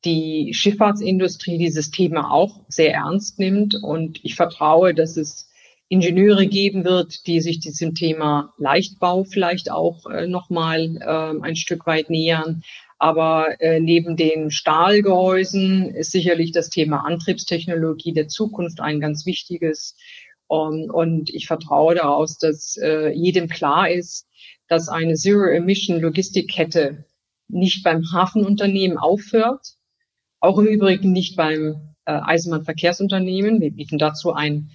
die 0.05 0.53
Schifffahrtsindustrie 0.53 1.57
dieses 1.57 1.89
Thema 1.89 2.31
auch 2.31 2.61
sehr 2.67 2.93
ernst 2.93 3.39
nimmt 3.39 3.75
und 3.81 4.19
ich 4.23 4.35
vertraue, 4.35 4.93
dass 4.93 5.17
es 5.17 5.49
Ingenieure 5.93 6.47
geben 6.47 6.85
wird, 6.85 7.27
die 7.27 7.39
sich 7.39 7.59
diesem 7.59 7.93
Thema 7.93 8.51
Leichtbau 8.57 9.25
vielleicht 9.25 9.69
auch 9.69 10.07
äh, 10.07 10.25
nochmal 10.25 10.97
äh, 10.99 11.45
ein 11.45 11.55
Stück 11.55 11.85
weit 11.85 12.09
nähern. 12.09 12.63
Aber 12.97 13.61
äh, 13.61 13.79
neben 13.79 14.17
den 14.17 14.49
Stahlgehäusen 14.49 15.93
ist 15.93 16.09
sicherlich 16.09 16.51
das 16.51 16.71
Thema 16.71 17.05
Antriebstechnologie 17.05 18.11
der 18.11 18.27
Zukunft 18.27 18.81
ein 18.81 18.99
ganz 18.99 19.27
wichtiges. 19.27 19.95
Um, 20.47 20.89
und 20.89 21.29
ich 21.29 21.45
vertraue 21.45 21.93
daraus, 21.93 22.39
dass 22.39 22.75
äh, 22.77 23.09
jedem 23.09 23.47
klar 23.47 23.87
ist, 23.89 24.27
dass 24.67 24.89
eine 24.89 25.13
Zero-Emission-Logistikkette 25.13 27.05
nicht 27.47 27.83
beim 27.83 28.03
Hafenunternehmen 28.11 28.97
aufhört, 28.97 29.75
auch 30.39 30.57
im 30.57 30.65
Übrigen 30.65 31.11
nicht 31.11 31.37
beim 31.37 31.93
äh, 32.05 32.13
Eisenbahnverkehrsunternehmen. 32.13 33.61
Wir 33.61 33.71
bieten 33.71 33.99
dazu 33.99 34.33
ein 34.33 34.71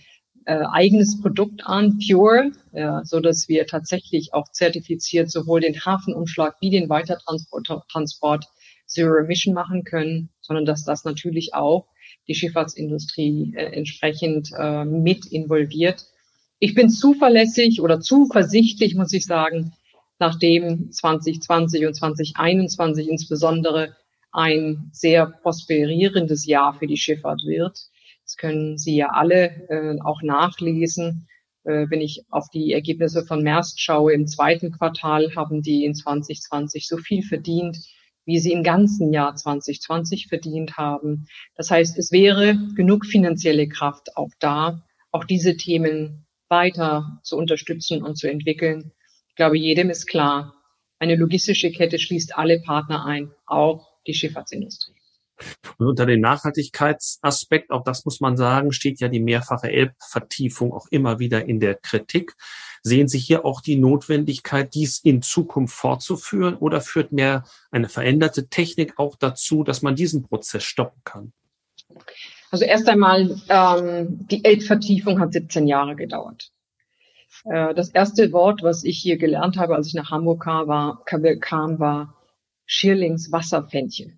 äh, 0.48 0.64
eigenes 0.72 1.20
Produkt 1.20 1.66
an, 1.66 1.98
Pure, 1.98 2.52
ja, 2.72 3.04
so 3.04 3.20
dass 3.20 3.50
wir 3.50 3.66
tatsächlich 3.66 4.32
auch 4.32 4.48
zertifiziert 4.50 5.30
sowohl 5.30 5.60
den 5.60 5.78
Hafenumschlag 5.78 6.56
wie 6.62 6.70
den 6.70 6.88
Weitertransport 6.88 7.68
Transport 7.92 8.46
Zero 8.86 9.16
Emission 9.16 9.52
machen 9.52 9.84
können, 9.84 10.30
sondern 10.40 10.64
dass 10.64 10.84
das 10.84 11.04
natürlich 11.04 11.52
auch 11.52 11.86
die 12.28 12.34
Schifffahrtsindustrie 12.34 13.52
äh, 13.56 13.76
entsprechend 13.76 14.50
äh, 14.58 14.86
mit 14.86 15.26
involviert. 15.26 16.06
Ich 16.60 16.74
bin 16.74 16.88
zuverlässig 16.88 17.82
oder 17.82 18.00
zuversichtlich, 18.00 18.94
muss 18.94 19.12
ich 19.12 19.26
sagen, 19.26 19.74
nachdem 20.18 20.90
2020 20.90 21.86
und 21.86 21.92
2021 21.92 23.06
insbesondere 23.06 23.94
ein 24.32 24.88
sehr 24.92 25.26
prosperierendes 25.26 26.46
Jahr 26.46 26.72
für 26.72 26.86
die 26.86 26.96
Schifffahrt 26.96 27.42
wird, 27.44 27.90
das 28.28 28.36
können 28.36 28.76
Sie 28.76 28.94
ja 28.94 29.08
alle 29.08 29.46
äh, 29.70 29.98
auch 30.04 30.20
nachlesen. 30.20 31.26
Äh, 31.64 31.86
wenn 31.88 32.02
ich 32.02 32.24
auf 32.28 32.50
die 32.50 32.74
Ergebnisse 32.74 33.24
von 33.24 33.42
Maersk 33.42 33.80
schaue, 33.80 34.12
im 34.12 34.26
zweiten 34.26 34.70
Quartal 34.70 35.34
haben 35.34 35.62
die 35.62 35.86
in 35.86 35.94
2020 35.94 36.86
so 36.86 36.98
viel 36.98 37.22
verdient, 37.22 37.78
wie 38.26 38.38
sie 38.38 38.52
im 38.52 38.62
ganzen 38.62 39.14
Jahr 39.14 39.34
2020 39.34 40.26
verdient 40.26 40.76
haben. 40.76 41.26
Das 41.56 41.70
heißt, 41.70 41.96
es 41.96 42.12
wäre 42.12 42.58
genug 42.76 43.06
finanzielle 43.06 43.66
Kraft 43.66 44.14
auch 44.18 44.32
da, 44.40 44.84
auch 45.10 45.24
diese 45.24 45.56
Themen 45.56 46.26
weiter 46.50 47.20
zu 47.22 47.38
unterstützen 47.38 48.02
und 48.02 48.18
zu 48.18 48.30
entwickeln. 48.30 48.92
Ich 49.30 49.36
glaube, 49.36 49.56
jedem 49.56 49.88
ist 49.88 50.04
klar, 50.04 50.54
eine 50.98 51.16
logistische 51.16 51.72
Kette 51.72 51.98
schließt 51.98 52.36
alle 52.36 52.60
Partner 52.60 53.06
ein, 53.06 53.30
auch 53.46 53.88
die 54.06 54.12
Schifffahrtsindustrie. 54.12 54.97
Und 55.78 55.86
unter 55.86 56.06
dem 56.06 56.20
Nachhaltigkeitsaspekt, 56.20 57.70
auch 57.70 57.84
das 57.84 58.04
muss 58.04 58.20
man 58.20 58.36
sagen, 58.36 58.72
steht 58.72 59.00
ja 59.00 59.08
die 59.08 59.20
mehrfache 59.20 59.70
Elbvertiefung 59.70 60.72
auch 60.72 60.86
immer 60.90 61.18
wieder 61.18 61.46
in 61.46 61.60
der 61.60 61.74
Kritik. 61.74 62.34
Sehen 62.82 63.08
Sie 63.08 63.18
hier 63.18 63.44
auch 63.44 63.60
die 63.60 63.76
Notwendigkeit, 63.76 64.74
dies 64.74 64.98
in 64.98 65.22
Zukunft 65.22 65.74
fortzuführen 65.74 66.56
oder 66.56 66.80
führt 66.80 67.12
mehr 67.12 67.44
eine 67.70 67.88
veränderte 67.88 68.48
Technik 68.48 68.98
auch 68.98 69.16
dazu, 69.16 69.64
dass 69.64 69.82
man 69.82 69.94
diesen 69.94 70.22
Prozess 70.22 70.64
stoppen 70.64 71.00
kann? 71.04 71.32
Also 72.50 72.64
erst 72.64 72.88
einmal, 72.88 73.36
ähm, 73.48 74.26
die 74.28 74.44
Elbvertiefung 74.44 75.20
hat 75.20 75.32
17 75.32 75.66
Jahre 75.66 75.96
gedauert. 75.96 76.50
Äh, 77.44 77.74
das 77.74 77.90
erste 77.90 78.32
Wort, 78.32 78.62
was 78.62 78.84
ich 78.84 78.98
hier 78.98 79.18
gelernt 79.18 79.56
habe, 79.56 79.74
als 79.74 79.88
ich 79.88 79.94
nach 79.94 80.10
Hamburg 80.10 80.44
kam, 80.44 80.68
war, 80.68 81.04
kam, 81.04 81.78
war 81.78 82.14
Wasserfenchel. 83.30 84.17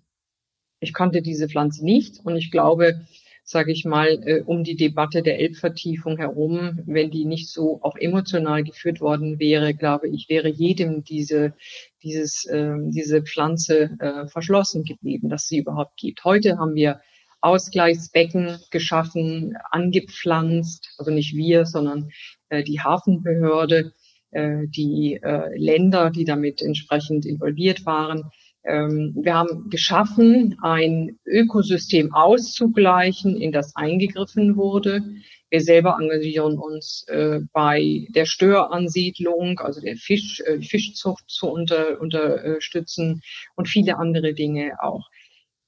Ich 0.81 0.93
kannte 0.93 1.21
diese 1.21 1.47
Pflanze 1.47 1.85
nicht 1.85 2.19
und 2.25 2.35
ich 2.35 2.51
glaube, 2.51 3.05
sage 3.43 3.71
ich 3.71 3.85
mal, 3.85 4.19
äh, 4.25 4.41
um 4.45 4.63
die 4.63 4.75
Debatte 4.75 5.21
der 5.21 5.39
Elbvertiefung 5.39 6.17
herum, 6.17 6.79
wenn 6.85 7.11
die 7.11 7.25
nicht 7.25 7.49
so 7.49 7.79
auch 7.83 7.95
emotional 7.95 8.63
geführt 8.63 8.99
worden 8.99 9.39
wäre, 9.39 9.73
glaube 9.73 10.09
ich, 10.09 10.27
wäre 10.27 10.49
jedem 10.49 11.03
diese, 11.03 11.53
dieses, 12.01 12.45
äh, 12.45 12.75
diese 12.89 13.21
Pflanze 13.21 13.91
äh, 13.99 14.27
verschlossen 14.27 14.83
geblieben, 14.83 15.29
dass 15.29 15.47
sie 15.47 15.59
überhaupt 15.59 15.97
gibt. 15.97 16.23
Heute 16.23 16.57
haben 16.57 16.75
wir 16.75 16.99
Ausgleichsbecken 17.41 18.59
geschaffen, 18.71 19.55
angepflanzt, 19.69 20.95
also 20.97 21.11
nicht 21.11 21.35
wir, 21.35 21.65
sondern 21.65 22.09
äh, 22.49 22.63
die 22.63 22.79
Hafenbehörde, 22.79 23.93
äh, 24.31 24.67
die 24.67 25.19
äh, 25.21 25.55
Länder, 25.57 26.11
die 26.11 26.25
damit 26.25 26.61
entsprechend 26.61 27.25
involviert 27.25 27.85
waren. 27.85 28.31
Ähm, 28.63 29.13
wir 29.15 29.33
haben 29.33 29.69
geschaffen, 29.69 30.57
ein 30.61 31.17
Ökosystem 31.25 32.13
auszugleichen, 32.13 33.35
in 33.35 33.51
das 33.51 33.75
eingegriffen 33.75 34.55
wurde. 34.55 35.03
Wir 35.49 35.61
selber 35.61 35.97
engagieren 35.99 36.57
uns 36.57 37.03
äh, 37.07 37.41
bei 37.51 38.07
der 38.09 38.25
Störansiedlung, 38.25 39.59
also 39.59 39.81
der 39.81 39.97
Fisch, 39.97 40.41
äh, 40.41 40.61
Fischzucht 40.61 41.25
zu 41.27 41.47
unter, 41.49 41.99
unterstützen 41.99 43.21
und 43.55 43.67
viele 43.67 43.97
andere 43.97 44.33
Dinge 44.33 44.73
auch. 44.81 45.09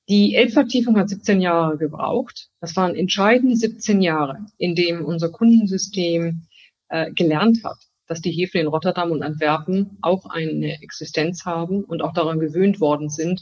Die 0.09 0.35
Elbvertiefung 0.35 0.97
hat 0.97 1.09
17 1.09 1.41
Jahre 1.41 1.77
gebraucht. 1.77 2.49
Das 2.59 2.75
waren 2.75 2.95
entscheidende 2.95 3.55
17 3.55 4.01
Jahre, 4.01 4.45
in 4.57 4.75
dem 4.75 5.03
unser 5.03 5.29
Kundensystem 5.29 6.43
äh, 6.89 7.11
gelernt 7.11 7.63
hat, 7.63 7.77
dass 8.07 8.21
die 8.21 8.31
Häfen 8.31 8.61
in 8.61 8.67
Rotterdam 8.67 9.11
und 9.11 9.23
Antwerpen 9.23 9.97
auch 10.01 10.25
eine 10.25 10.81
Existenz 10.81 11.45
haben 11.45 11.83
und 11.83 12.01
auch 12.01 12.13
daran 12.13 12.39
gewöhnt 12.39 12.79
worden 12.79 13.09
sind, 13.09 13.41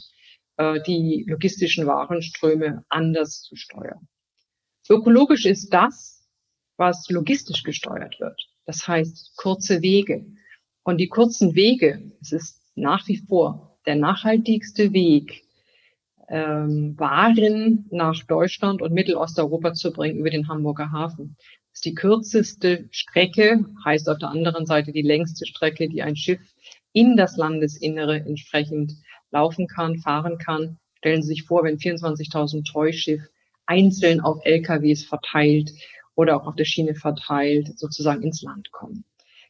äh, 0.56 0.80
die 0.82 1.24
logistischen 1.26 1.86
Warenströme 1.86 2.84
anders 2.88 3.42
zu 3.42 3.56
steuern. 3.56 4.08
Ökologisch 4.88 5.46
ist 5.46 5.70
das, 5.70 6.28
was 6.76 7.08
logistisch 7.08 7.62
gesteuert 7.62 8.18
wird. 8.20 8.40
Das 8.66 8.86
heißt 8.86 9.36
kurze 9.36 9.82
Wege. 9.82 10.26
Und 10.84 10.98
die 10.98 11.08
kurzen 11.08 11.54
Wege, 11.54 12.12
es 12.20 12.32
ist 12.32 12.60
nach 12.74 13.06
wie 13.08 13.18
vor 13.18 13.78
der 13.86 13.96
nachhaltigste 13.96 14.92
Weg, 14.92 15.44
ähm, 16.28 16.98
Waren 16.98 17.86
nach 17.90 18.24
Deutschland 18.24 18.80
und 18.80 18.92
Mittelosteuropa 18.92 19.74
zu 19.74 19.92
bringen 19.92 20.18
über 20.18 20.30
den 20.30 20.48
Hamburger 20.48 20.90
Hafen 20.90 21.36
ist 21.72 21.84
die 21.84 21.94
kürzeste 21.94 22.88
Strecke, 22.90 23.64
heißt 23.84 24.08
auf 24.08 24.18
der 24.18 24.30
anderen 24.30 24.66
Seite 24.66 24.92
die 24.92 25.02
längste 25.02 25.46
Strecke, 25.46 25.88
die 25.88 26.02
ein 26.02 26.16
Schiff 26.16 26.40
in 26.92 27.16
das 27.16 27.36
Landesinnere 27.36 28.16
entsprechend 28.16 28.92
laufen 29.30 29.66
kann, 29.66 29.98
fahren 29.98 30.38
kann. 30.38 30.78
Stellen 30.98 31.22
Sie 31.22 31.28
sich 31.28 31.44
vor, 31.44 31.64
wenn 31.64 31.78
24.000 31.78 32.70
Treuschiff 32.70 33.22
einzeln 33.66 34.20
auf 34.20 34.44
LKWs 34.44 35.04
verteilt 35.04 35.72
oder 36.14 36.36
auch 36.36 36.46
auf 36.46 36.56
der 36.56 36.64
Schiene 36.64 36.94
verteilt 36.94 37.78
sozusagen 37.78 38.22
ins 38.22 38.42
Land 38.42 38.70
kommen. 38.72 39.04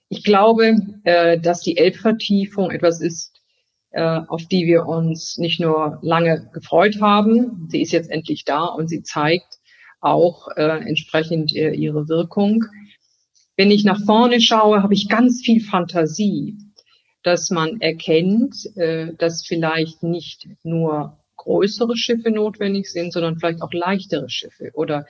Ich 0.08 0.24
glaube, 0.24 0.76
äh, 1.04 1.40
dass 1.40 1.62
die 1.62 1.76
Elbvertiefung 1.76 2.70
etwas 2.70 3.00
ist, 3.00 3.40
äh, 3.90 4.20
auf 4.28 4.46
die 4.46 4.66
wir 4.66 4.86
uns 4.86 5.38
nicht 5.38 5.60
nur 5.60 5.98
lange 6.02 6.50
gefreut 6.52 7.00
haben. 7.00 7.66
Sie 7.68 7.82
ist 7.82 7.92
jetzt 7.92 8.10
endlich 8.10 8.44
da 8.44 8.64
und 8.64 8.88
sie 8.88 9.02
zeigt, 9.02 9.58
auch 10.02 10.48
äh, 10.56 10.80
entsprechend 10.86 11.54
äh, 11.54 11.72
ihre 11.72 12.08
Wirkung. 12.08 12.64
Wenn 13.56 13.70
ich 13.70 13.84
nach 13.84 14.04
vorne 14.04 14.40
schaue, 14.40 14.82
habe 14.82 14.94
ich 14.94 15.08
ganz 15.08 15.42
viel 15.42 15.60
Fantasie, 15.60 16.58
dass 17.22 17.50
man 17.50 17.80
erkennt, 17.80 18.76
äh, 18.76 19.14
dass 19.16 19.46
vielleicht 19.46 20.02
nicht 20.02 20.48
nur 20.64 21.18
größere 21.36 21.96
Schiffe 21.96 22.30
notwendig 22.30 22.90
sind, 22.90 23.12
sondern 23.12 23.38
vielleicht 23.38 23.62
auch 23.62 23.72
leichtere 23.72 24.28
Schiffe. 24.28 24.70
Oder 24.74 25.06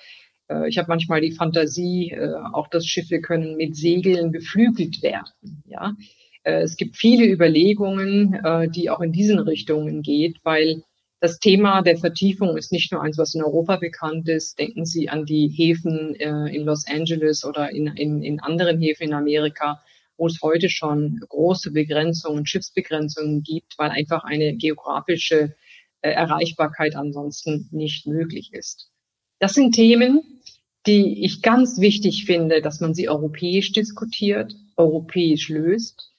äh, 0.48 0.68
ich 0.68 0.78
habe 0.78 0.88
manchmal 0.88 1.20
die 1.20 1.32
Fantasie, 1.32 2.10
äh, 2.10 2.34
auch 2.52 2.68
dass 2.68 2.86
Schiffe 2.86 3.20
können 3.20 3.56
mit 3.56 3.76
Segeln 3.76 4.32
beflügelt 4.32 5.02
werden. 5.02 5.62
Ja, 5.66 5.94
äh, 6.42 6.62
es 6.62 6.76
gibt 6.76 6.96
viele 6.96 7.26
Überlegungen, 7.26 8.34
äh, 8.34 8.68
die 8.68 8.90
auch 8.90 9.00
in 9.00 9.12
diesen 9.12 9.38
Richtungen 9.38 10.02
geht, 10.02 10.38
weil 10.42 10.82
das 11.22 11.38
Thema 11.38 11.82
der 11.82 11.98
Vertiefung 11.98 12.56
ist 12.56 12.72
nicht 12.72 12.90
nur 12.90 13.00
eins, 13.00 13.16
was 13.16 13.36
in 13.36 13.44
Europa 13.44 13.76
bekannt 13.76 14.28
ist. 14.28 14.58
Denken 14.58 14.84
Sie 14.84 15.08
an 15.08 15.24
die 15.24 15.46
Häfen 15.46 16.16
äh, 16.16 16.52
in 16.52 16.64
Los 16.64 16.84
Angeles 16.88 17.44
oder 17.44 17.70
in, 17.70 17.86
in, 17.86 18.24
in 18.24 18.40
anderen 18.40 18.80
Häfen 18.80 19.04
in 19.04 19.14
Amerika, 19.14 19.80
wo 20.16 20.26
es 20.26 20.42
heute 20.42 20.68
schon 20.68 21.20
große 21.28 21.70
Begrenzungen, 21.70 22.44
Schiffsbegrenzungen 22.44 23.44
gibt, 23.44 23.78
weil 23.78 23.90
einfach 23.90 24.24
eine 24.24 24.56
geografische 24.56 25.54
äh, 26.00 26.10
Erreichbarkeit 26.10 26.96
ansonsten 26.96 27.68
nicht 27.70 28.04
möglich 28.08 28.52
ist. 28.52 28.90
Das 29.38 29.54
sind 29.54 29.76
Themen, 29.76 30.40
die 30.88 31.24
ich 31.24 31.40
ganz 31.40 31.80
wichtig 31.80 32.24
finde, 32.24 32.62
dass 32.62 32.80
man 32.80 32.94
sie 32.94 33.08
europäisch 33.08 33.70
diskutiert, 33.70 34.56
europäisch 34.76 35.48
löst, 35.50 36.10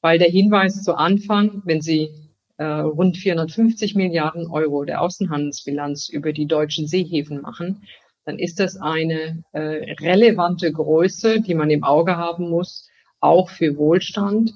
weil 0.00 0.18
der 0.18 0.30
Hinweis 0.30 0.82
zu 0.82 0.96
Anfang, 0.96 1.62
wenn 1.64 1.80
Sie 1.80 2.27
äh, 2.58 2.64
rund 2.64 3.16
450 3.16 3.94
Milliarden 3.94 4.46
Euro 4.48 4.84
der 4.84 5.00
Außenhandelsbilanz 5.00 6.08
über 6.08 6.32
die 6.32 6.46
deutschen 6.46 6.86
Seehäfen 6.86 7.40
machen, 7.40 7.82
dann 8.24 8.38
ist 8.38 8.60
das 8.60 8.76
eine 8.76 9.42
äh, 9.52 9.94
relevante 10.00 10.70
Größe, 10.70 11.40
die 11.40 11.54
man 11.54 11.70
im 11.70 11.82
Auge 11.82 12.16
haben 12.16 12.50
muss, 12.50 12.88
auch 13.20 13.48
für 13.48 13.76
Wohlstand. 13.76 14.52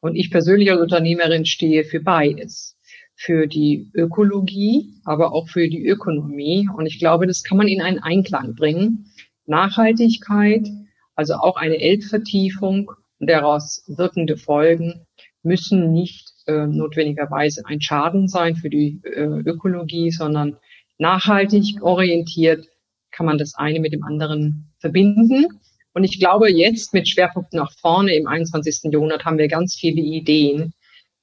Und 0.00 0.14
ich 0.14 0.30
persönlich 0.30 0.70
als 0.70 0.80
Unternehmerin 0.80 1.44
stehe 1.44 1.84
für 1.84 2.00
beides. 2.00 2.76
Für 3.16 3.46
die 3.46 3.90
Ökologie, 3.94 5.00
aber 5.04 5.32
auch 5.32 5.48
für 5.48 5.68
die 5.68 5.84
Ökonomie. 5.84 6.68
Und 6.76 6.86
ich 6.86 6.98
glaube, 6.98 7.26
das 7.26 7.42
kann 7.42 7.56
man 7.58 7.66
in 7.66 7.80
einen 7.80 7.98
Einklang 7.98 8.54
bringen. 8.54 9.06
Nachhaltigkeit, 9.46 10.68
also 11.14 11.34
auch 11.34 11.56
eine 11.56 11.80
Elbvertiefung 11.80 12.92
und 13.18 13.30
daraus 13.30 13.82
wirkende 13.88 14.36
Folgen 14.36 15.06
müssen 15.42 15.92
nicht 15.92 16.35
äh, 16.46 16.66
notwendigerweise 16.66 17.64
ein 17.66 17.80
Schaden 17.80 18.28
sein 18.28 18.56
für 18.56 18.70
die 18.70 19.00
äh, 19.04 19.22
Ökologie, 19.22 20.10
sondern 20.10 20.56
nachhaltig 20.98 21.82
orientiert 21.82 22.66
kann 23.10 23.26
man 23.26 23.38
das 23.38 23.54
eine 23.54 23.80
mit 23.80 23.92
dem 23.92 24.04
anderen 24.04 24.72
verbinden. 24.78 25.46
Und 25.94 26.04
ich 26.04 26.18
glaube, 26.18 26.50
jetzt 26.50 26.92
mit 26.92 27.08
Schwerpunkt 27.08 27.54
nach 27.54 27.72
vorne 27.72 28.14
im 28.14 28.26
21. 28.26 28.92
Jahrhundert 28.92 29.24
haben 29.24 29.38
wir 29.38 29.48
ganz 29.48 29.74
viele 29.74 30.02
Ideen, 30.02 30.74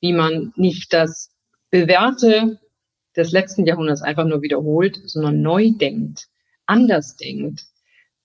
wie 0.02 0.14
man 0.14 0.52
nicht 0.56 0.92
das 0.92 1.30
Bewährte 1.70 2.60
des 3.16 3.32
letzten 3.32 3.68
Jahrhunderts 3.68 4.02
einfach 4.02 4.26
nur 4.26 4.42
wiederholt, 4.42 5.00
sondern 5.06 5.42
neu 5.42 5.72
denkt, 5.72 6.28
anders 6.66 7.16
denkt, 7.16 7.66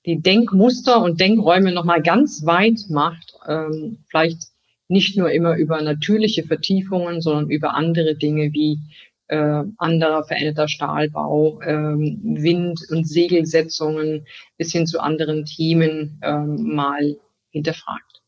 die 0.07 0.22
Denkmuster 0.22 1.03
und 1.03 1.20
Denkräume 1.20 1.72
nochmal 1.72 2.03
ganz 2.03 2.46
weit 2.46 2.80
macht, 2.88 3.34
ähm, 3.46 3.99
vielleicht 4.09 4.44
nicht 4.89 5.16
nur 5.16 5.30
immer 5.30 5.57
über 5.57 5.80
natürliche 5.82 6.45
Vertiefungen, 6.45 7.20
sondern 7.20 7.51
über 7.51 7.74
andere 7.74 8.16
Dinge 8.16 8.53
wie 8.53 8.80
äh, 9.28 9.62
anderer 9.76 10.24
veränderter 10.24 10.68
Stahlbau, 10.68 11.61
ähm, 11.62 12.20
Wind- 12.22 12.86
und 12.91 13.07
Segelsetzungen 13.07 14.26
bis 14.57 14.72
hin 14.72 14.86
zu 14.86 15.01
anderen 15.01 15.45
Themen 15.45 16.18
ähm, 16.22 16.74
mal 16.74 17.16
hinterfragt. 17.51 18.22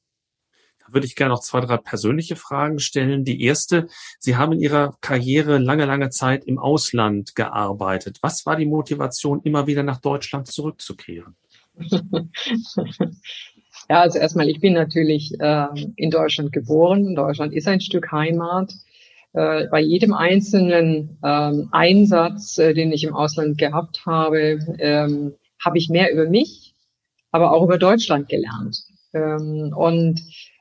Da 0.86 0.92
würde 0.92 1.06
ich 1.06 1.16
gerne 1.16 1.32
noch 1.32 1.40
zwei, 1.40 1.61
drei 1.61 1.78
persönliche 1.78 2.36
Fragen 2.36 2.78
stellen. 2.78 3.24
Die 3.24 3.42
erste, 3.42 3.88
Sie 4.18 4.36
haben 4.36 4.52
in 4.52 4.61
Ihrer 4.61 4.96
Karriere 5.00 5.58
lange, 5.58 5.86
lange 5.86 6.11
Zeit 6.11 6.44
im 6.44 6.58
Ausland 6.58 7.34
gearbeitet. 7.34 8.18
Was 8.20 8.44
war 8.44 8.56
die 8.56 8.66
Motivation, 8.66 9.40
immer 9.42 9.66
wieder 9.66 9.82
nach 9.82 10.00
Deutschland 10.00 10.48
zurückzukehren? 10.48 11.36
Ja, 13.91 14.03
also 14.03 14.20
erstmal, 14.20 14.49
ich 14.49 14.61
bin 14.61 14.74
natürlich 14.74 15.32
äh, 15.41 15.66
in 15.97 16.11
Deutschland 16.11 16.53
geboren. 16.53 17.16
Deutschland 17.16 17.53
ist 17.53 17.66
ein 17.66 17.80
Stück 17.80 18.12
Heimat. 18.12 18.72
Äh, 19.32 19.66
bei 19.66 19.80
jedem 19.80 20.14
einzelnen 20.14 21.18
ähm, 21.24 21.70
Einsatz, 21.72 22.57
äh, 22.59 22.72
den 22.72 22.93
ich 22.93 23.03
im 23.03 23.16
Ausland 23.16 23.59
gehabt 23.59 24.07
habe, 24.07 24.61
ähm, 24.78 25.34
habe 25.59 25.78
ich 25.78 25.88
mehr 25.88 26.12
über 26.12 26.30
mich, 26.30 26.72
aber 27.32 27.51
auch 27.51 27.64
über 27.64 27.78
Deutschland 27.78 28.28
gelernt. 28.28 28.78
Ähm, 29.12 29.74
und 29.76 30.20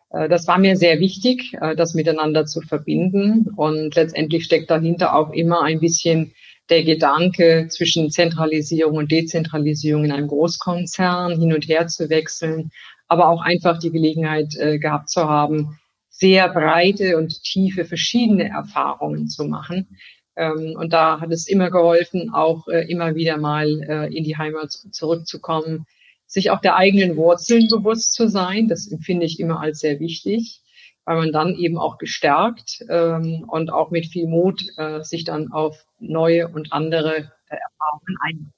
äh, 0.10 0.28
das 0.28 0.48
war 0.48 0.58
mir 0.58 0.76
sehr 0.76 1.00
wichtig, 1.00 1.54
äh, 1.62 1.76
das 1.76 1.94
miteinander 1.94 2.48
zu 2.48 2.62
verbinden. 2.62 3.48
Und 3.56 3.94
letztendlich 3.94 4.44
steckt 4.44 4.72
dahinter 4.72 5.16
auch 5.16 5.34
immer 5.34 5.62
ein 5.62 5.80
bisschen 5.80 6.34
der 6.72 6.84
Gedanke 6.84 7.68
zwischen 7.70 8.10
Zentralisierung 8.10 8.98
und 8.98 9.12
Dezentralisierung 9.12 10.06
in 10.06 10.12
einem 10.12 10.28
Großkonzern 10.28 11.40
hin 11.40 11.54
und 11.54 11.68
her 11.68 11.86
zu 11.86 12.10
wechseln, 12.10 12.72
aber 13.10 13.28
auch 13.28 13.42
einfach 13.42 13.80
die 13.80 13.92
Gelegenheit 13.92 14.56
äh, 14.56 14.80
gehabt 14.80 15.10
zu 15.10 15.28
haben, 15.28 15.80
sehr 16.10 16.48
breite 16.50 17.18
und 17.18 17.44
tiefe 17.44 17.86
verschiedene 17.86 18.50
Erfahrungen 18.50 19.28
zu 19.28 19.46
machen. 19.46 19.98
Ähm, 20.36 20.76
und 20.78 20.94
da 20.94 21.20
hat 21.20 21.32
es 21.32 21.48
immer 21.48 21.72
geholfen, 21.72 22.30
auch 22.34 22.68
äh, 22.68 22.90
immer 22.90 23.16
wieder 23.16 23.38
mal 23.38 23.68
äh, 23.82 24.16
in 24.16 24.24
die 24.24 24.38
Heimat 24.38 24.72
zurückzukommen, 24.72 25.86
sich 26.28 26.52
auch 26.52 26.62
der 26.62 26.76
eigenen 26.76 27.18
Wurzeln 27.18 27.68
bewusst 27.68 28.14
zu 28.14 28.30
sein. 28.30 28.68
Das 28.68 28.88
empfinde 28.88 29.26
ich 29.26 29.40
immer 29.40 29.60
als 29.60 29.80
sehr 29.80 30.00
wichtig, 30.00 30.62
weil 31.04 31.18
man 31.18 31.32
dann 31.32 31.56
eben 31.56 31.78
auch 31.78 31.98
gestärkt 31.98 32.86
ähm, 32.90 33.46
und 33.48 33.72
auch 33.72 33.90
mit 33.90 34.06
viel 34.06 34.28
Mut 34.28 34.64
äh, 34.78 35.02
sich 35.04 35.24
dann 35.24 35.52
auf 35.52 35.86
neue 36.00 36.48
und 36.48 36.72
andere 36.72 37.32
äh, 37.50 37.58
Erfahrungen 37.58 38.18
kann. 38.22 38.54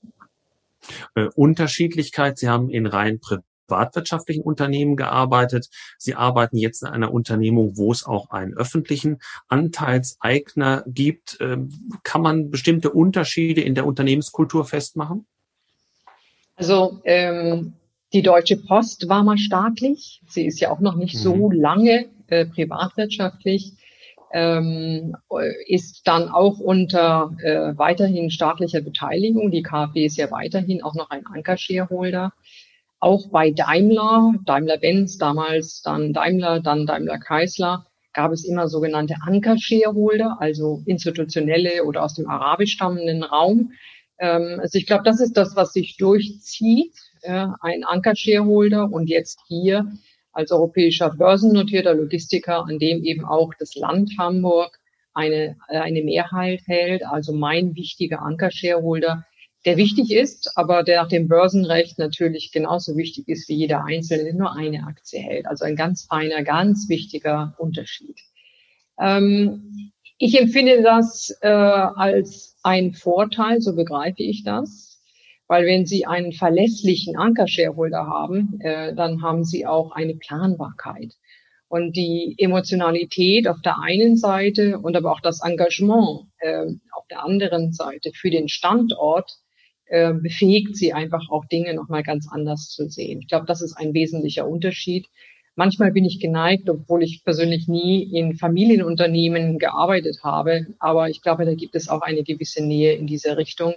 Äh, 1.15 1.29
Unterschiedlichkeit. 1.35 2.37
Sie 2.37 2.49
haben 2.49 2.69
in 2.69 2.85
rein 2.85 3.19
privatwirtschaftlichen 3.71 4.43
Unternehmen 4.43 4.95
gearbeitet. 4.95 5.69
Sie 5.97 6.15
arbeiten 6.15 6.57
jetzt 6.57 6.83
in 6.83 6.89
einer 6.89 7.13
Unternehmung, 7.13 7.77
wo 7.77 7.91
es 7.91 8.05
auch 8.05 8.29
einen 8.29 8.53
öffentlichen 8.53 9.19
Anteilseigner 9.47 10.83
gibt. 10.87 11.37
Ähm, 11.39 11.99
kann 12.03 12.21
man 12.21 12.49
bestimmte 12.49 12.91
Unterschiede 12.91 13.61
in 13.61 13.75
der 13.75 13.85
Unternehmenskultur 13.85 14.65
festmachen? 14.65 15.25
Also 16.55 17.01
ähm, 17.05 17.73
die 18.13 18.21
Deutsche 18.21 18.57
Post 18.57 19.07
war 19.07 19.23
mal 19.23 19.37
staatlich. 19.37 20.21
Sie 20.27 20.45
ist 20.45 20.59
ja 20.59 20.69
auch 20.69 20.79
noch 20.79 20.95
nicht 20.95 21.15
mhm. 21.15 21.19
so 21.19 21.51
lange 21.51 22.05
äh, 22.27 22.45
privatwirtschaftlich. 22.45 23.73
Ähm, 24.33 25.17
ist 25.67 26.07
dann 26.07 26.29
auch 26.29 26.59
unter 26.59 27.35
äh, 27.43 27.77
weiterhin 27.77 28.31
staatlicher 28.31 28.79
Beteiligung. 28.79 29.51
Die 29.51 29.61
KfW 29.61 30.05
ist 30.05 30.15
ja 30.15 30.31
weiterhin 30.31 30.83
auch 30.83 30.95
noch 30.95 31.09
ein 31.09 31.25
Anker-Shareholder. 31.25 32.31
Auch 33.01 33.29
bei 33.29 33.51
Daimler, 33.51 34.33
Daimler-Benz, 34.45 35.17
damals 35.17 35.81
dann 35.81 36.13
Daimler, 36.13 36.61
dann 36.61 36.85
Daimler-Chrysler, 36.85 37.85
gab 38.13 38.31
es 38.31 38.45
immer 38.45 38.69
sogenannte 38.69 39.15
Anker-Shareholder, 39.25 40.37
also 40.39 40.81
institutionelle 40.85 41.83
oder 41.83 42.03
aus 42.03 42.13
dem 42.13 42.29
arabisch 42.29 42.71
stammenden 42.73 43.23
Raum, 43.23 43.73
ähm, 44.21 44.59
also 44.61 44.77
ich 44.77 44.85
glaube, 44.85 45.03
das 45.03 45.19
ist 45.19 45.35
das, 45.35 45.55
was 45.55 45.73
sich 45.73 45.97
durchzieht, 45.97 46.93
ja, 47.23 47.55
ein 47.61 47.83
Anker-Shareholder 47.83 48.89
und 48.91 49.09
jetzt 49.09 49.39
hier 49.47 49.91
als 50.31 50.51
europäischer 50.51 51.09
börsennotierter 51.09 51.95
Logistiker, 51.95 52.65
an 52.65 52.77
dem 52.79 53.03
eben 53.03 53.25
auch 53.25 53.53
das 53.59 53.75
Land 53.75 54.11
Hamburg 54.17 54.79
eine, 55.13 55.57
eine 55.67 56.03
Mehrheit 56.03 56.61
hält, 56.67 57.03
also 57.03 57.33
mein 57.33 57.75
wichtiger 57.75 58.21
Anker-Shareholder, 58.21 59.25
der 59.65 59.77
wichtig 59.77 60.11
ist, 60.11 60.51
aber 60.55 60.83
der 60.83 61.01
nach 61.01 61.07
dem 61.07 61.27
Börsenrecht 61.27 61.99
natürlich 61.99 62.51
genauso 62.51 62.97
wichtig 62.97 63.27
ist 63.27 63.47
wie 63.47 63.55
jeder 63.55 63.85
Einzelne, 63.85 64.23
der 64.23 64.33
nur 64.33 64.55
eine 64.55 64.85
Aktie 64.87 65.19
hält. 65.19 65.45
Also 65.45 65.65
ein 65.65 65.75
ganz 65.75 66.05
feiner, 66.05 66.43
ganz 66.43 66.89
wichtiger 66.89 67.55
Unterschied. 67.59 68.19
Ähm, 68.99 69.91
ich 70.17 70.39
empfinde 70.39 70.81
das 70.81 71.35
äh, 71.41 71.47
als 71.47 72.57
ein 72.63 72.93
Vorteil, 72.93 73.61
so 73.61 73.75
begreife 73.75 74.21
ich 74.21 74.43
das, 74.43 75.01
weil 75.47 75.65
wenn 75.65 75.85
Sie 75.85 76.05
einen 76.05 76.31
verlässlichen 76.31 77.17
Anker-Shareholder 77.17 78.05
haben, 78.05 78.59
äh, 78.61 78.95
dann 78.95 79.21
haben 79.21 79.43
Sie 79.43 79.65
auch 79.65 79.91
eine 79.91 80.15
Planbarkeit. 80.15 81.13
Und 81.67 81.95
die 81.95 82.35
Emotionalität 82.37 83.47
auf 83.47 83.61
der 83.61 83.79
einen 83.79 84.17
Seite 84.17 84.79
und 84.79 84.95
aber 84.95 85.11
auch 85.11 85.21
das 85.21 85.41
Engagement 85.41 86.27
äh, 86.39 86.65
auf 86.91 87.07
der 87.09 87.23
anderen 87.23 87.71
Seite 87.71 88.11
für 88.13 88.29
den 88.29 88.49
Standort 88.49 89.39
äh, 89.91 90.13
befähigt 90.13 90.77
sie 90.77 90.93
einfach 90.93 91.29
auch 91.29 91.43
Dinge 91.43 91.73
nochmal 91.73 92.01
ganz 92.01 92.25
anders 92.31 92.69
zu 92.69 92.87
sehen. 92.87 93.19
Ich 93.19 93.27
glaube, 93.27 93.45
das 93.45 93.61
ist 93.61 93.75
ein 93.75 93.93
wesentlicher 93.93 94.47
Unterschied. 94.47 95.07
Manchmal 95.55 95.91
bin 95.91 96.05
ich 96.05 96.21
geneigt, 96.21 96.69
obwohl 96.69 97.03
ich 97.03 97.25
persönlich 97.25 97.67
nie 97.67 98.01
in 98.01 98.35
Familienunternehmen 98.35 99.59
gearbeitet 99.59 100.19
habe. 100.23 100.67
Aber 100.79 101.09
ich 101.09 101.21
glaube, 101.21 101.43
da 101.43 101.55
gibt 101.55 101.75
es 101.75 101.89
auch 101.89 102.03
eine 102.03 102.23
gewisse 102.23 102.63
Nähe 102.63 102.93
in 102.93 103.05
diese 103.05 103.35
Richtung, 103.35 103.73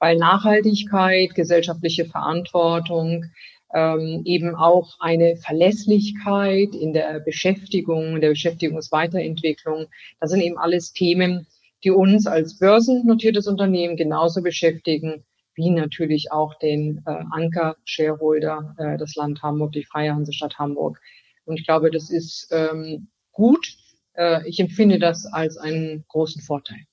weil 0.00 0.16
Nachhaltigkeit, 0.16 1.36
gesellschaftliche 1.36 2.04
Verantwortung, 2.04 3.26
ähm, 3.72 4.22
eben 4.24 4.56
auch 4.56 4.96
eine 4.98 5.36
Verlässlichkeit 5.36 6.74
in 6.74 6.92
der 6.92 7.20
Beschäftigung, 7.20 8.16
in 8.16 8.20
der 8.20 8.30
Beschäftigungsweiterentwicklung, 8.30 9.86
das 10.18 10.30
sind 10.30 10.40
eben 10.40 10.58
alles 10.58 10.92
Themen, 10.92 11.46
die 11.84 11.92
uns 11.92 12.26
als 12.26 12.58
börsennotiertes 12.58 13.46
Unternehmen 13.46 13.96
genauso 13.96 14.42
beschäftigen 14.42 15.22
wie 15.54 15.70
natürlich 15.70 16.32
auch 16.32 16.54
den 16.58 17.02
äh, 17.06 17.22
Anker-Shareholder, 17.30 18.74
äh, 18.78 18.98
das 18.98 19.14
Land 19.14 19.42
Hamburg, 19.42 19.72
die 19.72 19.84
Freie 19.84 20.14
Hansestadt 20.14 20.58
Hamburg. 20.58 21.00
Und 21.44 21.58
ich 21.58 21.66
glaube, 21.66 21.90
das 21.90 22.10
ist 22.10 22.48
ähm, 22.50 23.08
gut. 23.32 23.76
Äh, 24.14 24.48
ich 24.48 24.58
empfinde 24.60 24.98
das 24.98 25.26
als 25.26 25.56
einen 25.56 26.04
großen 26.08 26.42
Vorteil. 26.42 26.86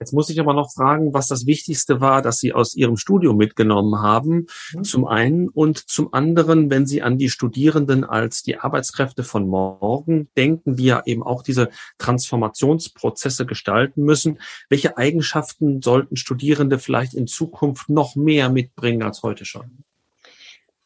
Jetzt 0.00 0.12
muss 0.12 0.28
ich 0.30 0.40
aber 0.40 0.52
noch 0.52 0.72
fragen, 0.72 1.14
was 1.14 1.28
das 1.28 1.46
Wichtigste 1.46 2.00
war, 2.00 2.20
dass 2.22 2.38
Sie 2.38 2.52
aus 2.52 2.74
Ihrem 2.74 2.96
Studium 2.96 3.36
mitgenommen 3.36 4.00
haben. 4.00 4.46
Mhm. 4.72 4.84
Zum 4.84 5.06
einen 5.06 5.48
und 5.48 5.78
zum 5.78 6.12
anderen, 6.12 6.70
wenn 6.70 6.86
Sie 6.86 7.02
an 7.02 7.18
die 7.18 7.30
Studierenden 7.30 8.04
als 8.04 8.42
die 8.42 8.58
Arbeitskräfte 8.58 9.22
von 9.22 9.48
morgen 9.48 10.28
denken, 10.36 10.76
die 10.76 10.84
ja 10.84 11.02
eben 11.06 11.22
auch 11.22 11.42
diese 11.42 11.70
Transformationsprozesse 11.98 13.46
gestalten 13.46 14.02
müssen. 14.02 14.38
Welche 14.68 14.96
Eigenschaften 14.98 15.80
sollten 15.82 16.16
Studierende 16.16 16.78
vielleicht 16.78 17.14
in 17.14 17.26
Zukunft 17.26 17.88
noch 17.88 18.16
mehr 18.16 18.50
mitbringen 18.50 19.02
als 19.02 19.22
heute 19.22 19.44
schon? 19.44 19.84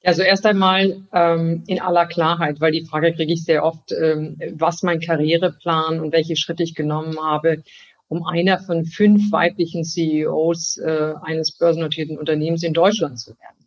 Also 0.04 0.22
erst 0.22 0.46
einmal 0.46 1.02
ähm, 1.12 1.64
in 1.66 1.80
aller 1.80 2.06
Klarheit, 2.06 2.60
weil 2.60 2.70
die 2.70 2.86
Frage 2.86 3.12
kriege 3.12 3.32
ich 3.32 3.42
sehr 3.42 3.64
oft, 3.64 3.92
ähm, 3.92 4.38
was 4.54 4.82
mein 4.82 5.00
Karriereplan 5.00 6.00
und 6.00 6.12
welche 6.12 6.36
Schritte 6.36 6.62
ich 6.62 6.74
genommen 6.74 7.18
habe, 7.20 7.64
um 8.08 8.24
einer 8.24 8.58
von 8.58 8.84
fünf 8.84 9.30
weiblichen 9.30 9.84
CEOs 9.84 10.78
äh, 10.78 11.14
eines 11.22 11.56
börsennotierten 11.56 12.18
Unternehmens 12.18 12.62
in 12.62 12.74
Deutschland 12.74 13.20
zu 13.20 13.32
werden. 13.32 13.58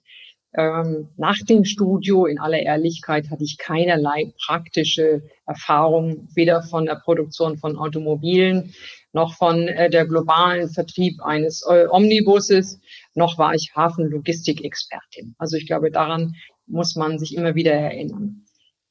Ähm, 0.54 1.08
nach 1.16 1.38
dem 1.38 1.64
Studio, 1.64 2.26
in 2.26 2.38
aller 2.38 2.60
Ehrlichkeit, 2.60 3.30
hatte 3.30 3.44
ich 3.44 3.58
keinerlei 3.58 4.34
praktische 4.46 5.22
Erfahrung, 5.46 6.28
weder 6.36 6.62
von 6.62 6.86
der 6.86 6.96
Produktion 6.96 7.58
von 7.58 7.78
Automobilen 7.78 8.74
noch 9.14 9.36
von 9.36 9.68
äh, 9.68 9.90
der 9.90 10.06
globalen 10.06 10.70
Vertrieb 10.70 11.22
eines 11.22 11.66
äh, 11.70 11.88
Omnibuses, 11.90 12.80
noch 13.14 13.38
war 13.38 13.54
ich 13.54 13.72
Hafenlogistikexpertin. 13.76 15.36
Also 15.38 15.58
ich 15.58 15.68
glaube, 15.68 15.92
daran 15.92 16.36
muss 16.66 16.96
man 16.96 17.20
sich 17.20 17.36
immer 17.36 17.56
wieder 17.56 17.74
erinnern. 17.74 18.46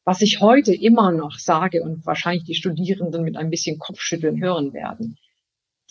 Was 0.05 0.23
ich 0.23 0.41
heute 0.41 0.75
immer 0.75 1.13
noch 1.13 1.39
sage 1.39 1.83
und 1.83 2.05
wahrscheinlich 2.07 2.45
die 2.45 2.55
Studierenden 2.55 3.23
mit 3.23 3.37
ein 3.37 3.51
bisschen 3.51 3.79
Kopfschütteln 3.79 4.43
hören 4.43 4.73
werden, 4.73 5.19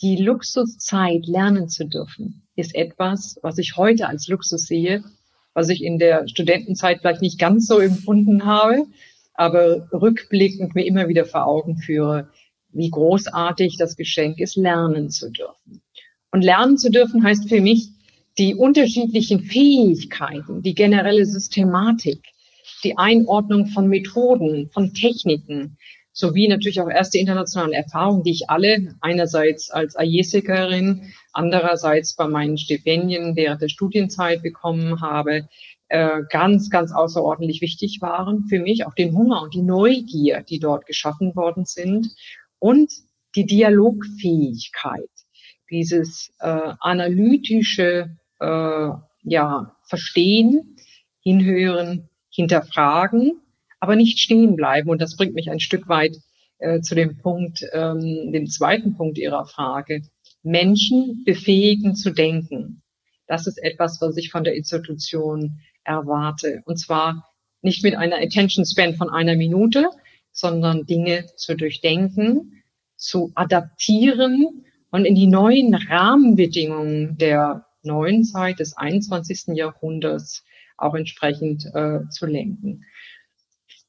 die 0.02 0.16
Luxuszeit 0.16 1.26
lernen 1.26 1.68
zu 1.68 1.86
dürfen, 1.86 2.42
ist 2.56 2.74
etwas, 2.74 3.38
was 3.42 3.58
ich 3.58 3.76
heute 3.76 4.08
als 4.08 4.28
Luxus 4.28 4.62
sehe, 4.62 5.04
was 5.52 5.68
ich 5.68 5.82
in 5.82 5.98
der 5.98 6.26
Studentenzeit 6.28 7.00
vielleicht 7.00 7.22
nicht 7.22 7.38
ganz 7.38 7.66
so 7.66 7.78
empfunden 7.78 8.44
habe, 8.44 8.86
aber 9.34 9.88
rückblickend 9.92 10.74
mir 10.74 10.86
immer 10.86 11.08
wieder 11.08 11.24
vor 11.24 11.46
Augen 11.46 11.76
führe, 11.76 12.30
wie 12.72 12.90
großartig 12.90 13.76
das 13.78 13.96
Geschenk 13.96 14.38
ist, 14.38 14.56
lernen 14.56 15.10
zu 15.10 15.30
dürfen. 15.30 15.82
Und 16.30 16.42
lernen 16.42 16.78
zu 16.78 16.90
dürfen 16.90 17.22
heißt 17.22 17.48
für 17.48 17.60
mich, 17.60 17.88
die 18.38 18.54
unterschiedlichen 18.54 19.40
Fähigkeiten, 19.40 20.62
die 20.62 20.74
generelle 20.74 21.26
Systematik, 21.26 22.20
die 22.84 22.96
Einordnung 22.96 23.66
von 23.66 23.88
Methoden, 23.88 24.70
von 24.72 24.94
Techniken, 24.94 25.76
sowie 26.12 26.48
natürlich 26.48 26.80
auch 26.80 26.90
erste 26.90 27.18
internationale 27.18 27.74
Erfahrungen, 27.74 28.22
die 28.22 28.32
ich 28.32 28.50
alle 28.50 28.94
einerseits 29.00 29.70
als 29.70 29.96
IESECerin, 29.98 31.12
andererseits 31.32 32.16
bei 32.16 32.26
meinen 32.26 32.58
Stipendien 32.58 33.36
während 33.36 33.62
der 33.62 33.68
Studienzeit 33.68 34.42
bekommen 34.42 35.00
habe, 35.00 35.48
äh, 35.88 36.22
ganz, 36.30 36.70
ganz 36.70 36.92
außerordentlich 36.92 37.60
wichtig 37.60 37.98
waren 38.00 38.44
für 38.48 38.60
mich, 38.60 38.86
auch 38.86 38.94
den 38.94 39.16
Hunger 39.16 39.42
und 39.42 39.54
die 39.54 39.62
Neugier, 39.62 40.42
die 40.42 40.58
dort 40.58 40.86
geschaffen 40.86 41.34
worden 41.36 41.64
sind. 41.64 42.08
Und 42.58 42.92
die 43.34 43.46
Dialogfähigkeit, 43.46 45.10
dieses 45.70 46.32
äh, 46.40 46.72
analytische 46.80 48.16
äh, 48.40 48.88
ja, 49.22 49.76
Verstehen, 49.84 50.76
Hinhören, 51.22 52.08
Hinterfragen 52.30 53.40
aber 53.80 53.96
nicht 53.96 54.18
stehen 54.18 54.56
bleiben. 54.56 54.90
Und 54.90 55.00
das 55.00 55.16
bringt 55.16 55.34
mich 55.34 55.50
ein 55.50 55.60
Stück 55.60 55.88
weit 55.88 56.16
äh, 56.58 56.80
zu 56.80 56.94
dem 56.94 57.16
Punkt, 57.18 57.64
ähm, 57.72 58.30
dem 58.32 58.46
zweiten 58.46 58.94
Punkt 58.96 59.18
Ihrer 59.18 59.46
Frage. 59.46 60.02
Menschen 60.42 61.24
befähigen 61.24 61.96
zu 61.96 62.10
denken. 62.10 62.82
Das 63.26 63.46
ist 63.46 63.62
etwas, 63.62 64.00
was 64.00 64.16
ich 64.16 64.30
von 64.30 64.44
der 64.44 64.54
Institution 64.54 65.60
erwarte. 65.84 66.62
Und 66.64 66.78
zwar 66.78 67.26
nicht 67.62 67.82
mit 67.82 67.94
einer 67.94 68.16
Attention 68.16 68.64
Span 68.64 68.94
von 68.94 69.10
einer 69.10 69.36
Minute, 69.36 69.88
sondern 70.32 70.86
Dinge 70.86 71.26
zu 71.36 71.56
durchdenken, 71.56 72.62
zu 72.96 73.32
adaptieren 73.34 74.64
und 74.90 75.04
in 75.04 75.14
die 75.14 75.26
neuen 75.26 75.74
Rahmenbedingungen 75.74 77.16
der 77.18 77.66
neuen 77.82 78.24
Zeit 78.24 78.60
des 78.60 78.76
21. 78.76 79.56
Jahrhunderts 79.56 80.44
auch 80.76 80.94
entsprechend 80.94 81.66
äh, 81.74 82.00
zu 82.10 82.26
lenken. 82.26 82.84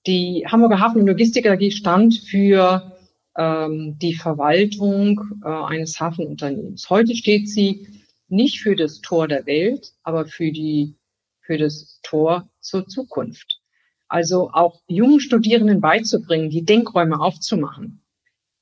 Die 0.07 0.45
Hamburger 0.47 0.79
Hafen- 0.79 1.01
und 1.01 1.07
Logistik 1.07 1.47
AG 1.47 1.71
stand 1.71 2.15
für 2.15 2.97
ähm, 3.37 3.97
die 4.01 4.15
Verwaltung 4.15 5.21
äh, 5.43 5.47
eines 5.47 5.99
Hafenunternehmens. 5.99 6.89
Heute 6.89 7.15
steht 7.15 7.49
sie 7.49 7.87
nicht 8.27 8.61
für 8.61 8.75
das 8.75 9.01
Tor 9.01 9.27
der 9.27 9.45
Welt, 9.45 9.93
aber 10.03 10.25
für 10.25 10.51
die 10.51 10.95
für 11.41 11.57
das 11.57 11.99
Tor 12.03 12.49
zur 12.59 12.87
Zukunft. 12.87 13.59
Also 14.07 14.51
auch 14.51 14.81
jungen 14.87 15.19
Studierenden 15.19 15.81
beizubringen, 15.81 16.49
die 16.49 16.65
Denkräume 16.65 17.19
aufzumachen, 17.19 18.01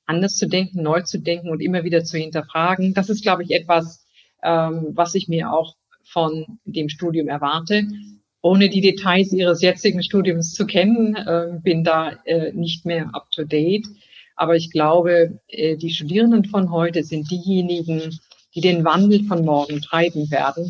anders 0.06 0.36
zu 0.36 0.46
denken, 0.48 0.82
neu 0.82 1.02
zu 1.02 1.18
denken 1.18 1.50
und 1.50 1.60
immer 1.60 1.84
wieder 1.84 2.04
zu 2.04 2.18
hinterfragen. 2.18 2.94
Das 2.94 3.08
ist, 3.08 3.22
glaube 3.22 3.44
ich, 3.44 3.50
etwas, 3.50 4.06
ähm, 4.42 4.88
was 4.92 5.14
ich 5.14 5.28
mir 5.28 5.52
auch 5.52 5.76
von 6.04 6.58
dem 6.64 6.88
Studium 6.88 7.28
erwarte. 7.28 7.86
Ohne 8.42 8.70
die 8.70 8.80
Details 8.80 9.32
Ihres 9.32 9.60
jetzigen 9.60 10.02
Studiums 10.02 10.54
zu 10.54 10.66
kennen, 10.66 11.14
äh, 11.14 11.58
bin 11.62 11.84
da 11.84 12.12
äh, 12.24 12.52
nicht 12.52 12.86
mehr 12.86 13.10
up 13.14 13.30
to 13.30 13.44
date. 13.44 13.86
Aber 14.36 14.56
ich 14.56 14.70
glaube, 14.70 15.40
äh, 15.48 15.76
die 15.76 15.90
Studierenden 15.90 16.46
von 16.46 16.70
heute 16.70 17.04
sind 17.04 17.30
diejenigen, 17.30 18.18
die 18.54 18.62
den 18.62 18.84
Wandel 18.84 19.24
von 19.24 19.44
morgen 19.44 19.82
treiben 19.82 20.30
werden. 20.30 20.64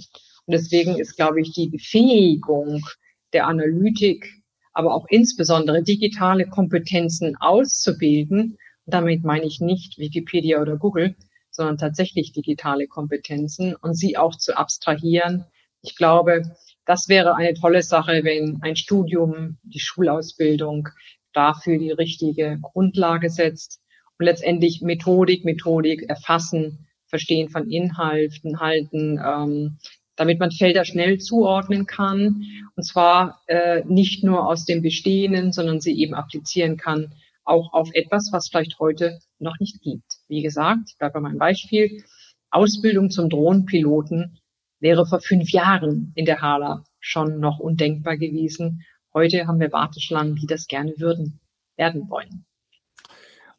Und 0.46 0.52
deswegen 0.52 0.98
ist, 0.98 1.16
glaube 1.16 1.40
ich, 1.40 1.52
die 1.52 1.68
Befähigung 1.68 2.84
der 3.32 3.46
Analytik, 3.46 4.28
aber 4.72 4.94
auch 4.94 5.06
insbesondere 5.08 5.82
digitale 5.82 6.46
Kompetenzen 6.46 7.36
auszubilden, 7.36 8.58
und 8.86 8.94
damit 8.94 9.22
meine 9.24 9.44
ich 9.44 9.60
nicht 9.60 9.98
Wikipedia 9.98 10.60
oder 10.60 10.76
Google, 10.76 11.14
sondern 11.50 11.78
tatsächlich 11.78 12.32
digitale 12.32 12.88
Kompetenzen 12.88 13.76
und 13.76 13.94
sie 13.94 14.16
auch 14.16 14.34
zu 14.36 14.56
abstrahieren. 14.56 15.44
Ich 15.82 15.94
glaube, 15.96 16.42
das 16.86 17.08
wäre 17.08 17.36
eine 17.36 17.54
tolle 17.54 17.82
Sache, 17.82 18.24
wenn 18.24 18.58
ein 18.62 18.76
Studium, 18.76 19.58
die 19.62 19.80
Schulausbildung 19.80 20.88
dafür 21.32 21.78
die 21.78 21.92
richtige 21.92 22.58
Grundlage 22.60 23.30
setzt 23.30 23.80
und 24.18 24.26
letztendlich 24.26 24.82
Methodik, 24.82 25.44
Methodik 25.44 26.08
erfassen, 26.08 26.86
Verstehen 27.06 27.48
von 27.48 27.68
Inhalten 27.68 28.60
halten, 28.60 29.20
ähm, 29.24 29.78
damit 30.16 30.38
man 30.38 30.52
Felder 30.52 30.84
schnell 30.84 31.18
zuordnen 31.18 31.86
kann 31.86 32.44
und 32.76 32.84
zwar 32.84 33.40
äh, 33.46 33.82
nicht 33.84 34.22
nur 34.22 34.46
aus 34.46 34.64
dem 34.64 34.82
Bestehenden, 34.82 35.52
sondern 35.52 35.80
sie 35.80 35.98
eben 35.98 36.14
applizieren 36.14 36.76
kann 36.76 37.12
auch 37.44 37.72
auf 37.72 37.90
etwas, 37.94 38.30
was 38.32 38.48
vielleicht 38.48 38.78
heute 38.78 39.18
noch 39.38 39.58
nicht 39.58 39.82
gibt. 39.82 40.18
Wie 40.28 40.42
gesagt, 40.42 40.90
ich 40.90 40.98
bleibe 40.98 41.14
bei 41.14 41.20
meinem 41.20 41.38
Beispiel, 41.38 42.04
Ausbildung 42.50 43.10
zum 43.10 43.28
Drohnenpiloten 43.28 44.38
wäre 44.80 45.06
vor 45.06 45.20
fünf 45.20 45.50
Jahren 45.50 46.12
in 46.14 46.24
der 46.24 46.40
Hala 46.40 46.84
schon 46.98 47.38
noch 47.38 47.58
undenkbar 47.58 48.16
gewesen. 48.16 48.84
Heute 49.14 49.46
haben 49.46 49.60
wir 49.60 49.72
Warteschlangen, 49.72 50.36
die 50.36 50.46
das 50.46 50.66
gerne 50.66 50.94
würden, 50.98 51.40
werden 51.76 52.08
wollen. 52.08 52.44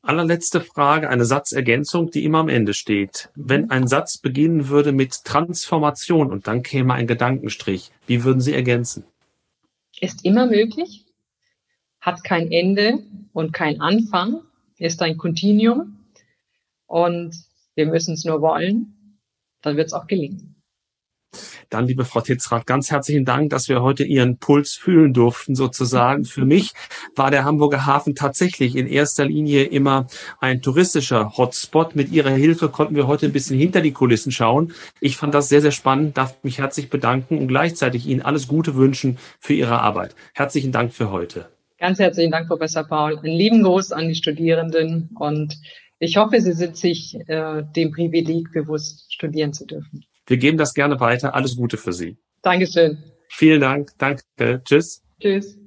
Allerletzte 0.03 0.61
Frage, 0.61 1.09
eine 1.09 1.26
Satzergänzung, 1.26 2.09
die 2.09 2.26
immer 2.26 2.39
am 2.39 2.49
Ende 2.49 2.74
steht. 2.74 3.30
Wenn 3.36 3.69
ein 3.69 3.88
Satz 3.88 4.17
beginnen 4.17 4.67
würde 4.67 4.93
mit 4.93 5.24
Transformation 5.26 6.32
und 6.32 6.47
dann 6.47 6.63
käme 6.63 6.95
ein 6.95 7.05
Gedankenstrich, 7.05 7.91
wie 8.07 8.24
würden 8.24 8.41
Sie 8.41 8.53
ergänzen? 8.53 9.03
Ist 9.99 10.26
immer 10.26 10.47
möglich, 10.47 11.05
hat 11.99 12.24
kein 12.24 12.51
Ende 12.51 13.03
und 13.32 13.53
kein 13.53 13.80
Anfang, 13.80 14.41
ist 14.80 15.03
ein 15.03 15.17
Kontinuum 15.17 15.99
und 16.88 17.36
wir 17.76 17.86
müssen 17.86 18.15
es 18.15 18.26
nur 18.26 18.41
wollen, 18.41 19.19
dann 19.61 19.78
wird 19.78 19.88
es 19.88 19.93
auch 19.93 20.07
gelingen. 20.07 20.51
Dann, 21.72 21.88
liebe 21.88 22.03
Frau 22.03 22.19
Titzrath, 22.19 22.67
ganz 22.67 22.91
herzlichen 22.91 23.24
Dank, 23.24 23.49
dass 23.49 23.69
wir 23.69 23.82
heute 23.82 24.03
Ihren 24.03 24.38
Puls 24.38 24.74
fühlen 24.74 25.13
durften, 25.13 25.55
sozusagen. 25.55 26.26
Für 26.26 26.43
mich 26.43 26.74
war 27.15 27.32
der 27.32 27.45
Hamburger 27.45 27.86
Hafen 27.86 28.13
tatsächlich 28.13 28.76
in 28.76 28.88
erster 28.88 29.24
Linie 29.24 29.63
immer 29.63 30.07
ein 30.41 30.61
touristischer 30.61 31.38
Hotspot. 31.38 31.95
Mit 31.95 32.11
Ihrer 32.11 32.32
Hilfe 32.32 32.67
konnten 32.67 32.95
wir 32.95 33.07
heute 33.07 33.28
ein 33.28 33.32
bisschen 33.32 33.57
hinter 33.57 33.80
die 33.80 33.93
Kulissen 33.93 34.34
schauen. 34.34 34.74
Ich 34.99 35.15
fand 35.15 35.34
das 35.34 35.47
sehr, 35.47 35.61
sehr 35.61 35.72
spannend, 35.72 36.17
darf 36.17 36.43
mich 36.43 36.57
herzlich 36.57 36.89
bedanken 36.89 37.38
und 37.38 37.47
gleichzeitig 37.47 38.05
Ihnen 38.05 38.22
alles 38.22 38.49
Gute 38.49 38.76
wünschen 38.76 39.17
für 39.39 39.53
Ihre 39.53 39.80
Arbeit. 39.80 40.13
Herzlichen 40.34 40.74
Dank 40.74 40.91
für 40.91 41.09
heute. 41.09 41.47
Ganz 41.80 41.99
herzlichen 41.99 42.32
Dank, 42.32 42.49
Professor 42.49 42.84
Paul. 42.84 43.17
Einen 43.17 43.38
lieben 43.38 43.63
Gruß 43.63 43.93
an 43.93 44.09
die 44.09 44.15
Studierenden 44.15 45.09
und 45.17 45.57
ich 45.99 46.17
hoffe, 46.17 46.41
Sie 46.41 46.51
sind 46.51 46.76
sich 46.76 47.15
äh, 47.28 47.63
dem 47.78 47.91
Privileg 47.91 48.51
bewusst, 48.51 49.13
studieren 49.13 49.53
zu 49.53 49.65
dürfen. 49.65 50.03
Wir 50.28 50.38
geben 50.38 50.57
das 50.57 50.74
gerne 50.74 50.99
weiter. 50.99 51.36
Alles 51.36 51.55
Gute 51.55 51.78
für 51.78 51.93
Sie. 51.93 52.17
Dankeschön. 52.41 52.97
Vielen 53.30 53.61
Dank. 53.61 53.91
Danke. 53.97 54.61
Tschüss. 54.63 55.01
Tschüss. 55.19 55.61